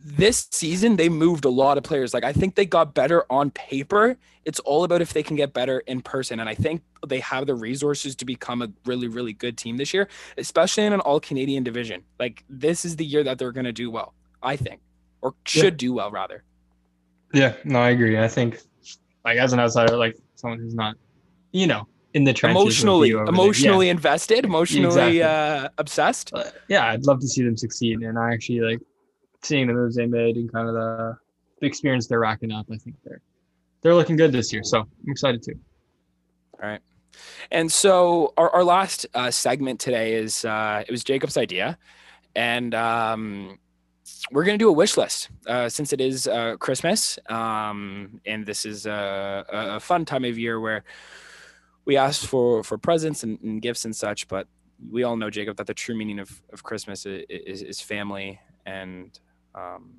this 0.05 0.47
season 0.53 0.95
they 0.97 1.09
moved 1.09 1.45
a 1.45 1.49
lot 1.49 1.79
of 1.79 1.85
players. 1.85 2.15
Like 2.15 2.25
I 2.25 2.33
think 2.33 2.55
they 2.55 2.67
got 2.67 2.95
better 2.95 3.25
on 3.31 3.51
paper. 3.51 4.17
It's 4.45 4.61
all 4.61 4.85
about 4.85 5.03
if 5.03 5.13
they 5.13 5.23
can 5.23 5.35
get 5.35 5.53
better 5.53 5.81
in 5.81 6.01
person. 6.01 6.39
And 6.39 6.49
I 6.49 6.55
think 6.55 6.83
they 7.05 7.19
have 7.19 7.47
the 7.47 7.57
resources 7.57 8.15
to 8.17 8.25
become 8.25 8.63
a 8.63 8.69
really, 8.85 9.09
really 9.09 9.33
good 9.33 9.59
team 9.59 9.77
this 9.77 9.93
year, 9.93 10.09
especially 10.39 10.85
in 10.85 10.93
an 10.93 11.01
all 11.01 11.19
Canadian 11.19 11.65
division. 11.65 12.05
Like 12.21 12.45
this 12.49 12.85
is 12.85 12.95
the 12.97 13.05
year 13.05 13.25
that 13.25 13.39
they're 13.39 13.53
gonna 13.53 13.73
do 13.73 13.91
well, 13.91 14.15
I 14.43 14.57
think. 14.57 14.81
Or 15.23 15.35
should 15.45 15.65
yeah. 15.75 15.89
do 15.89 15.95
well 15.95 16.11
rather. 16.13 16.45
Yeah, 17.33 17.55
no, 17.65 17.81
I 17.81 17.91
agree. 17.91 18.19
I 18.19 18.29
think 18.29 18.61
like 19.25 19.39
as 19.39 19.53
an 19.53 19.61
outsider, 19.61 19.97
like 19.97 20.17
someone 20.37 20.59
who's 20.59 20.75
not, 20.75 20.97
you 21.53 21.67
know, 21.67 21.87
in 22.17 22.25
the 22.25 22.35
emotionally 22.45 23.11
emotionally 23.11 23.87
yeah. 23.87 23.93
invested 23.93 24.47
emotionally 24.47 25.19
exactly. 25.19 25.23
uh, 25.23 25.69
obsessed 25.77 26.31
uh, 26.33 26.45
yeah 26.67 26.87
i'd 26.87 27.05
love 27.05 27.21
to 27.21 27.29
see 27.29 27.43
them 27.43 27.59
succeed 27.59 28.01
and 28.01 28.19
i 28.19 28.33
actually 28.33 28.61
like 28.61 28.81
seeing 29.43 29.67
the 29.67 29.73
moves 29.75 29.97
they 29.97 30.07
made 30.07 30.37
and 30.37 30.51
kind 30.51 30.67
of 30.67 30.73
the, 30.73 31.15
the 31.61 31.67
experience 31.67 32.07
they're 32.07 32.19
racking 32.19 32.51
up 32.51 32.65
i 32.73 32.77
think 32.79 32.97
they're 33.05 33.21
they're 33.83 33.95
looking 33.95 34.17
good 34.17 34.33
this 34.33 34.51
year 34.51 34.63
so 34.65 34.79
i'm 34.81 35.11
excited 35.11 35.43
too 35.43 35.59
all 36.55 36.71
right 36.71 36.81
and 37.51 37.71
so 37.71 38.33
our, 38.39 38.49
our 38.49 38.65
last 38.65 39.05
uh, 39.13 39.31
segment 39.31 39.79
today 39.79 40.15
is 40.15 40.47
uh, 40.47 40.83
it 40.89 40.91
was 40.91 41.05
jacob's 41.05 41.37
idea 41.37 41.77
and 42.35 42.75
um, 42.75 43.59
we're 44.31 44.45
going 44.45 44.59
to 44.59 44.63
do 44.63 44.69
a 44.69 44.73
wish 44.73 44.97
list 44.97 45.29
uh, 45.47 45.69
since 45.69 45.93
it 45.93 46.01
is 46.01 46.27
uh, 46.29 46.57
christmas 46.59 47.19
um, 47.29 48.21
and 48.27 48.47
this 48.47 48.65
is 48.67 48.87
a, 48.87 49.45
a, 49.49 49.81
fun 49.81 50.05
time 50.05 50.25
of 50.25 50.39
year 50.39 50.61
where 50.61 50.85
we 51.87 51.97
ask 51.97 52.29
for 52.29 52.63
for 52.63 52.77
presents 52.77 53.23
and, 53.23 53.41
and, 53.41 53.63
gifts 53.63 53.87
and 53.87 53.97
such, 53.97 54.29
but 54.29 54.47
we 54.91 55.05
all 55.05 55.17
know 55.17 55.31
Jacob 55.31 55.57
that 55.57 55.67
the 55.67 55.73
true 55.73 55.97
meaning 55.97 56.19
of, 56.19 56.43
of 56.53 56.63
Christmas 56.63 57.07
is, 57.07 57.63
is, 57.63 57.81
family 57.81 58.39
and 58.67 59.19
um, 59.55 59.95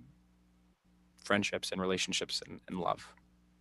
friendships 1.24 1.72
and 1.72 1.82
relationships 1.82 2.44
and, 2.46 2.60
and, 2.68 2.80
love. 2.80 3.08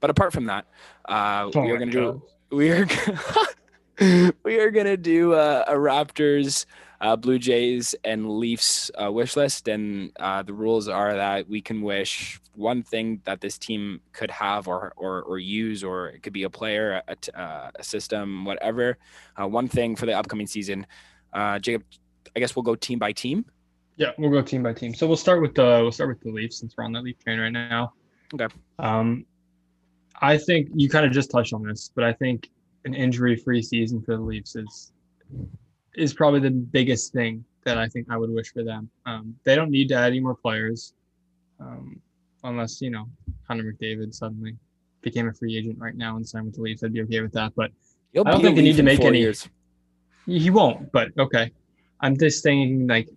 But 0.00 0.10
apart 0.10 0.34
from 0.34 0.44
that, 0.46 0.66
uh, 1.06 1.48
we 1.54 1.70
are 1.70 1.78
going 1.78 1.90
to 1.90 1.96
do 1.96 2.22
we 2.50 2.70
are 2.70 2.86
we 4.44 4.58
are 4.58 4.70
going 4.70 4.86
to 4.86 4.96
do 4.96 5.32
uh, 5.32 5.64
a 5.66 5.72
Raptors 5.72 6.66
uh, 7.00 7.16
Blue 7.16 7.38
Jays 7.38 7.94
and 8.04 8.38
Leafs 8.38 8.90
uh, 9.02 9.10
wish 9.10 9.36
list, 9.36 9.68
and 9.68 10.12
uh, 10.20 10.42
the 10.42 10.52
rules 10.52 10.88
are 10.88 11.14
that 11.14 11.48
we 11.48 11.60
can 11.60 11.80
wish 11.80 12.40
one 12.54 12.82
thing 12.82 13.20
that 13.24 13.40
this 13.40 13.58
team 13.58 14.00
could 14.12 14.30
have 14.30 14.68
or 14.68 14.92
or, 14.96 15.22
or 15.22 15.38
use, 15.38 15.82
or 15.82 16.08
it 16.08 16.22
could 16.22 16.32
be 16.32 16.42
a 16.42 16.50
player, 16.50 17.02
a, 17.08 17.40
uh, 17.40 17.70
a 17.74 17.84
system, 17.84 18.44
whatever. 18.44 18.98
Uh, 19.40 19.46
one 19.46 19.68
thing 19.68 19.96
for 19.96 20.06
the 20.06 20.12
upcoming 20.12 20.46
season. 20.46 20.86
Uh, 21.32 21.58
Jacob, 21.58 21.82
I 22.34 22.40
guess 22.40 22.54
we'll 22.54 22.62
go 22.62 22.74
team 22.74 22.98
by 22.98 23.12
team. 23.12 23.44
Yeah, 23.96 24.10
we'll 24.18 24.30
go 24.30 24.42
team 24.42 24.62
by 24.62 24.74
team. 24.74 24.94
So 24.94 25.06
we'll 25.06 25.16
start 25.16 25.40
with 25.40 25.54
the 25.54 25.80
we'll 25.82 25.92
start 25.92 26.10
with 26.10 26.20
the 26.20 26.30
Leafs 26.30 26.58
since 26.58 26.74
we're 26.76 26.84
on 26.84 26.92
that 26.92 27.02
Leaf 27.02 27.18
train 27.18 27.38
right 27.38 27.50
now. 27.50 27.94
Okay. 28.34 28.54
Um, 28.78 29.24
I 30.20 30.38
think 30.38 30.68
you 30.74 30.88
kind 30.88 31.06
of 31.06 31.12
just 31.12 31.30
touched 31.30 31.52
on 31.52 31.62
this, 31.62 31.90
but 31.94 32.04
I 32.04 32.12
think 32.12 32.50
an 32.86 32.94
injury-free 32.94 33.62
season 33.62 34.00
for 34.00 34.16
the 34.16 34.22
Leafs 34.22 34.56
is 34.56 34.92
is 35.96 36.14
probably 36.14 36.40
the 36.40 36.50
biggest 36.50 37.12
thing 37.12 37.44
that 37.64 37.78
I 37.78 37.88
think 37.88 38.06
I 38.10 38.16
would 38.16 38.30
wish 38.30 38.52
for 38.52 38.62
them. 38.62 38.88
Um, 39.06 39.34
they 39.44 39.56
don't 39.56 39.70
need 39.70 39.88
to 39.88 39.94
add 39.94 40.08
any 40.12 40.20
more 40.20 40.36
players, 40.36 40.94
um, 41.60 42.00
unless 42.44 42.80
you 42.80 42.90
know 42.90 43.08
Connor 43.46 43.72
McDavid 43.72 44.14
suddenly 44.14 44.56
became 45.02 45.28
a 45.28 45.34
free 45.34 45.56
agent 45.56 45.78
right 45.78 45.96
now 45.96 46.16
and 46.16 46.26
signed 46.26 46.46
with 46.46 46.54
the 46.54 46.62
Leafs. 46.62 46.82
I'd 46.82 46.92
be 46.92 47.02
okay 47.02 47.20
with 47.20 47.32
that, 47.32 47.52
but 47.56 47.70
He'll 48.12 48.26
I 48.26 48.30
don't 48.30 48.40
think 48.40 48.56
they 48.56 48.62
need 48.62 48.76
to 48.76 48.82
make 48.82 49.00
any. 49.00 49.18
Years. 49.18 49.48
He 50.26 50.50
won't, 50.50 50.90
but 50.92 51.10
okay. 51.18 51.52
I'm 52.00 52.16
just 52.16 52.42
saying, 52.42 52.86
like 52.86 53.08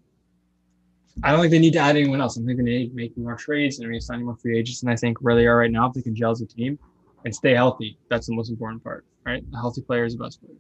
I 1.24 1.32
don't 1.32 1.42
think 1.42 1.52
they 1.52 1.60
need 1.60 1.74
to 1.74 1.80
add 1.80 1.96
anyone 1.96 2.22
else. 2.22 2.38
I'm 2.38 2.46
thinking 2.46 2.66
they 2.66 2.78
need 2.80 2.90
to 2.90 2.96
make 2.96 3.18
more 3.18 3.36
trades 3.36 3.80
and 3.80 3.90
re-signing 3.90 4.26
more 4.26 4.38
free 4.38 4.58
agents. 4.58 4.84
And 4.84 4.92
I 4.92 4.96
think 4.96 5.22
where 5.22 5.36
they 5.36 5.48
are 5.48 5.58
right 5.58 5.72
now, 5.72 5.88
if 5.88 5.94
they 5.94 6.02
can 6.02 6.16
gel 6.16 6.32
as 6.32 6.42
a 6.42 6.46
team 6.46 6.80
and 7.26 7.36
stay 7.36 7.54
healthy, 7.54 7.98
that's 8.10 8.28
the 8.28 8.36
most 8.36 8.50
important 8.50 8.84
part, 8.84 9.06
right? 9.30 9.44
A 9.54 9.58
healthy 9.58 9.82
player 9.82 10.06
is 10.06 10.16
the 10.16 10.24
best 10.24 10.42
player. 10.42 10.58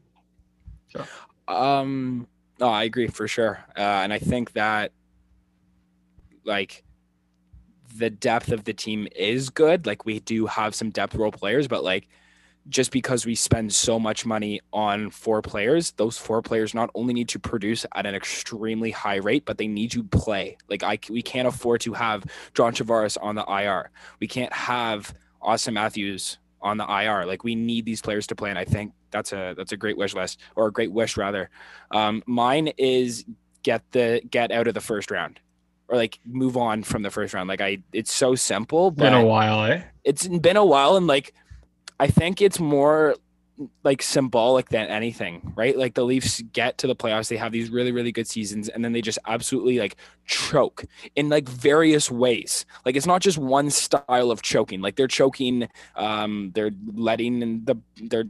So. 0.89 1.53
Um, 1.53 2.27
no, 2.59 2.67
I 2.67 2.83
agree 2.83 3.07
for 3.07 3.27
sure, 3.27 3.59
uh, 3.77 3.81
and 3.81 4.13
I 4.13 4.19
think 4.19 4.53
that 4.53 4.91
like 6.45 6.83
the 7.95 8.09
depth 8.09 8.51
of 8.51 8.63
the 8.65 8.73
team 8.73 9.07
is 9.15 9.49
good. 9.49 9.85
Like 9.85 10.05
we 10.05 10.19
do 10.19 10.45
have 10.45 10.75
some 10.75 10.89
depth 10.89 11.15
role 11.15 11.31
players, 11.31 11.67
but 11.67 11.83
like 11.83 12.07
just 12.67 12.91
because 12.91 13.25
we 13.25 13.33
spend 13.35 13.73
so 13.73 13.99
much 13.99 14.25
money 14.25 14.61
on 14.73 15.09
four 15.09 15.41
players, 15.41 15.91
those 15.91 16.17
four 16.17 16.41
players 16.41 16.73
not 16.73 16.91
only 16.93 17.13
need 17.13 17.29
to 17.29 17.39
produce 17.39 17.85
at 17.95 18.05
an 18.05 18.13
extremely 18.13 18.91
high 18.91 19.15
rate, 19.15 19.43
but 19.45 19.57
they 19.57 19.67
need 19.67 19.91
to 19.91 20.03
play. 20.03 20.57
Like 20.69 20.83
I, 20.83 20.99
we 21.09 21.21
can't 21.21 21.47
afford 21.47 21.81
to 21.81 21.93
have 21.93 22.25
John 22.53 22.73
Tavares 22.73 23.17
on 23.21 23.35
the 23.35 23.45
IR. 23.45 23.89
We 24.19 24.27
can't 24.27 24.53
have 24.53 25.13
Austin 25.41 25.73
Matthews 25.73 26.37
on 26.61 26.77
the 26.77 26.85
IR. 26.85 27.25
Like 27.25 27.43
we 27.43 27.55
need 27.55 27.85
these 27.85 28.01
players 28.01 28.27
to 28.27 28.35
play, 28.35 28.49
and 28.49 28.59
I 28.59 28.65
think 28.65 28.93
that's 29.11 29.33
a 29.33 29.53
that's 29.57 29.71
a 29.71 29.77
great 29.77 29.97
wish 29.97 30.13
list 30.13 30.39
or 30.55 30.67
a 30.67 30.71
great 30.71 30.91
wish 30.91 31.17
rather. 31.17 31.49
Um, 31.91 32.23
mine 32.25 32.71
is 32.77 33.25
get 33.63 33.83
the 33.91 34.21
get 34.29 34.51
out 34.51 34.67
of 34.67 34.73
the 34.73 34.81
first 34.81 35.11
round 35.11 35.39
or 35.89 35.97
like 35.97 36.19
move 36.25 36.55
on 36.55 36.83
from 36.83 37.01
the 37.01 37.09
first 37.09 37.33
round. 37.33 37.49
Like 37.49 37.61
I, 37.61 37.79
it's 37.91 38.13
so 38.13 38.35
simple. 38.35 38.91
But 38.91 39.05
been 39.05 39.13
a 39.13 39.25
while, 39.25 39.65
eh? 39.65 39.83
It's 40.03 40.27
been 40.27 40.57
a 40.57 40.65
while, 40.65 40.95
and 40.95 41.07
like 41.07 41.33
I 41.99 42.07
think 42.07 42.41
it's 42.41 42.59
more 42.59 43.15
like 43.83 44.01
symbolic 44.01 44.69
than 44.69 44.87
anything, 44.87 45.53
right? 45.55 45.77
Like 45.77 45.93
the 45.93 46.05
Leafs 46.05 46.41
get 46.53 46.77
to 46.79 46.87
the 46.87 46.95
playoffs, 46.95 47.27
they 47.27 47.37
have 47.37 47.51
these 47.51 47.69
really, 47.69 47.91
really 47.91 48.11
good 48.11 48.27
seasons, 48.27 48.69
and 48.69 48.83
then 48.83 48.93
they 48.93 49.01
just 49.01 49.19
absolutely 49.27 49.79
like 49.79 49.95
choke 50.25 50.85
in 51.15 51.29
like 51.29 51.47
various 51.47 52.09
ways. 52.09 52.65
Like 52.85 52.95
it's 52.95 53.05
not 53.05 53.21
just 53.21 53.37
one 53.37 53.69
style 53.69 54.31
of 54.31 54.41
choking. 54.41 54.81
Like 54.81 54.95
they're 54.95 55.07
choking, 55.07 55.67
um, 55.95 56.51
they're 56.55 56.71
letting 56.93 57.65
the 57.65 57.77
they're 57.97 58.25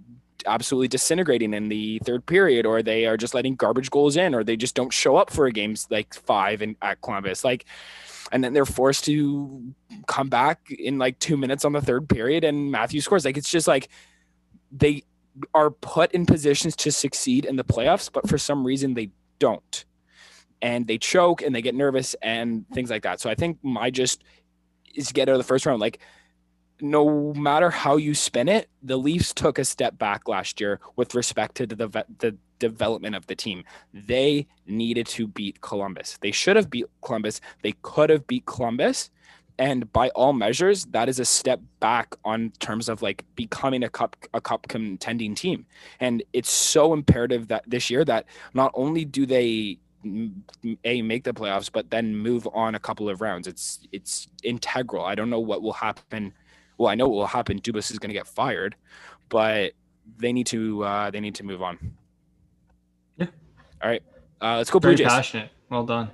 absolutely 0.46 0.88
disintegrating 0.88 1.54
in 1.54 1.70
the 1.70 2.00
third 2.06 2.26
period, 2.26 2.66
or 2.66 2.82
they 2.82 3.06
are 3.06 3.18
just 3.18 3.34
letting 3.34 3.56
garbage 3.56 3.92
goals 3.92 4.18
in, 4.18 4.34
or 4.34 4.44
they 4.44 4.58
just 4.58 4.76
don't 4.76 4.94
show 4.94 5.16
up 5.16 5.30
for 5.30 5.46
a 5.46 5.52
games 5.52 5.88
like 5.90 6.14
five 6.14 6.62
in 6.62 6.76
at 6.82 7.02
Columbus. 7.02 7.44
Like 7.44 7.66
and 8.32 8.44
then 8.44 8.54
they're 8.54 8.66
forced 8.66 9.06
to 9.06 9.74
come 10.08 10.30
back 10.30 10.72
in 10.72 10.98
like 10.98 11.18
two 11.20 11.38
minutes 11.38 11.66
on 11.66 11.74
the 11.74 11.82
third 11.82 12.08
period 12.08 12.44
and 12.44 12.72
Matthew 12.72 13.02
scores. 13.02 13.26
Like 13.26 13.38
it's 13.38 13.50
just 13.50 13.68
like 13.68 13.90
they 14.72 15.04
are 15.54 15.70
put 15.70 16.12
in 16.12 16.26
positions 16.26 16.76
to 16.78 16.92
succeed 16.92 17.46
in 17.46 17.56
the 17.56 17.64
playoffs, 17.64 18.10
but 18.12 18.28
for 18.28 18.38
some 18.38 18.66
reason 18.66 18.94
they 18.94 19.12
don't. 19.40 19.86
And 20.62 20.88
they 20.88 20.98
choke 20.98 21.42
and 21.42 21.56
they 21.56 21.62
get 21.62 21.76
nervous 21.76 22.16
and 22.22 22.66
things 22.74 22.90
like 22.90 23.04
that. 23.04 23.20
So 23.20 23.30
I 23.30 23.36
think 23.36 23.58
my 23.64 23.90
just 23.90 24.24
is 24.94 25.12
get 25.12 25.30
out 25.30 25.34
of 25.34 25.38
the 25.38 25.46
first 25.46 25.66
round. 25.66 25.80
Like, 25.80 26.00
no 26.82 27.34
matter 27.34 27.70
how 27.70 27.98
you 27.98 28.14
spin 28.14 28.48
it, 28.48 28.70
the 28.82 28.98
Leafs 28.98 29.34
took 29.34 29.60
a 29.60 29.66
step 29.66 29.98
back 29.98 30.28
last 30.28 30.62
year 30.62 30.80
with 30.96 31.14
respect 31.16 31.56
to 31.56 31.68
the, 31.68 32.06
the 32.20 32.38
development 32.60 33.16
of 33.16 33.28
the 33.28 33.36
team. 33.36 33.64
They 33.94 34.48
needed 34.66 35.08
to 35.08 35.28
beat 35.28 35.62
Columbus. 35.62 36.18
They 36.22 36.32
should 36.32 36.56
have 36.56 36.70
beat 36.70 36.86
Columbus. 37.02 37.42
They 37.64 37.74
could 37.82 38.10
have 38.10 38.28
beat 38.28 38.46
Columbus 38.46 39.10
and 39.60 39.92
by 39.92 40.08
all 40.10 40.32
measures 40.32 40.86
that 40.86 41.10
is 41.10 41.20
a 41.20 41.26
step 41.26 41.60
back 41.82 42.16
on 42.24 42.52
terms 42.60 42.88
of 42.88 43.02
like 43.02 43.26
becoming 43.36 43.84
a 43.84 43.90
cup 43.90 44.16
a 44.34 44.42
cup 44.42 44.68
contending 44.70 45.36
team. 45.36 45.66
And 46.00 46.24
it's 46.34 46.50
so 46.50 46.94
imperative 46.94 47.50
that 47.50 47.66
this 47.68 47.90
year 47.90 48.04
that 48.06 48.26
not 48.54 48.72
only 48.74 49.06
do 49.06 49.26
they 49.26 49.78
a 50.86 51.02
make 51.02 51.26
the 51.26 51.34
playoffs 51.34 51.70
but 51.70 51.92
then 51.92 52.16
move 52.16 52.48
on 52.54 52.74
a 52.74 52.80
couple 52.80 53.10
of 53.10 53.20
rounds. 53.20 53.48
It's 53.48 53.82
it's 53.92 54.30
integral. 54.44 55.04
I 55.04 55.14
don't 55.14 55.30
know 55.30 55.42
what 55.42 55.62
will 55.62 55.74
happen. 55.74 56.34
Well 56.78 56.88
i 56.90 56.96
know 56.96 57.10
what 57.10 57.18
will 57.18 57.28
happen. 57.28 57.60
Dubas 57.60 57.92
is 57.92 58.00
going 58.00 58.10
to 58.10 58.14
get 58.14 58.26
fired 58.28 58.76
but 59.28 59.74
they 60.18 60.32
need 60.32 60.48
to 60.48 60.84
uh 60.86 61.12
they 61.12 61.20
need 61.20 61.36
to 61.36 61.44
move 61.44 61.62
on. 61.62 61.78
Yeah. 63.18 63.28
All 63.84 63.90
right. 63.90 64.04
Uh 64.42 64.56
let's 64.56 64.72
go 64.72 64.80
blue 64.80 64.92
Very 64.92 65.00
jays. 65.00 65.08
passionate. 65.08 65.50
Well 65.70 65.84
done. 65.86 66.12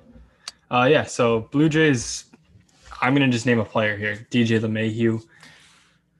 Uh 0.72 0.88
yeah 0.89 1.04
so 1.04 1.41
blue 1.52 1.70
jays 1.70 2.26
I'm 3.02 3.14
gonna 3.14 3.30
just 3.30 3.46
name 3.46 3.60
a 3.60 3.66
player 3.66 3.98
here, 3.98 4.28
DJ 4.32 4.60
LeMahieu. 4.60 5.24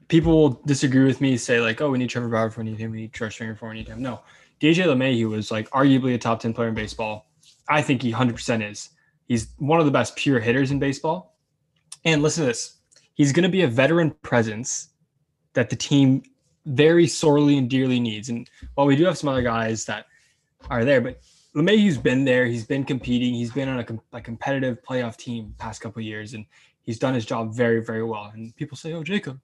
People 0.08 0.34
will 0.34 0.62
disagree 0.66 1.06
with 1.06 1.22
me, 1.22 1.38
say 1.38 1.60
like, 1.60 1.82
"Oh, 1.82 1.90
we 1.90 1.98
need 1.98 2.10
Trevor 2.10 2.30
Bauer 2.30 2.50
for 2.50 2.62
we 2.62 2.70
need 2.70 2.80
him. 2.80 2.92
We 2.92 3.02
need 3.02 3.14
George 3.14 3.34
Springer 3.36 3.56
for 3.56 3.70
we 3.70 3.76
need 3.76 3.88
him." 3.88 4.02
No, 4.02 4.22
DJ 4.60 4.86
LeMahieu 4.86 5.30
was 5.30 5.52
like 5.52 5.70
arguably 5.72 6.14
a 6.14 6.18
top 6.18 6.40
ten 6.40 6.54
player 6.54 6.70
in 6.70 6.76
baseball. 6.76 7.32
I 7.70 7.82
think 7.82 8.02
he 8.02 8.12
100% 8.12 8.70
is. 8.70 8.90
He's 9.28 9.48
one 9.58 9.80
of 9.80 9.86
the 9.86 9.92
best 9.92 10.16
pure 10.16 10.40
hitters 10.40 10.72
in 10.72 10.80
baseball. 10.80 11.38
And 12.04 12.22
listen 12.22 12.44
to 12.44 12.48
this: 12.48 12.78
he's 13.16 13.32
gonna 13.32 13.50
be 13.50 13.64
a 13.64 13.68
veteran 13.68 14.12
presence 14.22 14.90
that 15.54 15.70
the 15.70 15.76
team 15.76 16.24
very 16.66 17.08
sorely 17.08 17.58
and 17.58 17.70
dearly 17.70 18.00
needs. 18.00 18.30
And 18.30 18.50
while 18.76 18.88
we 18.88 18.96
do 18.96 19.06
have 19.06 19.18
some 19.18 19.30
other 19.30 19.42
guys 19.42 19.86
that 19.86 20.06
are 20.70 20.86
there, 20.86 21.02
but 21.02 21.22
LeMahieu's 21.56 21.98
been 21.98 22.26
there. 22.26 22.46
He's 22.46 22.66
been 22.66 22.84
competing. 22.84 23.34
He's 23.34 23.52
been 23.52 23.70
on 23.70 23.80
a, 23.80 24.18
a 24.18 24.22
competitive 24.22 24.80
playoff 24.84 25.16
team 25.16 25.56
past 25.58 25.82
couple 25.82 26.02
years, 26.02 26.34
and 26.34 26.46
he's 26.82 27.00
done 27.00 27.14
his 27.14 27.26
job 27.26 27.54
very, 27.56 27.84
very 27.84 28.04
well. 28.04 28.32
And 28.34 28.56
people 28.58 28.78
say, 28.78 28.94
"Oh, 28.94 29.04
Jacob, 29.04 29.40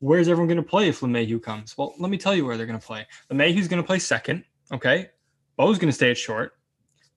where's 0.00 0.28
everyone 0.28 0.48
going 0.48 0.62
to 0.62 0.68
play 0.68 0.88
if 0.88 1.00
LeMahieu 1.00 1.40
comes?" 1.40 1.78
Well, 1.78 1.94
let 1.98 2.10
me 2.10 2.18
tell 2.18 2.34
you 2.34 2.44
where 2.44 2.56
they're 2.56 2.66
going 2.66 2.78
to 2.78 2.84
play. 2.84 3.06
LeMahieu's 3.30 3.68
going 3.68 3.82
to 3.82 3.86
play 3.86 4.00
second. 4.00 4.44
Okay, 4.72 5.10
Bo's 5.56 5.78
going 5.78 5.88
to 5.88 5.92
stay 5.92 6.10
at 6.10 6.18
short. 6.18 6.56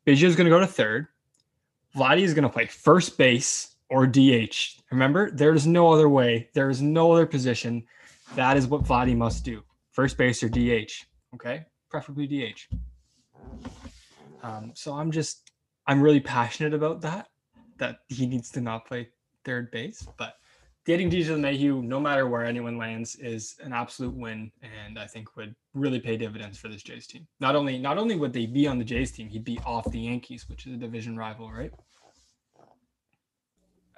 Biggio's 0.06 0.36
going 0.36 0.46
to 0.46 0.52
go 0.52 0.60
to 0.60 0.68
third. 0.68 1.08
Vladdy 1.96 2.22
is 2.22 2.34
going 2.34 2.44
to 2.44 2.50
play 2.50 2.68
first 2.68 3.18
base 3.18 3.76
or 3.90 4.06
DH. 4.06 4.82
Remember, 4.92 5.32
there 5.32 5.54
is 5.54 5.66
no 5.66 5.92
other 5.92 6.10
way. 6.10 6.50
There 6.54 6.70
is 6.70 6.82
no 6.82 7.12
other 7.12 7.26
position. 7.26 7.84
That 8.36 8.56
is 8.56 8.68
what 8.68 8.84
Vladdy 8.84 9.16
must 9.16 9.44
do. 9.44 9.64
First 9.92 10.18
base 10.18 10.44
or 10.44 10.50
DH. 10.50 10.92
Okay, 11.34 11.66
preferably 11.90 12.28
DH. 12.28 12.68
Um, 14.44 14.72
so 14.76 14.94
I'm 14.94 15.12
just, 15.12 15.52
I'm 15.88 16.02
really 16.02 16.20
passionate 16.20 16.74
about 16.74 17.02
that. 17.02 17.28
That 17.78 18.00
he 18.08 18.26
needs 18.26 18.50
to 18.52 18.62
not 18.62 18.88
play 18.88 19.10
third 19.46 19.70
base, 19.72 20.08
but 20.18 20.36
getting 20.86 21.12
DJ 21.12 21.26
LeMahieu, 21.26 21.84
no 21.84 22.00
matter 22.00 22.28
where 22.28 22.44
anyone 22.44 22.78
lands, 22.78 23.16
is 23.16 23.56
an 23.64 23.72
absolute 23.72 24.16
win, 24.16 24.52
and 24.64 24.98
I 24.98 25.06
think 25.06 25.36
would 25.36 25.56
really 25.76 26.00
pay 26.00 26.18
dividends 26.18 26.58
for 26.58 26.70
this 26.70 26.82
Jays 26.82 27.06
team. 27.06 27.28
Not 27.40 27.56
only, 27.56 27.78
not 27.78 27.98
only 27.98 28.16
would 28.16 28.34
they 28.34 28.48
be 28.48 28.68
on 28.68 28.80
the 28.80 28.86
Jays 28.86 29.12
team, 29.12 29.28
he'd 29.28 29.44
be 29.44 29.60
off 29.66 29.92
the 29.92 30.00
Yankees, 30.00 30.50
which 30.50 30.66
is 30.66 30.74
a 30.74 30.78
division 30.78 31.18
rival, 31.18 31.52
right? 31.52 31.72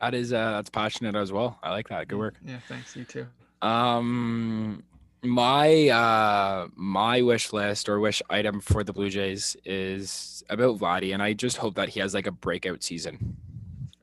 That 0.02 0.14
is 0.14 0.32
uh 0.32 0.52
that's 0.52 0.70
passionate 0.70 1.16
as 1.16 1.32
well. 1.32 1.60
I 1.62 1.72
like 1.72 1.90
that. 1.90 2.08
Good 2.08 2.18
work. 2.18 2.36
Yeah, 2.46 2.60
thanks. 2.68 2.96
You 2.96 3.04
too. 3.04 3.28
Um 3.62 4.84
my 5.24 5.90
uh 5.90 6.68
my 6.76 7.22
wish 7.22 7.52
list 7.52 7.90
or 7.90 8.00
wish 8.00 8.22
item 8.30 8.60
for 8.62 8.84
the 8.84 8.94
Blue 8.94 9.10
Jays 9.10 9.58
is 9.66 10.44
about 10.50 10.80
Vladdy, 10.80 11.14
and 11.14 11.22
I 11.22 11.34
just 11.34 11.58
hope 11.58 11.76
that 11.76 11.90
he 11.90 12.00
has 12.00 12.14
like 12.14 12.28
a 12.28 12.32
breakout 12.32 12.84
season. 12.84 13.38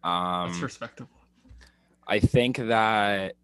Um 0.04 0.50
That's 0.50 0.62
respectable. 0.62 1.10
I 2.06 2.20
think 2.20 2.58
that 2.58 3.34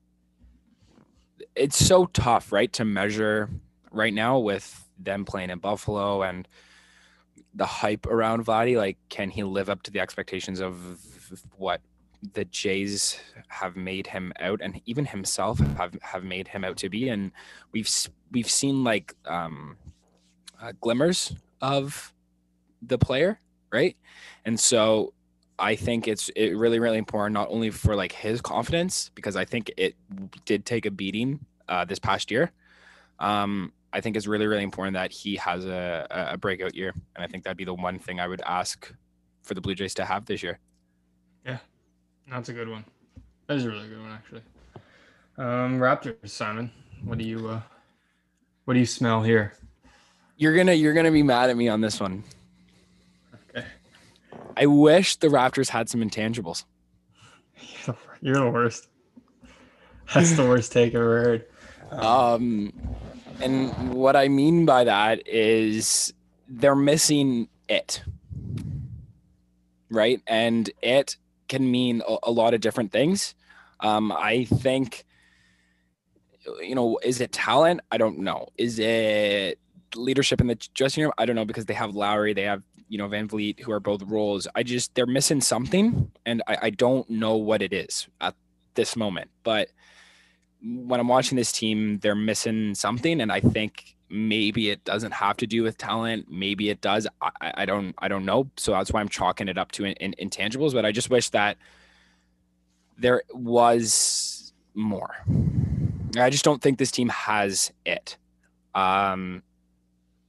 it's 1.54 1.76
so 1.76 2.06
tough, 2.06 2.52
right, 2.52 2.72
to 2.74 2.84
measure 2.84 3.50
right 3.90 4.14
now 4.14 4.38
with 4.38 4.88
them 4.98 5.24
playing 5.24 5.50
in 5.50 5.58
Buffalo 5.58 6.22
and 6.22 6.46
the 7.54 7.66
hype 7.66 8.06
around 8.06 8.46
Vladdy. 8.46 8.76
Like, 8.76 8.98
can 9.08 9.30
he 9.30 9.42
live 9.42 9.68
up 9.68 9.82
to 9.82 9.90
the 9.90 10.00
expectations 10.00 10.60
of 10.60 10.98
what 11.56 11.80
the 12.34 12.44
Jays 12.46 13.18
have 13.48 13.76
made 13.76 14.06
him 14.06 14.32
out, 14.40 14.60
and 14.62 14.80
even 14.86 15.04
himself 15.04 15.58
have 15.58 15.96
have 16.02 16.24
made 16.24 16.48
him 16.48 16.64
out 16.64 16.76
to 16.78 16.88
be? 16.88 17.08
And 17.08 17.32
we've 17.72 17.90
we've 18.30 18.50
seen 18.50 18.84
like 18.84 19.14
um, 19.26 19.76
uh, 20.60 20.72
glimmers 20.80 21.34
of 21.60 22.12
the 22.80 22.98
player, 22.98 23.38
right? 23.72 23.96
And 24.44 24.58
so 24.58 25.12
I 25.58 25.74
think 25.76 26.08
it's 26.08 26.28
it 26.30 26.56
really 26.56 26.78
really 26.78 26.98
important 26.98 27.34
not 27.34 27.48
only 27.50 27.70
for 27.70 27.96
like 27.96 28.12
his 28.12 28.40
confidence 28.40 29.10
because 29.14 29.36
I 29.36 29.44
think 29.44 29.70
it 29.76 29.96
did 30.44 30.64
take 30.64 30.86
a 30.86 30.90
beating 30.90 31.40
uh, 31.68 31.84
this 31.84 31.98
past 31.98 32.30
year. 32.30 32.52
Um, 33.18 33.72
I 33.92 34.00
think 34.00 34.16
it's 34.16 34.26
really 34.26 34.46
really 34.46 34.62
important 34.64 34.94
that 34.94 35.12
he 35.12 35.36
has 35.36 35.66
a, 35.66 36.06
a 36.10 36.38
breakout 36.38 36.74
year, 36.74 36.94
and 37.14 37.24
I 37.24 37.26
think 37.26 37.44
that'd 37.44 37.56
be 37.56 37.64
the 37.64 37.74
one 37.74 37.98
thing 37.98 38.20
I 38.20 38.28
would 38.28 38.42
ask 38.46 38.92
for 39.42 39.54
the 39.54 39.60
Blue 39.60 39.74
Jays 39.74 39.94
to 39.94 40.04
have 40.04 40.26
this 40.26 40.42
year. 40.42 40.58
That's 42.30 42.48
a 42.48 42.52
good 42.52 42.68
one. 42.68 42.84
That 43.46 43.56
is 43.56 43.64
a 43.64 43.70
really 43.70 43.88
good 43.88 44.00
one, 44.00 44.12
actually. 44.12 44.42
Um, 45.38 45.78
Raptors, 45.78 46.30
Simon. 46.30 46.70
What 47.04 47.18
do 47.18 47.24
you 47.24 47.48
uh, 47.48 47.60
what 48.64 48.74
do 48.74 48.80
you 48.80 48.86
smell 48.86 49.22
here? 49.22 49.54
You're 50.36 50.56
gonna 50.56 50.74
you're 50.74 50.92
gonna 50.92 51.10
be 51.10 51.22
mad 51.22 51.50
at 51.50 51.56
me 51.56 51.68
on 51.68 51.80
this 51.80 52.00
one. 52.00 52.22
Okay. 53.50 53.66
I 54.56 54.66
wish 54.66 55.16
the 55.16 55.28
Raptors 55.28 55.68
had 55.68 55.88
some 55.88 56.00
intangibles. 56.00 56.64
You're 58.20 58.36
the 58.36 58.50
worst. 58.50 58.88
That's 60.14 60.32
the 60.32 60.46
worst 60.46 60.72
take 60.72 60.94
I've 60.94 61.00
ever 61.00 61.22
heard. 61.22 61.46
Um, 61.90 62.72
and 63.40 63.92
what 63.92 64.14
I 64.16 64.28
mean 64.28 64.64
by 64.64 64.84
that 64.84 65.26
is 65.26 66.12
they're 66.48 66.76
missing 66.76 67.48
it, 67.68 68.02
right? 69.90 70.20
And 70.26 70.70
it 70.82 71.16
can 71.48 71.70
mean 71.70 72.02
a, 72.08 72.16
a 72.24 72.30
lot 72.30 72.54
of 72.54 72.60
different 72.60 72.92
things. 72.92 73.34
Um, 73.80 74.12
I 74.12 74.44
think, 74.44 75.04
you 76.60 76.74
know, 76.74 76.98
is 77.02 77.20
it 77.20 77.32
talent? 77.32 77.80
I 77.90 77.98
don't 77.98 78.18
know. 78.18 78.48
Is 78.56 78.78
it 78.78 79.58
leadership 79.94 80.40
in 80.40 80.46
the 80.46 80.54
dressing 80.74 81.02
room? 81.02 81.12
I 81.18 81.26
don't 81.26 81.36
know 81.36 81.44
because 81.44 81.66
they 81.66 81.74
have 81.74 81.94
Lowry, 81.94 82.32
they 82.32 82.42
have 82.42 82.62
you 82.88 82.98
know 82.98 83.08
VanVleet, 83.08 83.60
who 83.60 83.72
are 83.72 83.80
both 83.80 84.02
roles. 84.02 84.46
I 84.54 84.62
just 84.62 84.94
they're 84.94 85.06
missing 85.06 85.40
something, 85.40 86.10
and 86.26 86.42
I, 86.46 86.58
I 86.62 86.70
don't 86.70 87.08
know 87.08 87.36
what 87.36 87.62
it 87.62 87.72
is 87.72 88.06
at 88.20 88.34
this 88.74 88.96
moment. 88.96 89.30
But 89.42 89.68
when 90.62 91.00
I'm 91.00 91.08
watching 91.08 91.36
this 91.36 91.52
team, 91.52 91.98
they're 92.00 92.14
missing 92.14 92.74
something, 92.74 93.20
and 93.20 93.32
I 93.32 93.40
think 93.40 93.96
maybe 94.12 94.68
it 94.68 94.84
doesn't 94.84 95.12
have 95.12 95.38
to 95.38 95.46
do 95.46 95.62
with 95.62 95.78
talent. 95.78 96.26
Maybe 96.30 96.68
it 96.68 96.80
does. 96.82 97.08
I, 97.20 97.30
I 97.40 97.64
don't 97.64 97.94
I 97.98 98.08
don't 98.08 98.24
know. 98.24 98.50
So 98.56 98.72
that's 98.72 98.92
why 98.92 99.00
I'm 99.00 99.08
chalking 99.08 99.48
it 99.48 99.56
up 99.58 99.72
to 99.72 99.84
in, 99.86 99.94
in, 99.94 100.30
intangibles. 100.30 100.74
But 100.74 100.84
I 100.84 100.92
just 100.92 101.10
wish 101.10 101.30
that 101.30 101.56
there 102.98 103.22
was 103.32 104.52
more. 104.74 105.16
I 106.16 106.28
just 106.28 106.44
don't 106.44 106.60
think 106.60 106.78
this 106.78 106.90
team 106.90 107.08
has 107.08 107.72
it. 107.86 108.18
Um, 108.74 109.42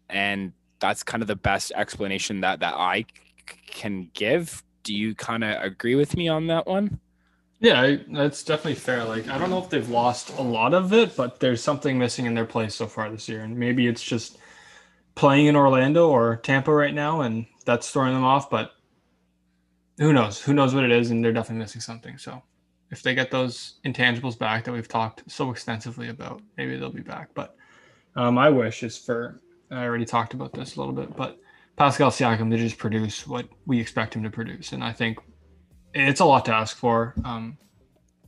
and 0.09 0.53
that's 0.79 1.03
kind 1.03 1.21
of 1.21 1.27
the 1.27 1.35
best 1.35 1.73
explanation 1.75 2.41
that 2.41 2.61
that 2.61 2.75
I 2.75 3.05
c- 3.47 3.57
can 3.67 4.09
give. 4.13 4.63
Do 4.83 4.93
you 4.95 5.13
kind 5.13 5.43
of 5.43 5.61
agree 5.61 5.95
with 5.95 6.15
me 6.15 6.29
on 6.29 6.47
that 6.47 6.67
one? 6.67 6.99
Yeah, 7.63 7.81
I, 7.81 7.99
that's 8.11 8.43
definitely 8.43 8.75
fair. 8.75 9.05
Like, 9.05 9.29
I 9.29 9.37
don't 9.37 9.49
know 9.49 9.63
if 9.63 9.69
they've 9.69 9.89
lost 9.89 10.37
a 10.37 10.41
lot 10.41 10.73
of 10.73 10.91
it, 10.91 11.15
but 11.15 11.39
there's 11.39 11.63
something 11.63 11.97
missing 11.97 12.25
in 12.25 12.33
their 12.33 12.45
play 12.45 12.67
so 12.67 12.87
far 12.87 13.09
this 13.09 13.29
year, 13.29 13.41
and 13.41 13.57
maybe 13.57 13.87
it's 13.87 14.03
just 14.03 14.37
playing 15.15 15.45
in 15.45 15.55
Orlando 15.55 16.09
or 16.09 16.35
Tampa 16.35 16.73
right 16.73 16.93
now, 16.93 17.21
and 17.21 17.45
that's 17.65 17.89
throwing 17.89 18.13
them 18.13 18.25
off. 18.25 18.49
But 18.49 18.73
who 19.97 20.11
knows? 20.11 20.41
Who 20.41 20.53
knows 20.53 20.75
what 20.75 20.83
it 20.83 20.91
is? 20.91 21.09
And 21.09 21.23
they're 21.23 21.31
definitely 21.31 21.59
missing 21.63 21.79
something. 21.79 22.17
So, 22.17 22.43
if 22.91 23.01
they 23.01 23.15
get 23.15 23.31
those 23.31 23.75
intangibles 23.85 24.37
back 24.37 24.65
that 24.65 24.73
we've 24.73 24.89
talked 24.89 25.23
so 25.31 25.49
extensively 25.49 26.09
about, 26.09 26.41
maybe 26.57 26.77
they'll 26.77 26.91
be 26.91 27.01
back. 27.01 27.29
But 27.33 27.55
um, 28.17 28.33
my 28.33 28.49
wish 28.49 28.83
is 28.83 28.97
for 28.97 29.39
I 29.71 29.85
already 29.85 30.05
talked 30.05 30.33
about 30.33 30.51
this 30.51 30.75
a 30.75 30.79
little 30.81 30.93
bit, 30.93 31.15
but 31.15 31.39
Pascal 31.77 32.11
Siakam 32.11 32.51
to 32.51 32.57
just 32.57 32.77
produce 32.77 33.25
what 33.25 33.47
we 33.65 33.79
expect 33.79 34.17
him 34.17 34.23
to 34.23 34.29
produce, 34.29 34.73
and 34.73 34.83
I 34.83 34.91
think 34.91 35.17
it's 35.93 36.19
a 36.19 36.25
lot 36.25 36.45
to 36.45 36.53
ask 36.53 36.77
for. 36.77 37.13
Um, 37.23 37.57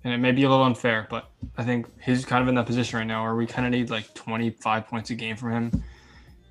and 0.03 0.13
it 0.13 0.17
may 0.19 0.31
be 0.31 0.43
a 0.43 0.49
little 0.49 0.63
unfair, 0.63 1.07
but 1.09 1.31
I 1.57 1.63
think 1.63 1.87
he's 1.99 2.25
kind 2.25 2.41
of 2.43 2.47
in 2.47 2.55
that 2.55 2.67
position 2.67 2.99
right 2.99 3.07
now 3.07 3.23
where 3.23 3.35
we 3.35 3.47
kind 3.47 3.65
of 3.65 3.71
need 3.71 3.89
like 3.89 4.13
25 4.13 4.87
points 4.87 5.09
a 5.09 5.15
game 5.15 5.35
from 5.35 5.51
him 5.51 5.83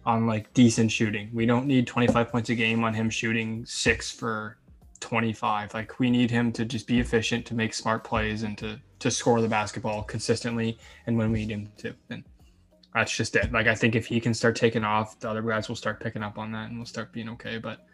on 0.04 0.26
like 0.26 0.52
decent 0.54 0.90
shooting. 0.90 1.30
We 1.32 1.46
don't 1.46 1.66
need 1.66 1.86
25 1.86 2.30
points 2.30 2.50
a 2.50 2.54
game 2.56 2.82
on 2.82 2.94
him 2.94 3.08
shooting 3.08 3.64
six 3.64 4.10
for 4.10 4.58
25. 5.00 5.72
Like 5.72 6.00
we 6.00 6.10
need 6.10 6.30
him 6.30 6.50
to 6.52 6.64
just 6.64 6.86
be 6.86 6.98
efficient, 6.98 7.46
to 7.46 7.54
make 7.54 7.74
smart 7.74 8.04
plays, 8.04 8.42
and 8.42 8.58
to 8.58 8.80
to 9.00 9.10
score 9.10 9.42
the 9.42 9.48
basketball 9.48 10.02
consistently 10.02 10.78
and 11.06 11.18
when 11.18 11.30
we 11.30 11.44
need 11.44 11.50
him 11.50 11.70
to. 11.76 11.94
And 12.08 12.24
that's 12.94 13.14
just 13.14 13.36
it. 13.36 13.52
Like 13.52 13.66
I 13.66 13.74
think 13.74 13.94
if 13.94 14.06
he 14.06 14.18
can 14.18 14.32
start 14.32 14.56
taking 14.56 14.82
off, 14.82 15.20
the 15.20 15.28
other 15.28 15.42
guys 15.42 15.68
will 15.68 15.76
start 15.76 16.00
picking 16.00 16.22
up 16.22 16.38
on 16.38 16.50
that 16.52 16.70
and 16.70 16.78
we'll 16.78 16.86
start 16.86 17.12
being 17.12 17.28
okay. 17.30 17.58
But 17.58 17.86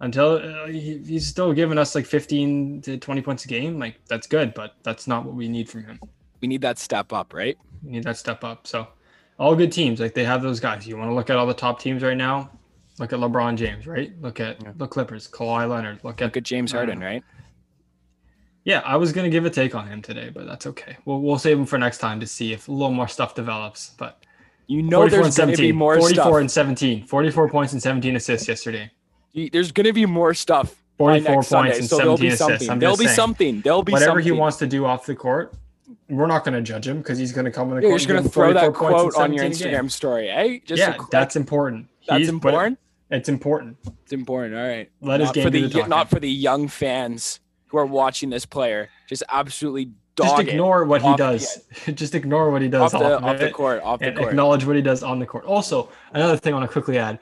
until 0.00 0.32
uh, 0.36 0.66
he, 0.66 0.98
he's 0.98 1.26
still 1.26 1.52
giving 1.52 1.78
us 1.78 1.94
like 1.94 2.06
15 2.06 2.82
to 2.82 2.96
20 2.98 3.22
points 3.22 3.44
a 3.44 3.48
game, 3.48 3.78
like 3.78 3.96
that's 4.06 4.26
good, 4.26 4.52
but 4.54 4.74
that's 4.82 5.06
not 5.06 5.24
what 5.24 5.34
we 5.34 5.48
need 5.48 5.68
from 5.68 5.84
him. 5.84 5.98
We 6.40 6.48
need 6.48 6.60
that 6.62 6.78
step 6.78 7.12
up, 7.12 7.32
right? 7.32 7.56
We 7.82 7.92
need 7.92 8.04
that 8.04 8.16
step 8.18 8.44
up. 8.44 8.66
So 8.66 8.86
all 9.38 9.54
good 9.56 9.72
teams, 9.72 10.00
like 10.00 10.14
they 10.14 10.24
have 10.24 10.42
those 10.42 10.60
guys. 10.60 10.86
You 10.86 10.96
want 10.96 11.10
to 11.10 11.14
look 11.14 11.30
at 11.30 11.36
all 11.36 11.46
the 11.46 11.54
top 11.54 11.80
teams 11.80 12.02
right 12.02 12.16
now? 12.16 12.50
Look 12.98 13.12
at 13.12 13.18
LeBron 13.18 13.56
James, 13.56 13.86
right? 13.86 14.12
Look 14.22 14.40
at 14.40 14.62
Yeah. 14.62 14.72
the 14.76 14.86
Clippers, 14.86 15.28
Kawhi 15.28 15.68
Leonard. 15.68 16.00
Look 16.02 16.20
at 16.22 16.26
Look 16.26 16.36
at 16.38 16.42
James 16.44 16.72
Harden, 16.72 17.00
right? 17.00 17.22
yeah. 18.64 18.80
I 18.84 18.96
was 18.96 19.12
gonna 19.12 19.28
give 19.30 19.44
a 19.44 19.50
take 19.50 19.74
on 19.74 19.86
him 19.86 20.02
today, 20.02 20.30
but 20.32 20.46
that's 20.46 20.66
okay. 20.66 20.96
We'll 21.04 21.20
we'll 21.20 21.38
save 21.38 21.58
him 21.58 21.66
for 21.66 21.78
next 21.78 21.98
time 21.98 22.20
to 22.20 22.26
see 22.26 22.52
if 22.52 22.68
a 22.68 22.72
little 22.72 22.92
more 22.92 23.08
stuff 23.08 23.34
develops. 23.34 23.90
But 23.98 24.24
You 24.66 24.82
know 24.82 24.98
44 24.98 25.22
there's 25.22 25.36
going 25.36 25.50
to 25.54 25.56
be 25.62 25.72
more 25.72 25.96
44 25.98 26.24
stuff. 26.24 26.40
and 26.40 26.50
17, 26.50 27.04
44 27.06 27.48
points 27.50 27.72
and 27.72 27.82
17 27.82 28.16
assists 28.16 28.48
yesterday. 28.48 28.90
There's 29.52 29.72
going 29.72 29.84
to 29.86 29.92
be 29.92 30.06
more 30.06 30.34
stuff. 30.34 30.74
by 30.98 31.20
44 31.20 31.34
next 31.36 31.48
Sunday, 31.48 31.68
points 31.70 31.78
and 31.80 31.88
so 31.88 31.96
there'll 31.98 32.16
17 32.16 32.28
be 32.30 32.34
assists. 32.34 32.66
something. 32.66 32.78
There'll 32.80 32.96
be 32.96 33.04
saying. 33.04 33.14
something. 33.16 33.60
There'll 33.60 33.82
be 33.82 33.92
Whatever 33.92 34.10
something. 34.12 34.24
he 34.24 34.32
wants 34.32 34.56
to 34.58 34.66
do 34.66 34.86
off 34.86 35.04
the 35.06 35.14
court, 35.14 35.54
we're 36.08 36.26
not 36.26 36.44
going 36.44 36.54
to 36.54 36.62
judge 36.62 36.86
him 36.88 36.98
because 36.98 37.18
he's 37.18 37.32
going 37.32 37.44
to 37.44 37.50
come 37.50 37.68
in 37.70 37.76
the 37.76 37.82
Yeah, 37.82 37.88
you're 37.88 37.90
court. 37.92 38.00
just 38.00 38.08
going 38.08 38.22
to 38.22 38.28
throw 38.28 38.52
that 38.54 38.60
44 38.74 38.90
points 38.90 39.02
and 39.04 39.12
quote 39.12 39.22
on 39.24 39.32
your 39.34 39.42
17 39.44 39.66
a 39.68 39.70
game. 39.70 39.84
Instagram 39.84 39.90
story, 39.90 40.30
eh? 40.30 40.58
Just 40.64 40.78
yeah, 40.80 40.92
quick- 40.94 41.10
that's 41.10 41.36
important. 41.36 41.88
that's 42.08 42.18
He's- 42.18 42.28
important. 42.30 42.78
It's 43.10 43.28
important. 43.28 43.76
It's 44.02 44.12
important. 44.12 44.56
All 44.56 44.66
right. 44.66 44.90
Let 45.00 45.20
his 45.20 45.28
not 45.28 45.34
game 45.36 45.44
for 45.44 45.50
the, 45.50 45.66
the 45.68 45.86
not 45.86 46.10
for 46.10 46.18
the 46.18 46.28
young 46.30 46.66
fans 46.66 47.38
who 47.68 47.78
are 47.78 47.86
watching 47.86 48.30
this 48.30 48.44
player. 48.44 48.88
Just 49.08 49.22
absolutely 49.30 49.92
Just 50.16 50.38
ignore 50.40 50.84
what 50.84 51.02
he 51.02 51.14
does. 51.14 51.62
Just 51.94 52.16
ignore 52.16 52.50
what 52.50 52.62
he 52.62 52.68
does 52.68 52.92
off 52.94 53.00
the 53.00 53.16
off, 53.18 53.22
off 53.22 53.38
the 53.38 53.50
court. 53.50 53.80
Off 53.84 54.00
the 54.00 54.10
court. 54.10 54.30
acknowledge 54.30 54.64
what 54.64 54.74
he 54.74 54.82
does 54.82 55.04
on 55.04 55.20
the 55.20 55.26
court. 55.26 55.44
Also, 55.44 55.88
another 56.14 56.36
thing 56.36 56.52
I 56.52 56.56
want 56.58 56.68
to 56.68 56.72
quickly 56.72 56.98
add. 56.98 57.20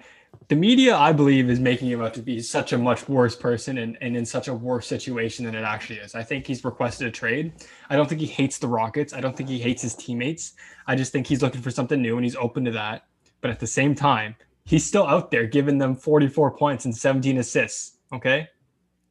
The 0.48 0.56
media, 0.56 0.94
I 0.96 1.12
believe, 1.12 1.48
is 1.48 1.58
making 1.58 1.88
him 1.88 2.02
out 2.02 2.12
to 2.14 2.22
be 2.22 2.40
such 2.42 2.72
a 2.74 2.78
much 2.78 3.08
worse 3.08 3.34
person 3.34 3.78
and, 3.78 3.96
and 4.02 4.14
in 4.16 4.26
such 4.26 4.48
a 4.48 4.54
worse 4.54 4.86
situation 4.86 5.46
than 5.46 5.54
it 5.54 5.62
actually 5.62 6.00
is. 6.00 6.14
I 6.14 6.22
think 6.22 6.46
he's 6.46 6.64
requested 6.64 7.06
a 7.06 7.10
trade. 7.10 7.52
I 7.88 7.96
don't 7.96 8.08
think 8.08 8.20
he 8.20 8.26
hates 8.26 8.58
the 8.58 8.68
Rockets. 8.68 9.14
I 9.14 9.20
don't 9.20 9.34
think 9.36 9.48
he 9.48 9.58
hates 9.58 9.80
his 9.80 9.94
teammates. 9.94 10.52
I 10.86 10.96
just 10.96 11.12
think 11.12 11.26
he's 11.26 11.40
looking 11.40 11.62
for 11.62 11.70
something 11.70 12.00
new 12.00 12.16
and 12.16 12.24
he's 12.24 12.36
open 12.36 12.64
to 12.66 12.72
that. 12.72 13.06
But 13.40 13.50
at 13.52 13.60
the 13.60 13.66
same 13.66 13.94
time, 13.94 14.36
he's 14.66 14.84
still 14.84 15.06
out 15.06 15.30
there 15.30 15.46
giving 15.46 15.78
them 15.78 15.94
44 15.96 16.56
points 16.56 16.84
and 16.84 16.94
17 16.94 17.38
assists. 17.38 17.96
Okay. 18.12 18.48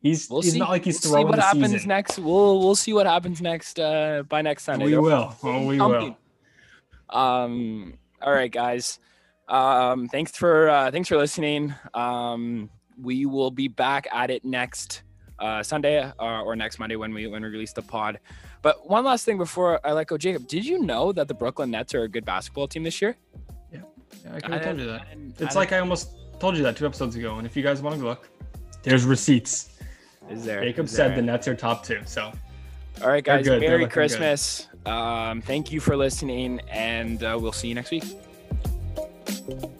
He's 0.01 0.29
We'll 0.29 0.41
he's 0.41 0.53
see. 0.53 0.59
not 0.59 0.69
like 0.69 0.83
he's 0.85 0.99
throwing. 0.99 1.27
we'll 1.27 1.33
see 1.33 1.39
what 1.39 1.45
happens 1.45 1.71
season. 1.71 1.87
next. 1.87 2.19
We'll 2.19 2.59
we'll 2.59 2.75
see 2.75 2.91
what 2.93 3.05
happens 3.05 3.41
next 3.41 3.79
uh, 3.79 4.23
by 4.27 4.41
next 4.41 4.63
Sunday. 4.65 4.85
We 4.85 4.97
will. 4.97 5.33
Oh, 5.41 5.65
we 5.65 5.79
will. 5.79 6.17
Um, 7.09 7.97
all 8.21 8.33
right, 8.33 8.51
guys. 8.51 8.99
Um, 9.47 10.07
thanks 10.07 10.31
for 10.31 10.69
uh, 10.69 10.91
thanks 10.91 11.09
for 11.09 11.17
listening. 11.17 11.73
Um, 11.93 12.69
we 13.01 13.25
will 13.25 13.51
be 13.51 13.67
back 13.67 14.07
at 14.11 14.29
it 14.29 14.45
next 14.45 15.03
uh, 15.39 15.61
Sunday 15.63 16.01
uh, 16.01 16.41
or 16.41 16.55
next 16.55 16.79
Monday 16.79 16.95
when 16.95 17.13
we 17.13 17.27
when 17.27 17.43
we 17.43 17.49
release 17.49 17.73
the 17.73 17.81
pod. 17.81 18.19
But 18.61 18.89
one 18.89 19.03
last 19.03 19.25
thing 19.25 19.37
before 19.37 19.79
I 19.85 19.91
let 19.91 20.07
go, 20.07 20.17
Jacob. 20.17 20.47
Did 20.47 20.65
you 20.65 20.79
know 20.79 21.11
that 21.11 21.27
the 21.27 21.33
Brooklyn 21.33 21.71
Nets 21.71 21.93
are 21.93 22.03
a 22.03 22.07
good 22.07 22.23
basketball 22.23 22.67
team 22.67 22.83
this 22.83 23.01
year? 23.01 23.17
Yeah, 23.71 23.81
I 24.31 24.39
could 24.39 24.51
have 24.51 24.63
told 24.63 24.79
you 24.79 24.85
that. 24.85 25.01
I 25.01 25.15
It's 25.39 25.55
I 25.55 25.59
like 25.59 25.71
I 25.73 25.79
almost 25.79 26.11
told 26.39 26.55
you 26.55 26.63
that 26.63 26.77
two 26.77 26.85
episodes 26.85 27.15
ago. 27.15 27.37
And 27.37 27.45
if 27.45 27.57
you 27.57 27.63
guys 27.63 27.81
want 27.81 27.99
to 27.99 28.05
look, 28.05 28.29
there's 28.83 29.05
receipts. 29.05 29.77
is 30.29 30.45
there? 30.45 30.63
Jacob 30.63 30.85
is 30.85 30.91
said 30.91 31.09
there? 31.09 31.17
the 31.17 31.21
Nets 31.23 31.47
are 31.47 31.55
top 31.55 31.83
two. 31.83 32.01
So 32.05 32.31
All 33.01 33.09
right, 33.09 33.23
guys. 33.23 33.45
Merry. 33.45 33.87
Christmas. 33.87 34.69
Um, 34.85 35.41
thank 35.41 35.71
you 35.71 35.79
for 35.79 35.97
listening, 35.97 36.61
and 36.69 37.23
uh, 37.23 37.37
we'll 37.39 37.51
see 37.51 37.67
you 37.67 37.75
next 37.75 37.91
week. 37.91 38.03
Thank 39.25 39.63
you. 39.63 39.72